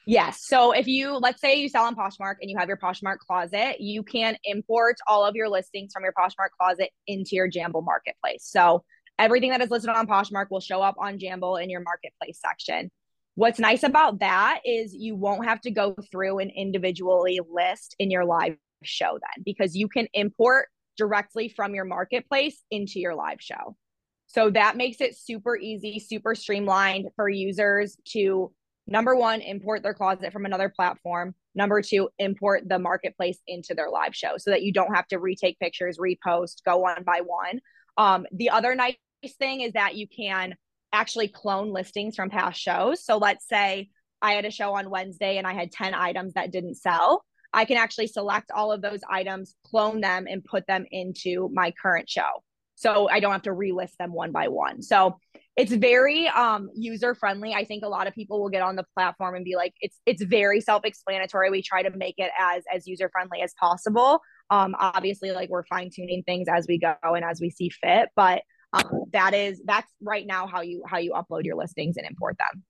Yes. 0.08 0.46
So 0.46 0.72
if 0.72 0.86
you, 0.86 1.18
let's 1.18 1.42
say 1.42 1.56
you 1.56 1.68
sell 1.68 1.86
on 1.86 1.96
Poshmark 1.96 2.36
and 2.40 2.50
you 2.50 2.58
have 2.60 2.68
your 2.68 2.78
Poshmark 2.78 3.18
closet, 3.18 3.78
you 3.82 4.04
can 4.04 4.38
import 4.44 4.98
all 5.08 5.26
of 5.26 5.36
your 5.36 5.50
listings 5.50 5.92
from 5.92 6.04
your 6.04 6.14
Poshmark 6.14 6.50
closet 6.60 6.90
into 7.08 7.32
your 7.36 7.50
Jamble 7.50 7.84
marketplace. 7.84 8.46
So 8.46 8.84
everything 9.18 9.50
that 9.50 9.62
is 9.62 9.72
listed 9.72 9.90
on 9.90 10.06
Poshmark 10.06 10.52
will 10.52 10.60
show 10.60 10.82
up 10.82 10.96
on 11.00 11.18
Jamble 11.18 11.62
in 11.62 11.72
your 11.72 11.82
marketplace 11.82 12.40
section. 12.40 12.92
What's 13.34 13.60
nice 13.60 13.82
about 13.82 14.20
that 14.20 14.62
is 14.64 14.94
you 14.94 15.16
won't 15.16 15.46
have 15.46 15.60
to 15.62 15.72
go 15.72 15.96
through 16.12 16.38
and 16.38 16.52
individually 16.56 17.40
list 17.52 17.96
in 17.98 18.12
your 18.12 18.26
live 18.26 18.58
show 18.84 19.14
then 19.14 19.44
because 19.44 19.76
you 19.76 19.88
can 19.88 20.08
import 20.14 20.68
directly 20.98 21.50
from 21.50 21.74
your 21.74 21.86
marketplace 21.86 22.62
into 22.70 23.00
your 23.00 23.16
live 23.16 23.42
show. 23.42 23.76
So 24.36 24.50
that 24.50 24.76
makes 24.76 25.00
it 25.00 25.18
super 25.18 25.56
easy, 25.56 25.98
super 25.98 26.36
streamlined 26.36 27.08
for 27.16 27.30
users 27.30 27.96
to 28.10 28.52
number 28.86 29.16
one, 29.16 29.40
import 29.40 29.82
their 29.82 29.94
closet 29.94 30.34
from 30.34 30.46
another 30.46 30.68
platform. 30.68 31.34
Number 31.56 31.82
two, 31.82 32.10
import 32.20 32.68
the 32.68 32.78
marketplace 32.78 33.40
into 33.48 33.74
their 33.74 33.90
live 33.90 34.14
show 34.14 34.34
so 34.38 34.52
that 34.52 34.62
you 34.62 34.74
don't 34.74 34.94
have 34.94 35.08
to 35.08 35.20
retake 35.20 35.58
pictures, 35.58 35.98
repost, 35.98 36.66
go 36.66 36.80
one 36.80 37.04
by 37.06 37.22
one. 37.24 37.62
Um, 37.96 38.26
the 38.34 38.50
other 38.50 38.76
nice 38.76 38.98
thing 39.40 39.62
is 39.62 39.72
that 39.72 39.96
you 39.96 40.06
can 40.06 40.56
actually 40.92 41.30
clone 41.30 41.72
listings 41.72 42.18
from 42.18 42.30
past 42.30 42.60
shows. 42.60 43.06
So 43.06 43.16
let's 43.18 43.48
say 43.48 43.90
I 44.22 44.34
had 44.34 44.44
a 44.44 44.52
show 44.52 44.74
on 44.74 44.90
Wednesday 44.90 45.38
and 45.38 45.48
I 45.48 45.54
had 45.54 45.72
10 45.72 45.94
items 45.94 46.34
that 46.34 46.52
didn't 46.52 46.76
sell. 46.76 47.24
I 47.54 47.64
can 47.64 47.78
actually 47.78 48.08
select 48.08 48.52
all 48.52 48.74
of 48.74 48.82
those 48.82 49.00
items, 49.10 49.56
clone 49.66 50.02
them, 50.02 50.28
and 50.30 50.44
put 50.44 50.68
them 50.68 50.86
into 50.92 51.50
my 51.54 51.72
current 51.82 52.10
show 52.10 52.44
so 52.76 53.10
I 53.10 53.20
don't 53.20 53.32
have 53.32 53.44
to 53.44 53.52
relist 53.52 53.96
them 53.98 54.14
one 54.14 54.32
by 54.32 54.50
one. 54.50 54.82
So 54.82 55.18
it's 55.56 55.72
very 55.72 56.28
um, 56.28 56.70
user 56.76 57.16
friendly. 57.16 57.54
I 57.54 57.64
think 57.64 57.84
a 57.84 57.88
lot 57.88 58.08
of 58.08 58.14
people 58.14 58.42
will 58.42 58.50
get 58.50 58.62
on 58.62 58.76
the 58.76 58.86
platform 58.94 59.36
and 59.36 59.46
be 59.46 59.56
like, 59.56 59.74
it's 59.80 59.98
it's 60.06 60.24
very 60.24 60.60
self 60.60 60.84
explanatory. 60.84 61.50
We 61.50 61.62
try 61.62 61.84
to 61.84 61.92
make 61.96 62.16
it 62.18 62.32
as 62.38 62.64
as 62.74 62.86
user 62.88 63.10
friendly 63.12 63.42
as 63.42 63.54
possible. 63.60 64.20
Um, 64.50 64.76
obviously, 64.78 65.32
like 65.32 65.50
we're 65.50 65.66
fine 65.66 65.90
tuning 65.94 66.24
things 66.24 66.48
as 66.50 66.68
we 66.68 66.78
go 66.78 66.96
and 67.04 67.24
as 67.24 67.40
we 67.40 67.50
see 67.50 67.70
fit, 67.70 68.10
but 68.16 68.44
um, 68.74 69.06
that 69.14 69.34
is 69.34 69.62
that's 69.66 69.90
right 70.02 70.28
now 70.28 70.46
how 70.48 70.62
you 70.62 70.84
how 70.86 70.98
you 70.98 71.14
upload 71.14 71.46
your 71.46 71.56
listings 71.56 71.96
and 71.96 72.06
import 72.06 72.38
them. 72.38 72.64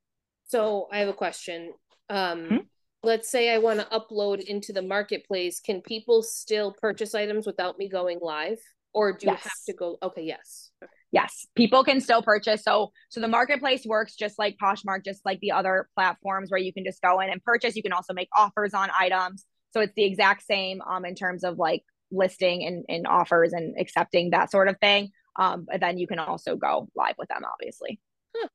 So 0.47 0.88
I 0.91 0.99
have 0.99 1.10
a 1.10 1.14
question. 1.14 1.74
Um, 2.10 2.45
hmm? 2.45 2.58
Let's 3.01 3.30
say 3.30 3.53
I 3.53 3.58
want 3.58 3.80
to 3.80 3.86
upload 3.88 4.41
into 4.41 4.74
the 4.74 4.82
marketplace. 4.82 5.60
Can 5.60 5.82
people 5.82 6.22
still 6.22 6.72
purchase 6.72 7.16
items 7.16 7.45
without 7.45 7.78
me 7.78 7.89
going 7.89 8.20
live? 8.22 8.60
Or 8.96 9.12
do 9.12 9.28
yes. 9.28 9.43
you 9.43 9.50
have 9.50 9.66
to 9.68 9.74
go 9.74 9.98
okay 10.02 10.24
yes. 10.24 10.72
Okay. 10.82 10.91
yes. 11.12 11.46
People 11.54 11.84
can 11.84 12.00
still 12.00 12.24
purchase. 12.24 12.64
So 12.64 12.93
so 13.10 13.20
the 13.20 13.28
marketplace 13.28 13.86
works 13.86 14.16
just 14.16 14.39
like 14.39 14.58
poshmark 14.58 15.04
just 15.04 15.24
like 15.26 15.39
the 15.41 15.52
other 15.52 15.89
platforms 15.96 16.50
where 16.50 16.60
you 16.60 16.74
can 16.74 16.86
just 16.86 17.02
go 17.02 17.20
in 17.20 17.30
and 17.30 17.43
purchase. 17.43 17.76
You 17.76 17.84
can 17.84 17.91
also 17.91 18.14
make 18.14 18.30
offers 18.36 18.74
on 18.74 18.89
items. 18.98 19.46
So 19.72 19.82
it's 19.82 19.93
the 19.96 20.06
exact 20.06 20.43
same 20.43 20.82
um 20.82 21.06
in 21.06 21.14
terms 21.14 21.43
of 21.43 21.58
like 21.58 21.84
listing 22.10 22.66
and, 22.66 22.86
and 22.88 23.06
offers 23.06 23.52
and 23.52 23.76
accepting 23.78 24.30
that 24.30 24.50
sort 24.50 24.70
of 24.70 24.80
thing. 24.80 25.12
Um 25.38 25.68
but 25.70 25.82
then 25.82 25.98
you 25.98 26.08
can 26.08 26.20
also 26.20 26.56
go 26.56 26.88
live 26.96 27.16
with 27.20 27.28
them 27.28 27.43
obviously. 27.46 28.00
Huh. 28.34 28.48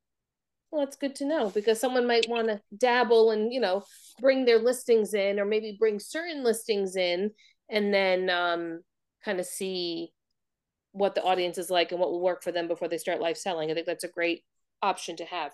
that's 0.73 0.95
good 0.95 1.15
to 1.15 1.25
know 1.25 1.51
because 1.51 1.79
someone 1.79 2.07
might 2.07 2.27
want 2.27 2.47
to 2.47 2.59
dabble 2.75 3.29
and 3.29 3.53
you 3.53 3.59
know 3.59 3.83
bring 4.19 4.45
their 4.45 4.59
listings 4.59 5.13
in 5.13 5.39
or 5.39 5.45
maybe 5.45 5.77
bring 5.79 5.99
certain 5.99 6.43
listings 6.43 6.95
in 6.95 7.29
and 7.69 7.93
then 7.93 8.29
um 8.31 8.81
kind 9.23 9.39
of 9.39 9.45
see 9.45 10.11
what 10.93 11.15
the 11.15 11.23
audience 11.23 11.57
is 11.57 11.69
like 11.69 11.91
and 11.91 11.99
what 11.99 12.11
will 12.11 12.21
work 12.21 12.43
for 12.43 12.51
them 12.51 12.67
before 12.67 12.87
they 12.87 12.97
start 12.97 13.21
live 13.21 13.37
selling. 13.37 13.71
I 13.71 13.73
think 13.73 13.85
that's 13.85 14.03
a 14.03 14.09
great 14.09 14.43
option 14.81 15.15
to 15.17 15.25
have. 15.25 15.51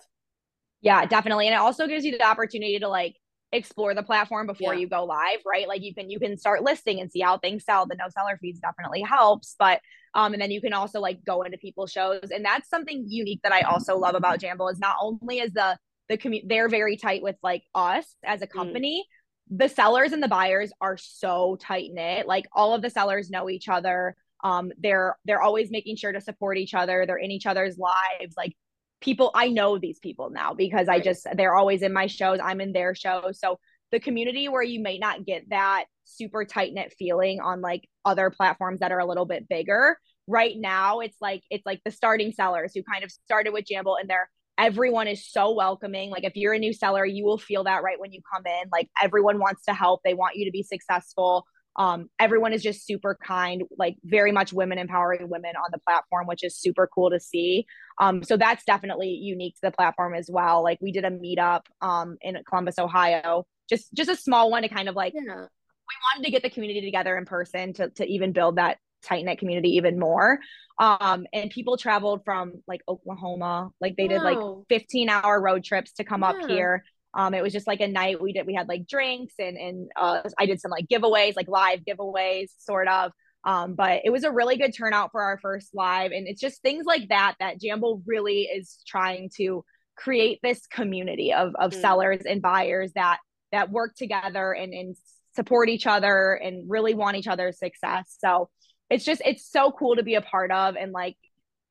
Yeah, 0.81 1.05
definitely. 1.05 1.47
And 1.47 1.53
it 1.53 1.59
also 1.59 1.87
gives 1.87 2.05
you 2.05 2.11
the 2.17 2.27
opportunity 2.27 2.79
to 2.79 2.87
like 2.87 3.15
explore 3.51 3.93
the 3.93 4.03
platform 4.03 4.45
before 4.45 4.73
yeah. 4.73 4.81
you 4.81 4.89
go 4.89 5.05
live, 5.05 5.39
right? 5.45 5.67
Like 5.67 5.81
you 5.81 5.93
can 5.93 6.09
you 6.09 6.19
can 6.19 6.37
start 6.37 6.63
listing 6.63 6.99
and 6.99 7.11
see 7.11 7.21
how 7.21 7.37
things 7.37 7.63
sell. 7.63 7.85
The 7.85 7.95
no 7.95 8.09
seller 8.09 8.37
fees 8.41 8.59
definitely 8.59 9.01
helps, 9.01 9.55
but 9.57 9.79
um 10.13 10.33
and 10.33 10.41
then 10.41 10.51
you 10.51 10.61
can 10.61 10.73
also 10.73 10.99
like 10.99 11.23
go 11.25 11.43
into 11.43 11.57
people's 11.57 11.91
shows 11.91 12.29
and 12.31 12.43
that's 12.43 12.69
something 12.69 13.05
unique 13.07 13.41
that 13.43 13.53
I 13.53 13.61
also 13.61 13.97
love 13.97 14.15
about 14.15 14.39
Jamble 14.39 14.71
is 14.71 14.79
not 14.79 14.97
only 15.01 15.39
is 15.39 15.53
the 15.53 15.77
the 16.09 16.17
community 16.17 16.47
they're 16.47 16.69
very 16.69 16.97
tight 16.97 17.21
with 17.21 17.35
like 17.41 17.63
us 17.73 18.05
as 18.23 18.41
a 18.41 18.47
mm. 18.47 18.51
company, 18.51 19.05
mm. 19.51 19.57
the 19.57 19.69
sellers 19.69 20.11
and 20.11 20.21
the 20.21 20.27
buyers 20.27 20.71
are 20.81 20.97
so 20.97 21.57
tight 21.59 21.89
knit. 21.93 22.27
Like 22.27 22.47
all 22.51 22.73
of 22.73 22.81
the 22.81 22.89
sellers 22.89 23.29
know 23.29 23.49
each 23.49 23.69
other. 23.69 24.15
Um 24.43 24.71
they're 24.77 25.17
they're 25.25 25.41
always 25.41 25.71
making 25.71 25.95
sure 25.97 26.11
to 26.11 26.21
support 26.21 26.57
each 26.57 26.73
other. 26.73 27.05
They're 27.05 27.17
in 27.17 27.31
each 27.31 27.45
other's 27.45 27.77
lives. 27.77 28.35
Like 28.35 28.53
people 29.01 29.31
I 29.33 29.49
know 29.49 29.77
these 29.77 29.99
people 29.99 30.29
now 30.29 30.53
because 30.53 30.87
right. 30.87 31.01
I 31.01 31.03
just 31.03 31.27
they're 31.35 31.55
always 31.55 31.81
in 31.81 31.93
my 31.93 32.07
shows, 32.07 32.39
I'm 32.43 32.61
in 32.61 32.73
their 32.73 32.95
shows. 32.95 33.39
So 33.39 33.59
the 33.91 33.99
community 33.99 34.49
where 34.49 34.63
you 34.63 34.81
may 34.81 34.97
not 34.97 35.25
get 35.25 35.49
that 35.49 35.85
super 36.03 36.45
tight 36.45 36.73
knit 36.73 36.93
feeling 36.97 37.39
on 37.39 37.61
like 37.61 37.87
other 38.05 38.29
platforms 38.29 38.79
that 38.79 38.91
are 38.91 38.99
a 38.99 39.05
little 39.05 39.25
bit 39.25 39.47
bigger. 39.47 39.97
Right 40.27 40.55
now, 40.57 40.99
it's 40.99 41.17
like 41.21 41.43
it's 41.49 41.65
like 41.65 41.81
the 41.85 41.91
starting 41.91 42.31
sellers 42.31 42.73
who 42.75 42.83
kind 42.83 43.03
of 43.03 43.11
started 43.11 43.53
with 43.53 43.65
Jamble 43.65 43.95
and 43.99 44.09
they're 44.09 44.29
everyone 44.57 45.07
is 45.07 45.25
so 45.25 45.53
welcoming. 45.53 46.09
Like 46.09 46.23
if 46.23 46.35
you're 46.35 46.53
a 46.53 46.59
new 46.59 46.73
seller, 46.73 47.05
you 47.05 47.23
will 47.23 47.37
feel 47.37 47.63
that 47.65 47.83
right 47.83 47.99
when 47.99 48.11
you 48.11 48.21
come 48.33 48.45
in. 48.45 48.69
Like 48.71 48.89
everyone 49.01 49.39
wants 49.39 49.63
to 49.65 49.73
help. 49.73 50.01
They 50.03 50.15
want 50.15 50.35
you 50.35 50.45
to 50.45 50.51
be 50.51 50.63
successful. 50.63 51.45
Um, 51.77 52.09
everyone 52.19 52.53
is 52.53 52.63
just 52.63 52.85
super 52.85 53.17
kind, 53.23 53.63
like 53.77 53.97
very 54.03 54.31
much 54.31 54.51
women 54.51 54.77
empowering 54.77 55.29
women 55.29 55.51
on 55.55 55.69
the 55.71 55.79
platform, 55.79 56.27
which 56.27 56.43
is 56.43 56.57
super 56.57 56.89
cool 56.93 57.11
to 57.11 57.19
see. 57.19 57.65
Um, 57.99 58.23
so 58.23 58.37
that's 58.37 58.63
definitely 58.65 59.09
unique 59.09 59.55
to 59.55 59.61
the 59.63 59.71
platform 59.71 60.15
as 60.15 60.29
well. 60.31 60.63
Like 60.63 60.79
we 60.81 60.91
did 60.91 61.05
a 61.05 61.11
meetup 61.11 61.61
um, 61.81 62.17
in 62.21 62.37
Columbus, 62.47 62.79
Ohio, 62.79 63.45
just 63.69 63.93
just 63.93 64.09
a 64.09 64.15
small 64.15 64.49
one 64.49 64.63
to 64.63 64.69
kind 64.69 64.89
of 64.89 64.95
like 64.95 65.13
yeah. 65.13 65.21
we 65.21 65.29
wanted 65.31 66.25
to 66.25 66.31
get 66.31 66.41
the 66.41 66.49
community 66.49 66.81
together 66.81 67.17
in 67.17 67.25
person 67.25 67.73
to 67.73 67.89
to 67.91 68.05
even 68.05 68.31
build 68.31 68.57
that 68.57 68.77
tight 69.03 69.25
knit 69.25 69.39
community 69.39 69.69
even 69.69 69.99
more. 69.99 70.39
Um, 70.79 71.25
and 71.33 71.49
people 71.49 71.77
traveled 71.77 72.21
from 72.23 72.61
like 72.67 72.81
Oklahoma, 72.87 73.71
like 73.81 73.95
they 73.97 74.07
wow. 74.07 74.09
did 74.09 74.21
like 74.23 74.39
15 74.69 75.09
hour 75.09 75.41
road 75.41 75.63
trips 75.63 75.93
to 75.93 76.03
come 76.03 76.21
yeah. 76.21 76.29
up 76.29 76.49
here. 76.49 76.83
Um, 77.17 77.33
it 77.33 77.41
was 77.41 77.51
just 77.51 77.67
like 77.67 77.81
a 77.81 77.87
night 77.87 78.21
we 78.21 78.31
did, 78.31 78.45
we 78.45 78.53
had 78.53 78.69
like 78.69 78.87
drinks 78.87 79.33
and, 79.39 79.57
and, 79.57 79.89
uh, 79.99 80.21
I 80.37 80.45
did 80.45 80.61
some 80.61 80.71
like 80.71 80.85
giveaways, 80.87 81.35
like 81.35 81.47
live 81.47 81.79
giveaways 81.79 82.51
sort 82.59 82.87
of. 82.87 83.11
Um, 83.43 83.73
but 83.73 84.01
it 84.03 84.11
was 84.11 84.23
a 84.23 84.31
really 84.31 84.57
good 84.57 84.75
turnout 84.75 85.11
for 85.11 85.21
our 85.21 85.39
first 85.39 85.69
live. 85.73 86.11
And 86.11 86.27
it's 86.27 86.39
just 86.39 86.61
things 86.61 86.85
like 86.85 87.09
that, 87.09 87.35
that 87.39 87.59
Jamble 87.59 88.03
really 88.05 88.41
is 88.43 88.77
trying 88.85 89.31
to 89.37 89.65
create 89.95 90.39
this 90.43 90.67
community 90.67 91.33
of, 91.33 91.55
of 91.55 91.71
mm. 91.71 91.81
sellers 91.81 92.21
and 92.23 92.41
buyers 92.41 92.91
that, 92.93 93.17
that 93.51 93.71
work 93.71 93.95
together 93.95 94.51
and, 94.51 94.73
and 94.73 94.95
support 95.35 95.69
each 95.69 95.87
other 95.87 96.33
and 96.33 96.69
really 96.69 96.93
want 96.93 97.17
each 97.17 97.27
other's 97.27 97.57
success. 97.57 98.15
So 98.19 98.49
it's 98.89 99.05
just, 99.05 99.23
it's 99.25 99.49
so 99.49 99.71
cool 99.71 99.95
to 99.95 100.03
be 100.03 100.15
a 100.15 100.21
part 100.21 100.51
of. 100.51 100.75
And 100.75 100.91
like, 100.91 101.17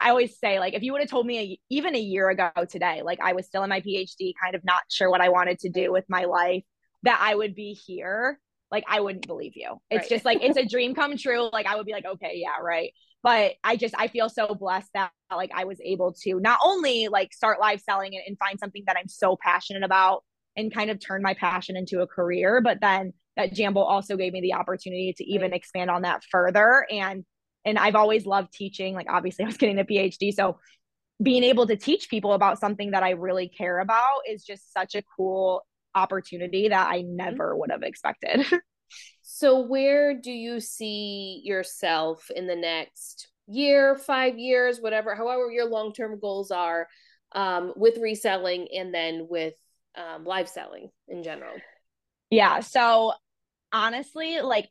I 0.00 0.10
always 0.10 0.38
say, 0.38 0.58
like, 0.58 0.74
if 0.74 0.82
you 0.82 0.92
would 0.92 1.00
have 1.00 1.10
told 1.10 1.26
me 1.26 1.38
a, 1.38 1.60
even 1.70 1.94
a 1.94 2.00
year 2.00 2.28
ago 2.28 2.50
today, 2.68 3.02
like 3.02 3.18
I 3.22 3.32
was 3.32 3.46
still 3.46 3.62
in 3.62 3.70
my 3.70 3.80
PhD, 3.80 4.32
kind 4.42 4.54
of 4.54 4.64
not 4.64 4.82
sure 4.90 5.10
what 5.10 5.20
I 5.20 5.30
wanted 5.30 5.58
to 5.60 5.70
do 5.70 5.90
with 5.92 6.04
my 6.08 6.24
life, 6.24 6.64
that 7.02 7.18
I 7.20 7.34
would 7.34 7.54
be 7.54 7.72
here, 7.72 8.38
like 8.70 8.84
I 8.88 9.00
wouldn't 9.00 9.26
believe 9.26 9.52
you. 9.54 9.76
It's 9.90 10.02
right. 10.02 10.08
just 10.10 10.24
like 10.24 10.42
it's 10.42 10.58
a 10.58 10.66
dream 10.66 10.94
come 10.94 11.16
true. 11.16 11.48
Like 11.52 11.66
I 11.66 11.76
would 11.76 11.86
be 11.86 11.92
like, 11.92 12.04
okay, 12.04 12.32
yeah, 12.34 12.60
right. 12.62 12.92
But 13.22 13.54
I 13.64 13.76
just 13.76 13.94
I 13.96 14.08
feel 14.08 14.28
so 14.28 14.54
blessed 14.54 14.90
that 14.94 15.10
like 15.34 15.50
I 15.54 15.64
was 15.64 15.80
able 15.84 16.12
to 16.24 16.40
not 16.40 16.58
only 16.62 17.08
like 17.08 17.32
start 17.32 17.60
live 17.60 17.80
selling 17.80 18.14
and, 18.14 18.22
and 18.26 18.38
find 18.38 18.58
something 18.58 18.84
that 18.86 18.96
I'm 18.98 19.08
so 19.08 19.36
passionate 19.40 19.82
about 19.82 20.24
and 20.56 20.72
kind 20.72 20.90
of 20.90 21.00
turn 21.00 21.22
my 21.22 21.34
passion 21.34 21.76
into 21.76 22.00
a 22.00 22.06
career, 22.06 22.60
but 22.60 22.80
then 22.80 23.12
that 23.36 23.52
Jamble 23.52 23.84
also 23.84 24.16
gave 24.16 24.32
me 24.32 24.40
the 24.40 24.54
opportunity 24.54 25.14
to 25.16 25.24
even 25.24 25.50
right. 25.50 25.56
expand 25.56 25.90
on 25.90 26.02
that 26.02 26.22
further 26.30 26.86
and 26.90 27.24
and 27.66 27.78
I've 27.78 27.96
always 27.96 28.24
loved 28.24 28.52
teaching. 28.52 28.94
Like 28.94 29.08
obviously 29.10 29.44
I 29.44 29.48
was 29.48 29.58
getting 29.58 29.78
a 29.78 29.84
PhD. 29.84 30.32
So 30.32 30.58
being 31.22 31.44
able 31.44 31.66
to 31.66 31.76
teach 31.76 32.08
people 32.08 32.32
about 32.32 32.58
something 32.58 32.92
that 32.92 33.02
I 33.02 33.10
really 33.10 33.48
care 33.48 33.80
about 33.80 34.20
is 34.28 34.44
just 34.44 34.72
such 34.72 34.94
a 34.94 35.02
cool 35.16 35.66
opportunity 35.94 36.68
that 36.68 36.88
I 36.88 37.00
mm-hmm. 37.00 37.16
never 37.16 37.56
would 37.56 37.70
have 37.70 37.82
expected. 37.82 38.46
so 39.22 39.60
where 39.60 40.14
do 40.14 40.30
you 40.30 40.60
see 40.60 41.42
yourself 41.44 42.30
in 42.34 42.46
the 42.46 42.56
next 42.56 43.28
year, 43.46 43.96
5 43.96 44.38
years, 44.38 44.78
whatever, 44.80 45.14
however 45.14 45.50
your 45.50 45.68
long-term 45.68 46.20
goals 46.20 46.50
are 46.50 46.86
um, 47.32 47.72
with 47.76 47.98
reselling 47.98 48.68
and 48.74 48.92
then 48.94 49.26
with 49.28 49.54
um, 49.96 50.24
live 50.24 50.48
selling 50.48 50.90
in 51.08 51.22
general? 51.22 51.54
Yeah, 52.30 52.60
so 52.60 53.12
honestly, 53.72 54.40
like 54.40 54.68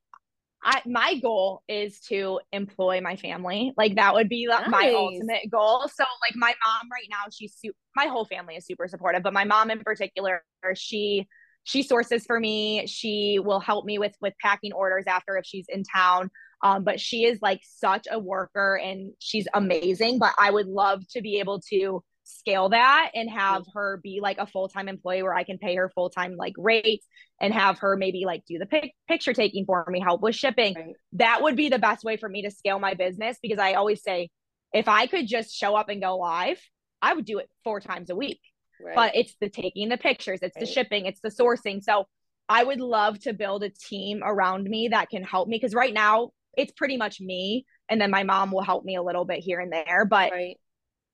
I 0.65 0.81
my 0.85 1.19
goal 1.19 1.61
is 1.69 1.99
to 2.09 2.39
employ 2.51 2.99
my 2.99 3.15
family. 3.15 3.73
Like 3.77 3.95
that 3.95 4.15
would 4.15 4.27
be 4.27 4.47
nice. 4.47 4.67
my 4.67 4.91
ultimate 4.97 5.49
goal. 5.51 5.87
So 5.93 6.03
like 6.27 6.35
my 6.35 6.53
mom 6.65 6.89
right 6.91 7.07
now, 7.09 7.29
she's 7.31 7.55
su- 7.55 7.73
my 7.95 8.07
whole 8.07 8.25
family 8.25 8.55
is 8.55 8.65
super 8.65 8.87
supportive, 8.87 9.21
but 9.21 9.31
my 9.31 9.43
mom 9.43 9.69
in 9.69 9.79
particular, 9.81 10.43
she 10.73 11.27
she 11.63 11.83
sources 11.83 12.25
for 12.25 12.39
me. 12.39 12.87
She 12.87 13.39
will 13.39 13.59
help 13.59 13.85
me 13.85 13.99
with 13.99 14.15
with 14.21 14.33
packing 14.41 14.73
orders 14.73 15.05
after 15.07 15.37
if 15.37 15.45
she's 15.45 15.67
in 15.69 15.83
town. 15.83 16.31
Um, 16.63 16.83
but 16.83 16.99
she 16.99 17.25
is 17.25 17.39
like 17.43 17.61
such 17.63 18.07
a 18.09 18.17
worker 18.17 18.79
and 18.81 19.11
she's 19.19 19.47
amazing. 19.53 20.17
But 20.17 20.33
I 20.39 20.49
would 20.49 20.67
love 20.67 21.07
to 21.09 21.21
be 21.21 21.39
able 21.39 21.61
to 21.69 22.03
scale 22.25 22.69
that 22.69 23.11
and 23.13 23.29
have 23.29 23.63
her 23.73 23.99
be 24.03 24.19
like 24.21 24.37
a 24.39 24.47
full-time 24.47 24.89
employee 24.89 25.23
where 25.23 25.33
I 25.33 25.43
can 25.43 25.57
pay 25.57 25.75
her 25.75 25.89
full-time 25.93 26.35
like 26.37 26.53
rate 26.57 27.03
and 27.39 27.53
have 27.53 27.79
her 27.79 27.95
maybe 27.95 28.23
like 28.25 28.43
do 28.45 28.57
the 28.57 28.65
pic- 28.65 28.93
picture 29.07 29.33
taking 29.33 29.65
for 29.65 29.85
me, 29.87 29.99
help 29.99 30.21
with 30.21 30.35
shipping. 30.35 30.75
Right. 30.75 30.95
That 31.13 31.43
would 31.43 31.55
be 31.55 31.69
the 31.69 31.79
best 31.79 32.03
way 32.03 32.17
for 32.17 32.27
me 32.27 32.41
to 32.41 32.51
scale 32.51 32.79
my 32.79 32.95
business 32.95 33.37
because 33.41 33.59
I 33.59 33.73
always 33.73 34.01
say 34.03 34.29
if 34.73 34.87
I 34.87 35.07
could 35.07 35.27
just 35.27 35.55
show 35.55 35.75
up 35.75 35.89
and 35.89 36.01
go 36.01 36.17
live, 36.17 36.59
I 37.01 37.13
would 37.13 37.25
do 37.25 37.37
it 37.37 37.49
four 37.63 37.79
times 37.79 38.09
a 38.09 38.15
week. 38.15 38.41
Right. 38.83 38.95
But 38.95 39.15
it's 39.15 39.35
the 39.39 39.49
taking 39.49 39.89
the 39.89 39.97
pictures, 39.97 40.39
it's 40.41 40.55
right. 40.55 40.65
the 40.65 40.71
shipping, 40.71 41.05
it's 41.05 41.21
the 41.21 41.29
sourcing. 41.29 41.83
So 41.83 42.05
I 42.49 42.63
would 42.63 42.81
love 42.81 43.19
to 43.21 43.33
build 43.33 43.63
a 43.63 43.69
team 43.69 44.21
around 44.23 44.65
me 44.65 44.89
that 44.89 45.09
can 45.09 45.23
help 45.23 45.47
me 45.47 45.57
because 45.57 45.73
right 45.73 45.93
now 45.93 46.31
it's 46.57 46.71
pretty 46.71 46.97
much 46.97 47.21
me 47.21 47.65
and 47.89 48.01
then 48.01 48.11
my 48.11 48.23
mom 48.23 48.51
will 48.51 48.63
help 48.63 48.83
me 48.83 48.95
a 48.95 49.03
little 49.03 49.25
bit 49.25 49.39
here 49.39 49.59
and 49.59 49.71
there, 49.71 50.05
but 50.05 50.31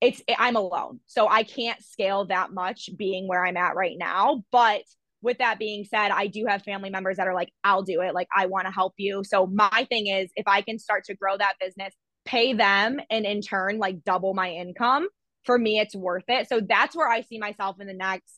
it's 0.01 0.21
I'm 0.37 0.55
alone. 0.55 0.99
So 1.05 1.27
I 1.27 1.43
can't 1.43 1.81
scale 1.83 2.25
that 2.25 2.51
much 2.51 2.89
being 2.97 3.27
where 3.27 3.45
I'm 3.45 3.57
at 3.57 3.75
right 3.75 3.95
now. 3.97 4.43
But 4.51 4.81
with 5.21 5.37
that 5.37 5.59
being 5.59 5.85
said, 5.85 6.09
I 6.09 6.27
do 6.27 6.45
have 6.47 6.63
family 6.63 6.89
members 6.89 7.17
that 7.17 7.27
are 7.27 7.35
like, 7.35 7.49
I'll 7.63 7.83
do 7.83 8.01
it. 8.01 8.15
Like, 8.15 8.27
I 8.35 8.47
want 8.47 8.65
to 8.65 8.73
help 8.73 8.93
you. 8.97 9.23
So 9.23 9.45
my 9.45 9.85
thing 9.87 10.07
is, 10.07 10.31
if 10.35 10.47
I 10.47 10.61
can 10.61 10.79
start 10.79 11.05
to 11.05 11.15
grow 11.15 11.37
that 11.37 11.53
business, 11.59 11.93
pay 12.25 12.53
them, 12.53 12.99
and 13.09 13.25
in 13.25 13.41
turn, 13.41 13.77
like 13.77 14.03
double 14.03 14.33
my 14.33 14.49
income, 14.49 15.07
for 15.43 15.57
me, 15.57 15.79
it's 15.79 15.95
worth 15.95 16.25
it. 16.27 16.49
So 16.49 16.59
that's 16.59 16.95
where 16.95 17.09
I 17.09 17.21
see 17.21 17.37
myself 17.37 17.79
in 17.79 17.87
the 17.87 17.93
next 17.93 18.33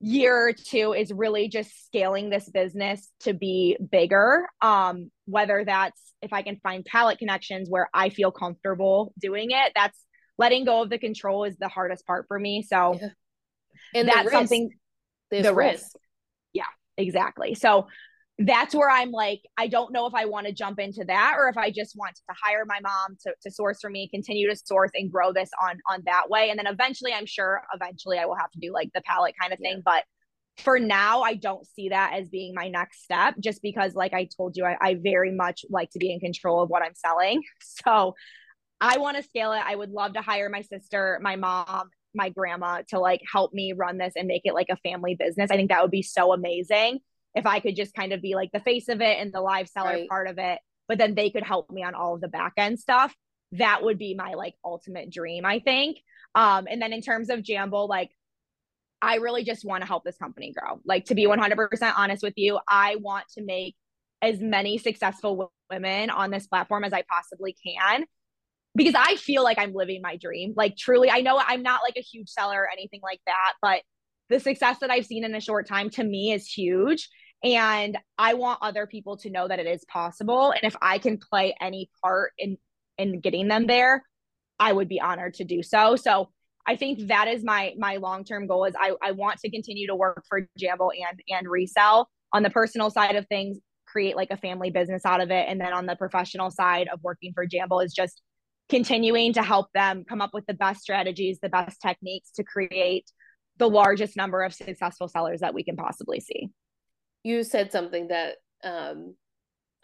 year 0.00 0.48
or 0.48 0.52
two 0.52 0.92
is 0.92 1.10
really 1.12 1.48
just 1.48 1.86
scaling 1.86 2.28
this 2.28 2.48
business 2.48 3.08
to 3.20 3.32
be 3.32 3.76
bigger. 3.90 4.46
Um, 4.60 5.10
whether 5.24 5.64
that's 5.64 6.00
if 6.22 6.32
I 6.32 6.42
can 6.42 6.56
find 6.62 6.84
pallet 6.84 7.18
connections 7.18 7.68
where 7.70 7.88
I 7.92 8.10
feel 8.10 8.30
comfortable 8.30 9.12
doing 9.18 9.50
it, 9.50 9.72
that's 9.74 9.98
letting 10.38 10.64
go 10.64 10.82
of 10.82 10.90
the 10.90 10.98
control 10.98 11.44
is 11.44 11.56
the 11.56 11.68
hardest 11.68 12.06
part 12.06 12.26
for 12.28 12.38
me. 12.38 12.62
So 12.62 12.98
yeah. 13.00 13.08
and 13.94 14.08
that's 14.08 14.30
something 14.30 14.70
the 15.30 15.54
risk. 15.54 15.54
risk. 15.54 15.96
Yeah, 16.52 16.64
exactly. 16.96 17.54
So 17.54 17.86
that's 18.38 18.74
where 18.74 18.90
I'm 18.90 19.12
like, 19.12 19.40
I 19.56 19.66
don't 19.66 19.92
know 19.92 20.06
if 20.06 20.14
I 20.14 20.26
want 20.26 20.46
to 20.46 20.52
jump 20.52 20.78
into 20.78 21.04
that 21.06 21.36
or 21.38 21.48
if 21.48 21.56
I 21.56 21.70
just 21.70 21.96
want 21.96 22.16
to 22.16 22.34
hire 22.42 22.64
my 22.66 22.80
mom 22.80 23.16
to, 23.22 23.32
to 23.42 23.50
source 23.50 23.78
for 23.80 23.88
me, 23.88 24.08
continue 24.08 24.48
to 24.50 24.56
source 24.56 24.90
and 24.94 25.10
grow 25.10 25.32
this 25.32 25.50
on 25.62 25.78
on 25.88 26.02
that 26.04 26.28
way. 26.28 26.50
And 26.50 26.58
then 26.58 26.66
eventually 26.66 27.12
I'm 27.14 27.26
sure 27.26 27.62
eventually 27.74 28.18
I 28.18 28.26
will 28.26 28.36
have 28.36 28.50
to 28.50 28.60
do 28.60 28.72
like 28.72 28.90
the 28.94 29.00
pallet 29.02 29.34
kind 29.40 29.52
of 29.52 29.58
thing. 29.58 29.76
Yeah. 29.76 29.82
But 29.84 30.04
for 30.62 30.78
now, 30.78 31.22
I 31.22 31.34
don't 31.34 31.66
see 31.66 31.90
that 31.90 32.12
as 32.14 32.28
being 32.28 32.54
my 32.54 32.68
next 32.68 33.02
step 33.04 33.34
just 33.40 33.60
because 33.62 33.94
like 33.94 34.12
I 34.12 34.28
told 34.36 34.56
you, 34.56 34.64
I, 34.64 34.76
I 34.80 34.96
very 35.02 35.32
much 35.34 35.64
like 35.70 35.90
to 35.90 35.98
be 35.98 36.12
in 36.12 36.20
control 36.20 36.62
of 36.62 36.68
what 36.70 36.82
I'm 36.82 36.94
selling. 36.94 37.42
So 37.60 38.14
I 38.80 38.98
want 38.98 39.16
to 39.16 39.22
scale 39.22 39.52
it. 39.52 39.62
I 39.64 39.74
would 39.74 39.90
love 39.90 40.14
to 40.14 40.22
hire 40.22 40.48
my 40.48 40.62
sister, 40.62 41.18
my 41.22 41.36
mom, 41.36 41.90
my 42.14 42.30
grandma 42.30 42.82
to 42.88 42.98
like 42.98 43.20
help 43.30 43.52
me 43.52 43.72
run 43.72 43.98
this 43.98 44.14
and 44.16 44.26
make 44.26 44.42
it 44.44 44.54
like 44.54 44.68
a 44.70 44.76
family 44.76 45.14
business. 45.14 45.50
I 45.50 45.56
think 45.56 45.70
that 45.70 45.82
would 45.82 45.90
be 45.90 46.02
so 46.02 46.32
amazing 46.32 47.00
if 47.34 47.46
I 47.46 47.60
could 47.60 47.76
just 47.76 47.94
kind 47.94 48.12
of 48.12 48.22
be 48.22 48.34
like 48.34 48.50
the 48.52 48.60
face 48.60 48.88
of 48.88 49.00
it 49.00 49.18
and 49.18 49.32
the 49.32 49.40
live 49.40 49.68
seller 49.68 49.90
right. 49.90 50.08
part 50.08 50.26
of 50.28 50.38
it, 50.38 50.58
but 50.88 50.98
then 50.98 51.14
they 51.14 51.30
could 51.30 51.42
help 51.42 51.70
me 51.70 51.82
on 51.82 51.94
all 51.94 52.14
of 52.14 52.20
the 52.20 52.28
back 52.28 52.54
end 52.56 52.80
stuff. 52.80 53.14
That 53.52 53.82
would 53.82 53.98
be 53.98 54.14
my 54.14 54.34
like 54.34 54.54
ultimate 54.64 55.10
dream, 55.10 55.44
I 55.44 55.60
think. 55.60 55.98
Um, 56.34 56.66
and 56.68 56.80
then 56.80 56.92
in 56.92 57.02
terms 57.02 57.30
of 57.30 57.40
Jamble, 57.40 57.88
like 57.88 58.10
I 59.00 59.16
really 59.16 59.44
just 59.44 59.64
want 59.64 59.82
to 59.82 59.86
help 59.86 60.04
this 60.04 60.16
company 60.16 60.52
grow. 60.52 60.80
Like 60.84 61.06
to 61.06 61.14
be 61.14 61.26
100% 61.26 61.92
honest 61.96 62.22
with 62.22 62.34
you, 62.36 62.58
I 62.68 62.96
want 62.96 63.26
to 63.34 63.42
make 63.42 63.76
as 64.22 64.40
many 64.40 64.78
successful 64.78 65.52
women 65.70 66.10
on 66.10 66.30
this 66.30 66.46
platform 66.46 66.84
as 66.84 66.92
I 66.92 67.04
possibly 67.08 67.54
can 67.62 68.06
because 68.76 68.94
I 68.96 69.16
feel 69.16 69.42
like 69.42 69.58
I'm 69.58 69.72
living 69.72 70.02
my 70.02 70.16
dream. 70.16 70.54
Like 70.56 70.76
truly, 70.76 71.10
I 71.10 71.20
know 71.20 71.40
I'm 71.44 71.62
not 71.62 71.80
like 71.82 71.96
a 71.96 72.02
huge 72.02 72.28
seller 72.28 72.60
or 72.60 72.70
anything 72.70 73.00
like 73.02 73.20
that, 73.26 73.54
but 73.62 73.80
the 74.28 74.40
success 74.40 74.78
that 74.80 74.90
I've 74.90 75.06
seen 75.06 75.24
in 75.24 75.34
a 75.34 75.40
short 75.40 75.66
time 75.66 75.90
to 75.90 76.04
me 76.04 76.32
is 76.32 76.46
huge. 76.46 77.08
And 77.42 77.96
I 78.18 78.34
want 78.34 78.58
other 78.62 78.86
people 78.86 79.16
to 79.18 79.30
know 79.30 79.46
that 79.46 79.58
it 79.58 79.66
is 79.66 79.84
possible. 79.88 80.50
And 80.50 80.64
if 80.64 80.76
I 80.82 80.98
can 80.98 81.18
play 81.18 81.54
any 81.60 81.90
part 82.02 82.32
in 82.38 82.56
in 82.98 83.20
getting 83.20 83.48
them 83.48 83.66
there, 83.66 84.02
I 84.58 84.72
would 84.72 84.88
be 84.88 85.00
honored 85.00 85.34
to 85.34 85.44
do 85.44 85.62
so. 85.62 85.96
So 85.96 86.30
I 86.66 86.76
think 86.76 87.08
that 87.08 87.28
is 87.28 87.44
my 87.44 87.74
my 87.78 87.96
long 87.96 88.24
term 88.24 88.46
goal 88.46 88.64
is 88.64 88.74
I, 88.78 88.92
I 89.02 89.12
want 89.12 89.38
to 89.40 89.50
continue 89.50 89.86
to 89.86 89.94
work 89.94 90.24
for 90.28 90.48
Jamble 90.58 90.90
and 90.98 91.20
and 91.28 91.48
resell 91.48 92.08
on 92.32 92.42
the 92.42 92.50
personal 92.50 92.90
side 92.90 93.16
of 93.16 93.26
things, 93.28 93.58
create 93.86 94.16
like 94.16 94.30
a 94.30 94.36
family 94.36 94.70
business 94.70 95.04
out 95.04 95.20
of 95.20 95.30
it. 95.30 95.46
And 95.48 95.60
then 95.60 95.72
on 95.72 95.86
the 95.86 95.94
professional 95.94 96.50
side 96.50 96.88
of 96.92 97.00
working 97.02 97.32
for 97.34 97.46
Jamble 97.46 97.84
is 97.84 97.92
just 97.94 98.22
continuing 98.68 99.32
to 99.34 99.42
help 99.42 99.72
them 99.72 100.04
come 100.08 100.20
up 100.20 100.30
with 100.32 100.46
the 100.46 100.54
best 100.54 100.80
strategies, 100.80 101.38
the 101.40 101.48
best 101.48 101.80
techniques 101.80 102.30
to 102.32 102.44
create 102.44 103.10
the 103.58 103.68
largest 103.68 104.16
number 104.16 104.42
of 104.42 104.52
successful 104.52 105.08
sellers 105.08 105.40
that 105.40 105.54
we 105.54 105.64
can 105.64 105.76
possibly 105.76 106.20
see. 106.20 106.48
You 107.22 107.42
said 107.42 107.72
something 107.72 108.08
that 108.08 108.36
um 108.64 109.14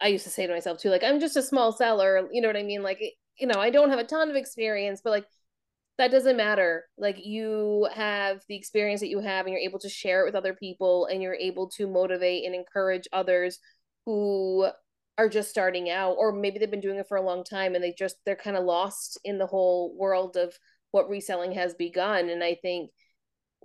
I 0.01 0.07
used 0.07 0.25
to 0.25 0.29
say 0.29 0.45
to 0.45 0.53
myself 0.53 0.79
too, 0.79 0.89
like 0.89 1.03
I'm 1.03 1.19
just 1.19 1.37
a 1.37 1.41
small 1.41 1.71
seller, 1.71 2.27
you 2.31 2.41
know 2.41 2.49
what 2.49 2.57
I 2.57 2.63
mean? 2.63 2.83
Like 2.83 2.99
you 3.39 3.47
know, 3.47 3.59
I 3.59 3.69
don't 3.69 3.89
have 3.89 3.99
a 3.99 4.03
ton 4.03 4.29
of 4.29 4.35
experience, 4.35 5.01
but 5.03 5.11
like 5.11 5.25
that 5.97 6.11
doesn't 6.11 6.37
matter. 6.37 6.85
Like 6.97 7.23
you 7.23 7.87
have 7.93 8.41
the 8.47 8.55
experience 8.55 9.01
that 9.01 9.09
you 9.09 9.19
have 9.19 9.45
and 9.45 9.53
you're 9.53 9.61
able 9.61 9.79
to 9.79 9.89
share 9.89 10.21
it 10.21 10.25
with 10.25 10.35
other 10.35 10.53
people 10.53 11.05
and 11.05 11.21
you're 11.21 11.35
able 11.35 11.69
to 11.71 11.87
motivate 11.87 12.45
and 12.45 12.55
encourage 12.55 13.07
others 13.13 13.59
who 14.05 14.67
are 15.17 15.29
just 15.29 15.49
starting 15.49 15.89
out 15.89 16.13
or 16.13 16.31
maybe 16.31 16.57
they've 16.57 16.71
been 16.71 16.79
doing 16.79 16.97
it 16.97 17.07
for 17.07 17.17
a 17.17 17.21
long 17.21 17.43
time 17.43 17.75
and 17.75 17.83
they 17.83 17.93
just 17.97 18.15
they're 18.25 18.35
kind 18.35 18.57
of 18.57 18.63
lost 18.63 19.19
in 19.23 19.37
the 19.37 19.45
whole 19.45 19.95
world 19.95 20.37
of 20.37 20.57
what 20.91 21.09
reselling 21.09 21.51
has 21.51 21.73
begun. 21.73 22.29
And 22.29 22.43
I 22.43 22.55
think 22.61 22.89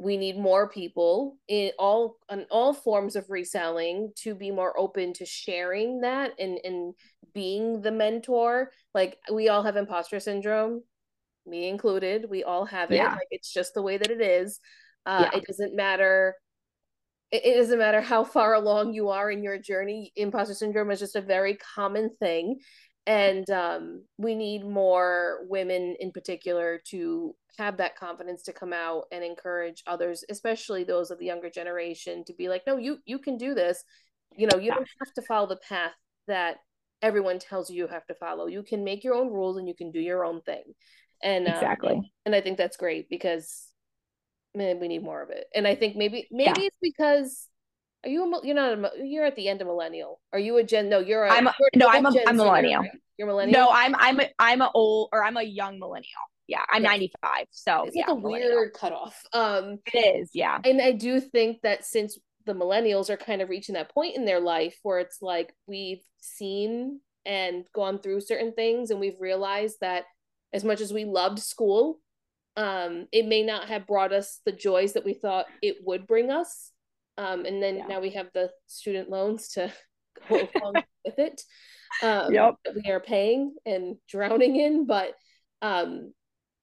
we 0.00 0.16
need 0.16 0.38
more 0.38 0.68
people 0.68 1.36
in 1.48 1.72
all 1.78 2.16
on 2.28 2.46
all 2.50 2.72
forms 2.72 3.16
of 3.16 3.30
reselling 3.30 4.12
to 4.16 4.34
be 4.34 4.50
more 4.50 4.78
open 4.78 5.12
to 5.14 5.26
sharing 5.26 6.02
that 6.02 6.32
and 6.38 6.58
and 6.64 6.94
being 7.34 7.82
the 7.82 7.92
mentor. 7.92 8.70
Like 8.94 9.18
we 9.32 9.48
all 9.48 9.62
have 9.62 9.76
imposter 9.76 10.20
syndrome 10.20 10.82
me 11.48 11.68
included. 11.68 12.26
We 12.28 12.44
all 12.44 12.66
have 12.66 12.90
it. 12.90 12.96
Yeah. 12.96 13.12
like 13.12 13.28
it's 13.30 13.52
just 13.52 13.74
the 13.74 13.82
way 13.82 13.96
that 13.96 14.10
it 14.10 14.20
is. 14.20 14.60
Uh, 15.06 15.28
yeah. 15.32 15.38
it 15.38 15.44
doesn't 15.46 15.74
matter 15.74 16.34
it, 17.30 17.44
it 17.44 17.56
doesn't 17.56 17.78
matter 17.78 18.00
how 18.00 18.24
far 18.24 18.54
along 18.54 18.94
you 18.94 19.08
are 19.08 19.30
in 19.30 19.42
your 19.42 19.58
journey 19.58 20.12
imposter 20.16 20.54
syndrome 20.54 20.90
is 20.90 21.00
just 21.00 21.16
a 21.16 21.20
very 21.20 21.56
common 21.56 22.10
thing. 22.18 22.58
And 23.06 23.48
um, 23.48 24.04
we 24.18 24.34
need 24.34 24.66
more 24.66 25.40
women 25.48 25.96
in 25.98 26.12
particular 26.12 26.80
to 26.88 27.34
have 27.56 27.78
that 27.78 27.96
confidence 27.96 28.42
to 28.42 28.52
come 28.52 28.72
out 28.72 29.04
and 29.10 29.24
encourage 29.24 29.82
others 29.86 30.22
especially 30.30 30.84
those 30.84 31.10
of 31.10 31.18
the 31.18 31.24
younger 31.24 31.50
generation 31.50 32.22
to 32.24 32.32
be 32.34 32.48
like 32.48 32.62
no 32.68 32.76
you 32.76 32.98
you 33.04 33.18
can 33.18 33.36
do 33.36 33.54
this. 33.54 33.82
You 34.36 34.46
know 34.46 34.58
you 34.58 34.70
don't 34.70 34.88
have 35.00 35.14
to 35.14 35.22
follow 35.22 35.48
the 35.48 35.56
path 35.56 35.94
that 36.26 36.58
everyone 37.00 37.38
tells 37.38 37.70
you 37.70 37.76
you 37.76 37.86
have 37.88 38.06
to 38.06 38.14
follow. 38.14 38.46
You 38.46 38.62
can 38.62 38.84
make 38.84 39.04
your 39.04 39.14
own 39.14 39.32
rules 39.32 39.56
and 39.56 39.66
you 39.66 39.74
can 39.74 39.90
do 39.90 40.00
your 40.00 40.24
own 40.24 40.42
thing. 40.42 40.64
And 41.22 41.48
um, 41.48 41.54
exactly. 41.54 41.94
um, 41.94 42.02
and 42.26 42.34
i 42.34 42.40
think 42.40 42.58
that's 42.58 42.76
great 42.76 43.08
because 43.08 43.72
man 44.58 44.80
we 44.80 44.88
need 44.88 45.02
more 45.02 45.22
of 45.22 45.30
it 45.30 45.46
and 45.54 45.66
i 45.66 45.74
think 45.74 45.96
maybe 45.96 46.26
maybe 46.30 46.60
yeah. 46.60 46.66
it's 46.66 46.76
because 46.82 47.48
are 48.04 48.10
you 48.10 48.32
a, 48.32 48.46
you're 48.46 48.54
not 48.54 48.78
a, 48.78 48.90
you're 49.04 49.24
at 49.24 49.34
the 49.34 49.48
end 49.48 49.60
of 49.60 49.66
millennial? 49.66 50.20
Are 50.32 50.38
you 50.38 50.56
a 50.58 50.62
gen? 50.62 50.88
No, 50.88 51.00
you're 51.00 51.24
a. 51.24 51.32
I'm 51.32 51.48
a, 51.48 51.54
you're, 51.58 51.70
no, 51.74 51.88
I'm 51.88 52.06
a, 52.06 52.12
I'm 52.26 52.36
millennial. 52.36 52.82
Right? 52.82 52.90
You're 53.16 53.26
millennial. 53.26 53.60
No, 53.60 53.70
I'm 53.72 53.94
I'm 53.96 54.20
a, 54.20 54.28
I'm 54.38 54.62
a 54.62 54.70
old 54.72 55.08
or 55.12 55.24
I'm 55.24 55.36
a 55.36 55.42
young 55.42 55.78
millennial. 55.80 56.06
Yeah, 56.46 56.62
I'm 56.70 56.82
yes. 56.82 56.92
95. 56.92 57.46
So 57.50 57.84
it's 57.84 57.96
yeah, 57.96 58.06
like 58.06 58.10
a 58.10 58.14
weird 58.14 58.72
cutoff. 58.72 59.20
Um, 59.32 59.78
it 59.92 59.98
is. 59.98 60.30
Yeah, 60.32 60.58
and 60.64 60.80
I 60.80 60.92
do 60.92 61.20
think 61.20 61.62
that 61.62 61.84
since 61.84 62.18
the 62.46 62.54
millennials 62.54 63.10
are 63.10 63.16
kind 63.16 63.42
of 63.42 63.48
reaching 63.48 63.74
that 63.74 63.92
point 63.92 64.16
in 64.16 64.24
their 64.24 64.40
life 64.40 64.78
where 64.82 65.00
it's 65.00 65.20
like 65.20 65.52
we've 65.66 66.02
seen 66.20 67.00
and 67.26 67.66
gone 67.74 67.98
through 67.98 68.20
certain 68.20 68.52
things, 68.52 68.90
and 68.90 69.00
we've 69.00 69.20
realized 69.20 69.78
that 69.80 70.04
as 70.52 70.62
much 70.62 70.80
as 70.80 70.92
we 70.92 71.04
loved 71.04 71.40
school, 71.40 71.98
um, 72.58 73.06
it 73.12 73.26
may 73.26 73.42
not 73.42 73.68
have 73.68 73.86
brought 73.86 74.12
us 74.12 74.40
the 74.44 74.52
joys 74.52 74.92
that 74.92 75.04
we 75.04 75.14
thought 75.14 75.46
it 75.62 75.76
would 75.84 76.06
bring 76.06 76.30
us 76.30 76.72
um, 77.18 77.44
and 77.44 77.60
then 77.60 77.78
yeah. 77.78 77.86
now 77.88 78.00
we 78.00 78.10
have 78.10 78.28
the 78.32 78.50
student 78.68 79.10
loans 79.10 79.48
to 79.48 79.72
go 80.28 80.48
along 80.54 80.74
with 81.04 81.18
it. 81.18 81.42
Um, 82.02 82.32
yep. 82.32 82.54
We 82.84 82.90
are 82.90 83.00
paying 83.00 83.56
and 83.66 83.96
drowning 84.08 84.56
in, 84.56 84.86
but 84.86 85.14
um, 85.60 86.12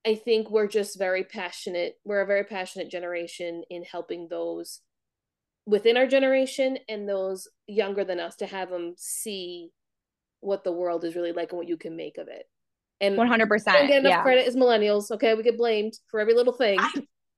I 0.07 0.15
think 0.15 0.49
we're 0.49 0.67
just 0.67 0.97
very 0.97 1.25
passionate. 1.25 1.95
We're 2.05 2.21
a 2.21 2.25
very 2.27 2.45
passionate 2.45 2.89
generation 2.89 3.63
in 3.69 3.83
helping 3.83 4.29
those 4.29 4.79
within 5.65 5.97
our 5.97 6.07
generation 6.07 6.77
and 6.87 7.09
those 7.09 7.49
younger 7.67 8.05
than 8.05 8.19
us 8.19 8.37
to 8.37 8.45
have 8.45 8.69
them 8.69 8.93
see 8.97 9.71
what 10.39 10.63
the 10.63 10.71
world 10.71 11.03
is 11.03 11.15
really 11.15 11.33
like 11.33 11.51
and 11.51 11.57
what 11.57 11.67
you 11.67 11.75
can 11.75 11.97
make 11.97 12.17
of 12.17 12.29
it. 12.29 12.45
And 13.01 13.17
100%. 13.17 13.49
Don't 13.49 13.87
get 13.87 13.99
enough 13.99 14.09
yeah. 14.09 14.21
credit 14.21 14.47
as 14.47 14.55
millennials. 14.55 15.11
Okay. 15.11 15.33
We 15.33 15.43
get 15.43 15.57
blamed 15.57 15.93
for 16.07 16.19
every 16.19 16.33
little 16.33 16.53
thing. 16.53 16.79
I, 16.79 16.89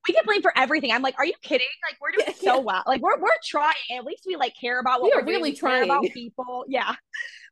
we 0.07 0.13
get 0.13 0.25
blamed 0.25 0.43
for 0.43 0.53
everything. 0.55 0.91
I'm 0.91 1.01
like, 1.01 1.15
are 1.17 1.25
you 1.25 1.33
kidding? 1.41 1.67
Like 1.89 1.97
we're 1.99 2.11
doing 2.11 2.37
so 2.37 2.59
well. 2.61 2.83
Like 2.85 3.01
we're 3.01 3.19
we're 3.19 3.29
trying. 3.43 3.73
At 3.95 4.05
least 4.05 4.23
we 4.25 4.35
like 4.35 4.53
care 4.59 4.79
about 4.79 5.01
what 5.01 5.15
we 5.15 5.21
are 5.21 5.25
really 5.25 5.53
trying 5.53 5.83
about 5.83 6.03
people. 6.13 6.65
Yeah. 6.67 6.93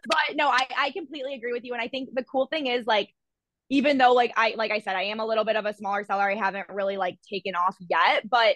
But 0.07 0.35
no, 0.35 0.49
I 0.49 0.67
I 0.77 0.91
completely 0.91 1.33
agree 1.33 1.51
with 1.51 1.63
you. 1.63 1.73
And 1.73 1.81
I 1.81 1.87
think 1.87 2.09
the 2.13 2.23
cool 2.23 2.47
thing 2.47 2.67
is 2.67 2.85
like, 2.85 3.09
even 3.69 3.97
though 3.97 4.13
like 4.13 4.33
I 4.37 4.53
like 4.55 4.71
I 4.71 4.79
said, 4.79 4.95
I 4.95 5.03
am 5.03 5.19
a 5.19 5.25
little 5.25 5.43
bit 5.43 5.55
of 5.55 5.65
a 5.65 5.73
smaller 5.73 6.03
seller. 6.05 6.29
I 6.29 6.35
haven't 6.35 6.67
really 6.69 6.97
like 6.97 7.17
taken 7.29 7.55
off 7.55 7.75
yet, 7.89 8.29
but 8.29 8.55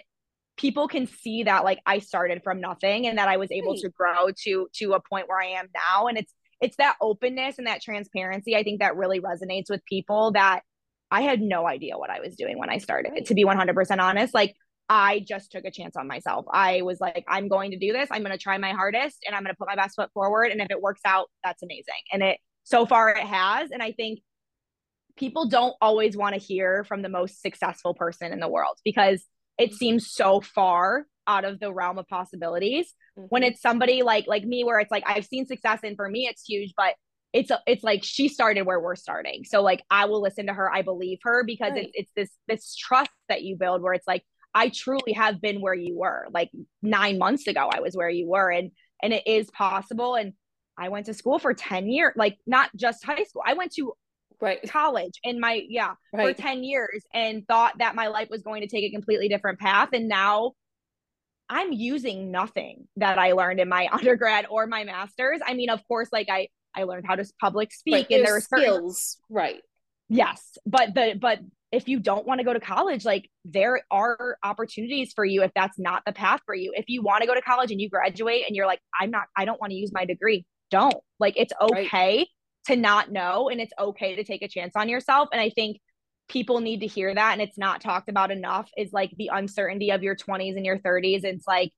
people 0.56 0.88
can 0.88 1.06
see 1.06 1.44
that 1.44 1.64
like 1.64 1.80
I 1.86 1.98
started 1.98 2.42
from 2.42 2.60
nothing 2.60 3.06
and 3.06 3.18
that 3.18 3.28
I 3.28 3.38
was 3.38 3.50
able 3.50 3.76
to 3.76 3.88
grow 3.88 4.28
to 4.44 4.68
to 4.74 4.92
a 4.92 5.00
point 5.00 5.28
where 5.28 5.40
I 5.40 5.58
am 5.58 5.68
now. 5.74 6.06
And 6.06 6.18
it's 6.18 6.32
it's 6.60 6.76
that 6.76 6.96
openness 7.00 7.58
and 7.58 7.66
that 7.66 7.82
transparency. 7.82 8.56
I 8.56 8.62
think 8.62 8.80
that 8.80 8.96
really 8.96 9.20
resonates 9.20 9.70
with 9.70 9.84
people 9.84 10.32
that 10.32 10.60
I 11.10 11.22
had 11.22 11.40
no 11.40 11.66
idea 11.66 11.98
what 11.98 12.10
I 12.10 12.20
was 12.20 12.36
doing 12.36 12.58
when 12.58 12.70
I 12.70 12.78
started, 12.78 13.26
to 13.26 13.34
be 13.34 13.44
100% 13.44 13.98
honest. 13.98 14.34
Like, 14.34 14.54
I 14.88 15.24
just 15.26 15.52
took 15.52 15.64
a 15.64 15.70
chance 15.70 15.96
on 15.96 16.08
myself. 16.08 16.46
I 16.52 16.82
was 16.82 17.00
like, 17.00 17.24
I'm 17.28 17.48
going 17.48 17.70
to 17.70 17.78
do 17.78 17.92
this. 17.92 18.08
I'm 18.10 18.22
going 18.22 18.32
to 18.32 18.42
try 18.42 18.58
my 18.58 18.72
hardest 18.72 19.18
and 19.24 19.34
I'm 19.34 19.42
going 19.42 19.54
to 19.54 19.56
put 19.56 19.68
my 19.68 19.76
best 19.76 19.94
foot 19.96 20.10
forward. 20.12 20.50
And 20.50 20.60
if 20.60 20.66
it 20.70 20.82
works 20.82 21.00
out, 21.04 21.28
that's 21.44 21.62
amazing. 21.62 21.94
And 22.12 22.22
it, 22.22 22.38
so 22.64 22.86
far, 22.86 23.10
it 23.10 23.18
has. 23.18 23.70
And 23.70 23.82
I 23.82 23.92
think 23.92 24.20
people 25.16 25.48
don't 25.48 25.74
always 25.80 26.16
want 26.16 26.34
to 26.34 26.40
hear 26.40 26.84
from 26.84 27.02
the 27.02 27.08
most 27.08 27.40
successful 27.40 27.94
person 27.94 28.32
in 28.32 28.40
the 28.40 28.48
world 28.48 28.78
because 28.84 29.24
it 29.58 29.74
seems 29.74 30.10
so 30.10 30.40
far 30.40 31.06
out 31.26 31.44
of 31.44 31.60
the 31.60 31.72
realm 31.72 31.98
of 31.98 32.06
possibilities 32.08 32.94
mm-hmm. 33.18 33.26
when 33.28 33.42
it's 33.42 33.60
somebody 33.60 34.02
like 34.02 34.26
like 34.26 34.44
me 34.44 34.64
where 34.64 34.80
it's 34.80 34.90
like 34.90 35.04
I've 35.06 35.26
seen 35.26 35.46
success 35.46 35.80
and 35.82 35.96
for 35.96 36.08
me 36.08 36.26
it's 36.30 36.44
huge 36.44 36.72
but 36.76 36.94
it's 37.32 37.50
a, 37.50 37.60
it's 37.66 37.84
like 37.84 38.02
she 38.02 38.28
started 38.28 38.62
where 38.62 38.80
we're 38.80 38.96
starting. 38.96 39.44
So 39.44 39.62
like 39.62 39.84
I 39.90 40.06
will 40.06 40.20
listen 40.20 40.46
to 40.46 40.52
her. 40.52 40.72
I 40.72 40.82
believe 40.82 41.18
her 41.22 41.44
because 41.44 41.72
right. 41.72 41.84
it's 41.84 41.92
it's 41.94 42.10
this 42.16 42.30
this 42.48 42.74
trust 42.74 43.10
that 43.28 43.42
you 43.42 43.56
build 43.56 43.82
where 43.82 43.94
it's 43.94 44.06
like 44.06 44.24
I 44.52 44.68
truly 44.68 45.12
have 45.12 45.40
been 45.40 45.60
where 45.60 45.74
you 45.74 45.96
were. 45.96 46.26
Like 46.32 46.50
9 46.82 47.18
months 47.18 47.46
ago 47.46 47.70
I 47.72 47.80
was 47.80 47.94
where 47.94 48.10
you 48.10 48.28
were 48.28 48.50
and 48.50 48.72
and 49.02 49.12
it 49.12 49.26
is 49.26 49.48
possible 49.50 50.14
and 50.14 50.32
I 50.76 50.88
went 50.88 51.06
to 51.06 51.14
school 51.14 51.38
for 51.38 51.52
10 51.52 51.88
years, 51.88 52.14
like 52.16 52.38
not 52.46 52.70
just 52.74 53.04
high 53.04 53.24
school. 53.24 53.42
I 53.46 53.54
went 53.54 53.72
to 53.74 53.92
right 54.40 54.60
college 54.70 55.20
in 55.22 55.38
my 55.38 55.62
yeah 55.68 55.92
right. 56.12 56.34
for 56.34 56.42
10 56.42 56.64
years 56.64 57.04
and 57.12 57.46
thought 57.46 57.74
that 57.78 57.94
my 57.94 58.06
life 58.06 58.28
was 58.30 58.42
going 58.42 58.62
to 58.62 58.68
take 58.68 58.84
a 58.84 58.90
completely 58.90 59.28
different 59.28 59.58
path 59.58 59.90
and 59.92 60.08
now 60.08 60.52
I'm 61.50 61.72
using 61.72 62.30
nothing 62.30 62.86
that 62.96 63.18
I 63.18 63.32
learned 63.32 63.60
in 63.60 63.68
my 63.68 63.88
undergrad 63.92 64.46
or 64.48 64.66
my 64.66 64.84
master's. 64.84 65.40
I 65.44 65.54
mean, 65.54 65.68
of 65.68 65.86
course, 65.86 66.08
like 66.12 66.28
I 66.30 66.48
I 66.74 66.84
learned 66.84 67.04
how 67.06 67.16
to 67.16 67.24
public 67.40 67.72
speak 67.72 67.94
right, 67.94 68.06
and 68.10 68.24
there 68.24 68.36
are 68.36 68.40
skills, 68.40 69.18
certain... 69.28 69.36
right? 69.36 69.60
Yes, 70.08 70.56
but 70.64 70.94
the 70.94 71.18
but 71.20 71.40
if 71.72 71.88
you 71.88 72.00
don't 72.00 72.26
want 72.26 72.38
to 72.40 72.44
go 72.44 72.52
to 72.52 72.60
college, 72.60 73.04
like 73.04 73.28
there 73.44 73.82
are 73.90 74.36
opportunities 74.42 75.12
for 75.14 75.24
you 75.24 75.42
if 75.42 75.52
that's 75.54 75.78
not 75.78 76.02
the 76.04 76.12
path 76.12 76.40
for 76.44 76.54
you. 76.54 76.72
If 76.74 76.86
you 76.88 77.02
want 77.02 77.22
to 77.22 77.28
go 77.28 77.34
to 77.34 77.42
college 77.42 77.70
and 77.70 77.80
you 77.80 77.88
graduate 77.88 78.44
and 78.46 78.56
you're 78.56 78.66
like, 78.66 78.80
I'm 78.98 79.10
not, 79.10 79.26
I 79.36 79.44
don't 79.44 79.60
want 79.60 79.70
to 79.70 79.76
use 79.76 79.92
my 79.92 80.04
degree, 80.04 80.44
don't. 80.70 80.96
Like 81.20 81.34
it's 81.36 81.52
okay 81.60 82.16
right. 82.18 82.26
to 82.66 82.76
not 82.76 83.12
know 83.12 83.48
and 83.48 83.60
it's 83.60 83.72
okay 83.78 84.16
to 84.16 84.24
take 84.24 84.42
a 84.42 84.48
chance 84.48 84.74
on 84.74 84.88
yourself. 84.88 85.28
And 85.32 85.40
I 85.40 85.50
think 85.50 85.78
people 86.30 86.60
need 86.60 86.80
to 86.80 86.86
hear 86.86 87.14
that 87.14 87.32
and 87.32 87.42
it's 87.42 87.58
not 87.58 87.80
talked 87.80 88.08
about 88.08 88.30
enough 88.30 88.70
is 88.76 88.92
like 88.92 89.10
the 89.18 89.30
uncertainty 89.32 89.90
of 89.90 90.02
your 90.02 90.14
20s 90.14 90.56
and 90.56 90.64
your 90.64 90.78
30s. 90.78 91.24
It's 91.24 91.46
like 91.46 91.72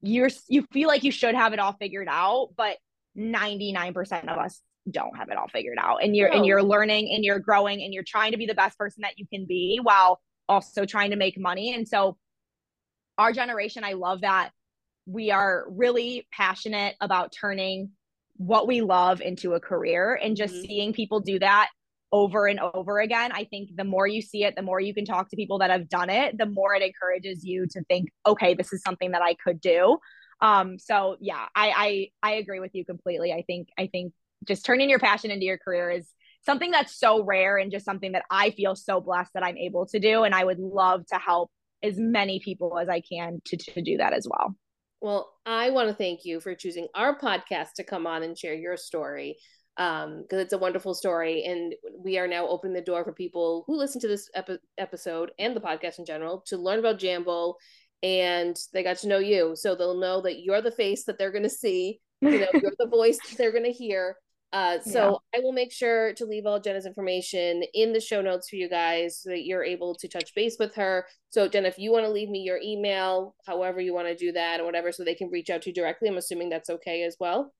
you're 0.00 0.30
you 0.48 0.62
feel 0.72 0.88
like 0.88 1.04
you 1.04 1.12
should 1.12 1.34
have 1.34 1.52
it 1.52 1.58
all 1.58 1.74
figured 1.74 2.08
out, 2.10 2.50
but 2.56 2.78
99% 3.16 4.22
of 4.28 4.38
us 4.38 4.60
don't 4.90 5.16
have 5.16 5.28
it 5.28 5.36
all 5.36 5.48
figured 5.48 5.78
out 5.80 6.02
and 6.02 6.16
you're 6.16 6.30
no. 6.30 6.36
and 6.36 6.46
you're 6.46 6.62
learning 6.62 7.10
and 7.14 7.24
you're 7.24 7.38
growing 7.38 7.82
and 7.82 7.94
you're 7.94 8.02
trying 8.02 8.32
to 8.32 8.38
be 8.38 8.46
the 8.46 8.54
best 8.54 8.76
person 8.78 9.02
that 9.02 9.18
you 9.18 9.26
can 9.32 9.46
be 9.46 9.78
while 9.82 10.20
also 10.48 10.84
trying 10.84 11.10
to 11.10 11.16
make 11.16 11.38
money 11.38 11.74
and 11.74 11.88
so 11.88 12.18
our 13.18 13.32
generation, 13.32 13.84
I 13.84 13.92
love 13.92 14.22
that 14.22 14.50
we 15.06 15.30
are 15.30 15.66
really 15.68 16.26
passionate 16.32 16.96
about 17.00 17.32
turning 17.32 17.90
what 18.36 18.66
we 18.66 18.80
love 18.80 19.20
into 19.20 19.52
a 19.52 19.60
career 19.60 20.18
and 20.20 20.36
just 20.36 20.54
mm-hmm. 20.54 20.66
seeing 20.66 20.92
people 20.92 21.20
do 21.20 21.38
that 21.38 21.68
over 22.14 22.46
and 22.46 22.60
over 22.60 23.00
again. 23.00 23.32
I 23.32 23.42
think 23.42 23.70
the 23.74 23.82
more 23.82 24.06
you 24.06 24.22
see 24.22 24.44
it, 24.44 24.54
the 24.54 24.62
more 24.62 24.78
you 24.78 24.94
can 24.94 25.04
talk 25.04 25.28
to 25.30 25.36
people 25.36 25.58
that 25.58 25.70
have 25.70 25.88
done 25.88 26.08
it, 26.08 26.38
the 26.38 26.46
more 26.46 26.72
it 26.72 26.80
encourages 26.80 27.44
you 27.44 27.66
to 27.72 27.82
think, 27.88 28.10
okay, 28.24 28.54
this 28.54 28.72
is 28.72 28.82
something 28.82 29.10
that 29.10 29.20
I 29.20 29.34
could 29.34 29.60
do. 29.60 29.98
Um, 30.40 30.78
so 30.78 31.16
yeah, 31.20 31.46
I, 31.56 32.08
I 32.22 32.30
I 32.30 32.34
agree 32.36 32.60
with 32.60 32.70
you 32.72 32.84
completely. 32.84 33.32
I 33.32 33.42
think 33.42 33.68
I 33.76 33.88
think 33.88 34.12
just 34.46 34.64
turning 34.64 34.88
your 34.88 35.00
passion 35.00 35.32
into 35.32 35.44
your 35.44 35.58
career 35.58 35.90
is 35.90 36.08
something 36.46 36.70
that's 36.70 36.96
so 36.96 37.24
rare 37.24 37.56
and 37.56 37.72
just 37.72 37.84
something 37.84 38.12
that 38.12 38.24
I 38.30 38.50
feel 38.50 38.76
so 38.76 39.00
blessed 39.00 39.32
that 39.34 39.42
I'm 39.42 39.56
able 39.56 39.86
to 39.86 39.98
do. 39.98 40.22
And 40.22 40.36
I 40.36 40.44
would 40.44 40.60
love 40.60 41.04
to 41.06 41.16
help 41.16 41.50
as 41.82 41.98
many 41.98 42.38
people 42.38 42.78
as 42.78 42.88
I 42.88 43.00
can 43.00 43.40
to, 43.46 43.56
to 43.56 43.82
do 43.82 43.96
that 43.96 44.12
as 44.12 44.28
well. 44.30 44.54
Well, 45.00 45.32
I 45.44 45.70
want 45.70 45.88
to 45.88 45.94
thank 45.94 46.24
you 46.24 46.40
for 46.40 46.54
choosing 46.54 46.86
our 46.94 47.18
podcast 47.18 47.72
to 47.76 47.84
come 47.84 48.06
on 48.06 48.22
and 48.22 48.38
share 48.38 48.54
your 48.54 48.76
story 48.76 49.36
um 49.76 50.22
because 50.22 50.40
it's 50.40 50.52
a 50.52 50.58
wonderful 50.58 50.94
story 50.94 51.44
and 51.44 51.74
we 51.98 52.16
are 52.18 52.28
now 52.28 52.46
opening 52.46 52.74
the 52.74 52.80
door 52.80 53.04
for 53.04 53.12
people 53.12 53.64
who 53.66 53.76
listen 53.76 54.00
to 54.00 54.08
this 54.08 54.30
epi- 54.34 54.58
episode 54.78 55.32
and 55.38 55.56
the 55.56 55.60
podcast 55.60 55.98
in 55.98 56.04
general 56.04 56.42
to 56.46 56.56
learn 56.56 56.78
about 56.78 56.98
jamble 56.98 57.54
and 58.02 58.56
they 58.72 58.82
got 58.82 58.96
to 58.96 59.08
know 59.08 59.18
you 59.18 59.54
so 59.56 59.74
they'll 59.74 59.98
know 59.98 60.20
that 60.20 60.42
you're 60.42 60.62
the 60.62 60.70
face 60.70 61.04
that 61.04 61.18
they're 61.18 61.32
going 61.32 61.42
to 61.42 61.50
see 61.50 62.00
you 62.20 62.38
know 62.38 62.46
you're 62.54 62.72
the 62.78 62.86
voice 62.90 63.18
they're 63.36 63.52
going 63.52 63.64
to 63.64 63.72
hear 63.72 64.16
uh, 64.54 64.78
so 64.80 65.20
yeah. 65.32 65.40
I 65.40 65.42
will 65.42 65.52
make 65.52 65.72
sure 65.72 66.14
to 66.14 66.24
leave 66.24 66.46
all 66.46 66.60
Jenna's 66.60 66.86
information 66.86 67.64
in 67.74 67.92
the 67.92 67.98
show 67.98 68.22
notes 68.22 68.48
for 68.48 68.54
you 68.54 68.70
guys 68.70 69.18
so 69.20 69.30
that 69.30 69.44
you're 69.44 69.64
able 69.64 69.96
to 69.96 70.06
touch 70.06 70.32
base 70.32 70.58
with 70.60 70.76
her. 70.76 71.06
So 71.30 71.48
Jenna, 71.48 71.66
if 71.66 71.76
you 71.76 71.90
want 71.90 72.04
to 72.04 72.10
leave 72.10 72.28
me 72.28 72.38
your 72.38 72.60
email, 72.62 73.34
however 73.48 73.80
you 73.80 73.92
want 73.92 74.06
to 74.06 74.14
do 74.14 74.30
that 74.30 74.60
or 74.60 74.64
whatever, 74.64 74.92
so 74.92 75.02
they 75.02 75.16
can 75.16 75.28
reach 75.28 75.50
out 75.50 75.62
to 75.62 75.70
you 75.70 75.74
directly, 75.74 76.08
I'm 76.08 76.18
assuming 76.18 76.50
that's 76.50 76.70
okay 76.70 77.02
as 77.02 77.16
well. 77.18 77.52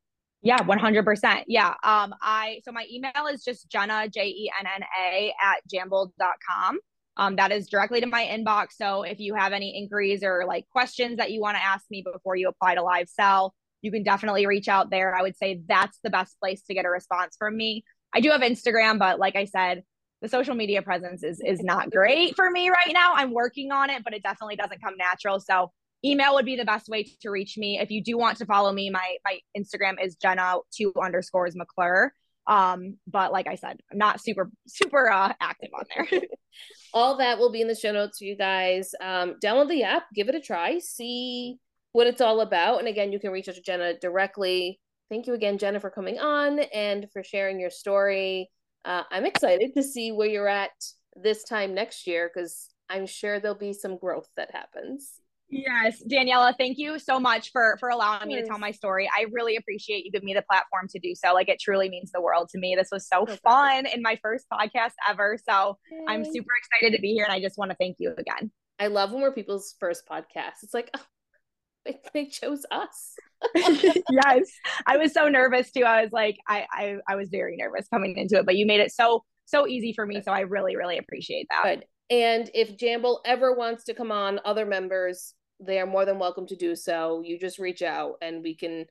Yeah, 0.45 0.59
100%. 0.59 1.45
Yeah. 1.47 1.71
Um, 1.83 2.15
I, 2.21 2.61
so 2.65 2.71
my 2.71 2.87
email 2.93 3.27
is 3.33 3.43
just 3.43 3.71
Jenna, 3.71 4.09
J 4.09 4.27
E 4.27 4.51
N 4.61 4.67
N 4.77 4.83
A 5.01 5.35
at 5.43 5.63
jamble.com. 5.73 6.79
Um, 7.17 7.37
that 7.37 7.51
is 7.51 7.69
directly 7.69 8.01
to 8.03 8.07
my 8.07 8.25
inbox. 8.25 8.73
So 8.73 9.05
if 9.05 9.21
you 9.21 9.35
have 9.35 9.53
any 9.53 9.77
inquiries 9.79 10.23
or 10.23 10.45
like 10.47 10.69
questions 10.69 11.17
that 11.17 11.31
you 11.31 11.41
want 11.41 11.57
to 11.57 11.65
ask 11.65 11.87
me 11.91 12.03
before 12.03 12.37
you 12.37 12.49
apply 12.49 12.75
to 12.75 12.83
live 12.83 13.09
sell, 13.09 13.55
you 13.81 13.91
can 13.91 14.03
definitely 14.03 14.47
reach 14.47 14.69
out 14.69 14.91
there. 14.91 15.15
I 15.17 15.23
would 15.23 15.37
say 15.37 15.63
that's 15.67 15.99
the 16.05 16.11
best 16.11 16.39
place 16.41 16.63
to 16.65 16.75
get 16.75 16.85
a 16.85 16.91
response 16.91 17.37
from 17.39 17.57
me. 17.57 17.83
I 18.13 18.21
do 18.21 18.31
have 18.31 18.43
Instagram, 18.43 18.99
but 18.99 19.19
like 19.19 19.37
I 19.37 19.47
said, 19.47 19.83
the 20.21 20.29
social 20.29 20.55
media 20.55 20.83
presence 20.83 21.23
is 21.23 21.41
is 21.45 21.63
not 21.63 21.91
great 21.91 22.35
for 22.35 22.51
me 22.51 22.69
right 22.71 22.93
now. 22.93 23.13
I'm 23.15 23.33
working 23.33 23.73
on 23.73 23.91
it, 23.91 24.03
but 24.05 24.15
it 24.15 24.23
definitely 24.23 24.57
doesn't 24.57 24.83
come 24.83 24.97
natural. 24.97 25.41
So 25.41 25.71
email 26.05 26.35
would 26.35 26.45
be 26.45 26.57
the 26.57 26.65
best 26.65 26.89
way 26.89 27.05
to 27.23 27.31
reach 27.31 27.57
me. 27.57 27.79
If 27.79 27.91
you 27.91 28.03
do 28.03 28.17
want 28.19 28.39
to 28.39 28.47
follow 28.47 28.73
me, 28.73 28.91
my 28.91 29.17
my 29.25 29.39
Instagram 29.57 29.95
is 30.03 30.17
Jenna 30.17 30.57
two 30.75 30.93
underscores 31.01 31.57
McClure. 31.57 32.13
Um, 32.47 32.99
but 33.07 33.33
like 33.33 33.47
I 33.47 33.55
said, 33.55 33.81
I'm 33.91 33.99
not 33.99 34.21
super 34.21 34.51
super 34.67 35.11
uh, 35.11 35.33
active 35.41 35.71
on 35.75 35.85
there. 35.95 36.21
All 36.93 37.17
that 37.19 37.39
will 37.39 37.51
be 37.51 37.61
in 37.61 37.69
the 37.69 37.75
show 37.75 37.93
notes 37.93 38.19
for 38.19 38.25
you 38.25 38.37
guys. 38.37 38.93
Um, 39.01 39.37
download 39.43 39.69
the 39.69 39.83
app, 39.83 40.05
give 40.15 40.29
it 40.29 40.35
a 40.35 40.41
try, 40.41 40.79
see 40.79 41.59
what 41.93 42.07
it's 42.07 42.21
all 42.21 42.41
about. 42.41 42.79
And 42.81 42.89
again, 42.89 43.13
you 43.13 43.19
can 43.19 43.31
reach 43.31 43.49
out 43.49 43.55
to 43.55 43.63
Jenna 43.63 43.99
directly. 43.99 44.81
Thank 45.11 45.27
you 45.27 45.35
again, 45.35 45.59
Jenna, 45.59 45.81
for 45.81 45.91
coming 45.91 46.19
on 46.19 46.59
and 46.59 47.07
for 47.13 47.23
sharing 47.23 47.59
your 47.59 47.71
story. 47.71 48.51
Uh, 48.85 49.03
I'm 49.11 49.25
excited 49.25 49.75
to 49.75 49.83
see 49.83 50.13
where 50.13 50.29
you're 50.29 50.49
at 50.49 50.73
this 51.17 51.45
time 51.45 51.75
next 51.75 52.07
year 52.07 52.31
because 52.33 52.69
I'm 52.89 53.07
sure 53.07 53.41
there'll 53.41 53.57
be 53.57 53.73
some 53.73 53.97
growth 53.97 54.29
that 54.37 54.51
happens. 54.53 55.21
Yes, 55.51 56.03
Daniela, 56.11 56.55
thank 56.59 56.79
you 56.79 56.99
so 56.99 57.21
much 57.21 57.53
for 57.53 57.77
for 57.79 57.89
allowing 57.89 58.29
me 58.29 58.37
to 58.37 58.47
tell 58.47 58.59
my 58.59 58.71
story. 58.71 59.09
I 59.15 59.27
really 59.31 59.57
appreciate 59.57 60.05
you 60.05 60.11
giving 60.11 60.27
me 60.27 60.35
the 60.35 60.43
platform 60.43 60.89
to 60.91 60.99
do 60.99 61.15
so. 61.15 61.33
Like 61.33 61.49
it 61.49 61.61
truly 61.61 61.89
means 61.89 62.11
the 62.13 62.21
world 62.21 62.49
to 62.51 62.59
me. 62.59 62.75
This 62.77 62.89
was 62.91 63.07
so 63.07 63.27
fun 63.45 63.87
in 63.87 64.03
my 64.03 64.19
first 64.23 64.47
podcast 64.53 64.93
ever. 65.09 65.39
So 65.49 65.79
Yay. 65.91 66.05
I'm 66.09 66.25
super 66.25 66.51
excited 66.59 66.97
to 66.97 67.01
be 67.01 67.13
here 67.13 67.25
and 67.25 67.33
I 67.33 67.41
just 67.41 67.59
want 67.59 67.71
to 67.71 67.77
thank 67.77 67.97
you 67.99 68.15
again. 68.17 68.51
I 68.79 68.89
love 68.89 69.13
when 69.13 69.23
we're 69.23 69.33
people's 69.33 69.75
first 69.79 70.03
podcast. 70.11 70.63
It's 70.63 70.75
like, 70.75 70.91
oh, 70.97 71.93
they 72.15 72.27
chose 72.27 72.65
us. 72.71 73.15
yes. 73.55 74.51
I 74.87 74.97
was 74.97 75.13
so 75.13 75.29
nervous 75.29 75.71
too. 75.71 75.85
I 75.85 76.03
was 76.03 76.13
like, 76.13 76.37
I, 76.49 76.67
I 76.73 76.97
I 77.07 77.17
was 77.17 77.29
very 77.29 77.57
nervous 77.57 77.87
coming 77.89 78.17
into 78.17 78.39
it, 78.39 78.47
but 78.47 78.57
you 78.57 78.67
made 78.67 78.81
it 78.81 78.93
so 78.93 79.25
so 79.45 79.69
easy 79.69 79.93
for 79.93 80.07
me. 80.07 80.23
So 80.23 80.33
I 80.33 80.41
really, 80.41 80.75
really 80.75 80.99
appreciate 80.99 81.47
that. 81.51 81.63
Good. 81.65 81.85
And 82.11 82.51
if 82.55 82.77
Jamble 82.77 83.21
ever 83.25 83.55
wants 83.55 83.85
to 83.85 83.95
come 83.95 84.13
on, 84.13 84.41
other 84.45 84.67
members, 84.67 85.35
they 85.61 85.79
are 85.79 85.87
more 85.87 86.05
than 86.05 86.19
welcome 86.19 86.47
to 86.49 86.57
do 86.57 86.77
so. 86.77 87.23
You 87.25 87.39
just 87.39 87.59
reach 87.59 87.83
out 87.83 88.15
and 88.21 88.43
we 88.43 88.55
can 88.55 88.87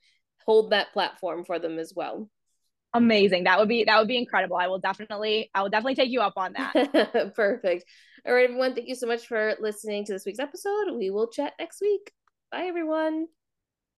hold 0.46 0.72
that 0.72 0.94
platform 0.94 1.46
for 1.46 1.60
them 1.60 1.80
as 1.80 1.94
well. 1.96 2.30
Amazing. 2.96 3.46
That 3.46 3.60
would 3.60 3.70
be 3.70 3.86
that 3.86 3.98
would 3.98 4.08
be 4.08 4.18
incredible. 4.18 4.56
I 4.56 4.68
will 4.68 4.80
definitely 4.80 5.50
I 5.56 5.64
will 5.64 5.70
definitely 5.70 5.96
take 5.96 6.12
you 6.12 6.22
up 6.22 6.34
on 6.38 6.54
that. 6.54 7.34
Perfect. 7.36 7.86
All 8.26 8.34
right, 8.34 8.44
everyone. 8.44 8.76
Thank 8.76 8.88
you 8.88 8.96
so 8.96 9.08
much 9.08 9.26
for 9.28 9.56
listening 9.60 10.06
to 10.06 10.14
this 10.14 10.26
week's 10.26 10.40
episode. 10.40 10.96
We 10.96 11.10
will 11.10 11.28
chat 11.28 11.54
next 11.60 11.82
week. 11.82 12.12
Bye, 12.52 12.66
everyone. 12.66 13.28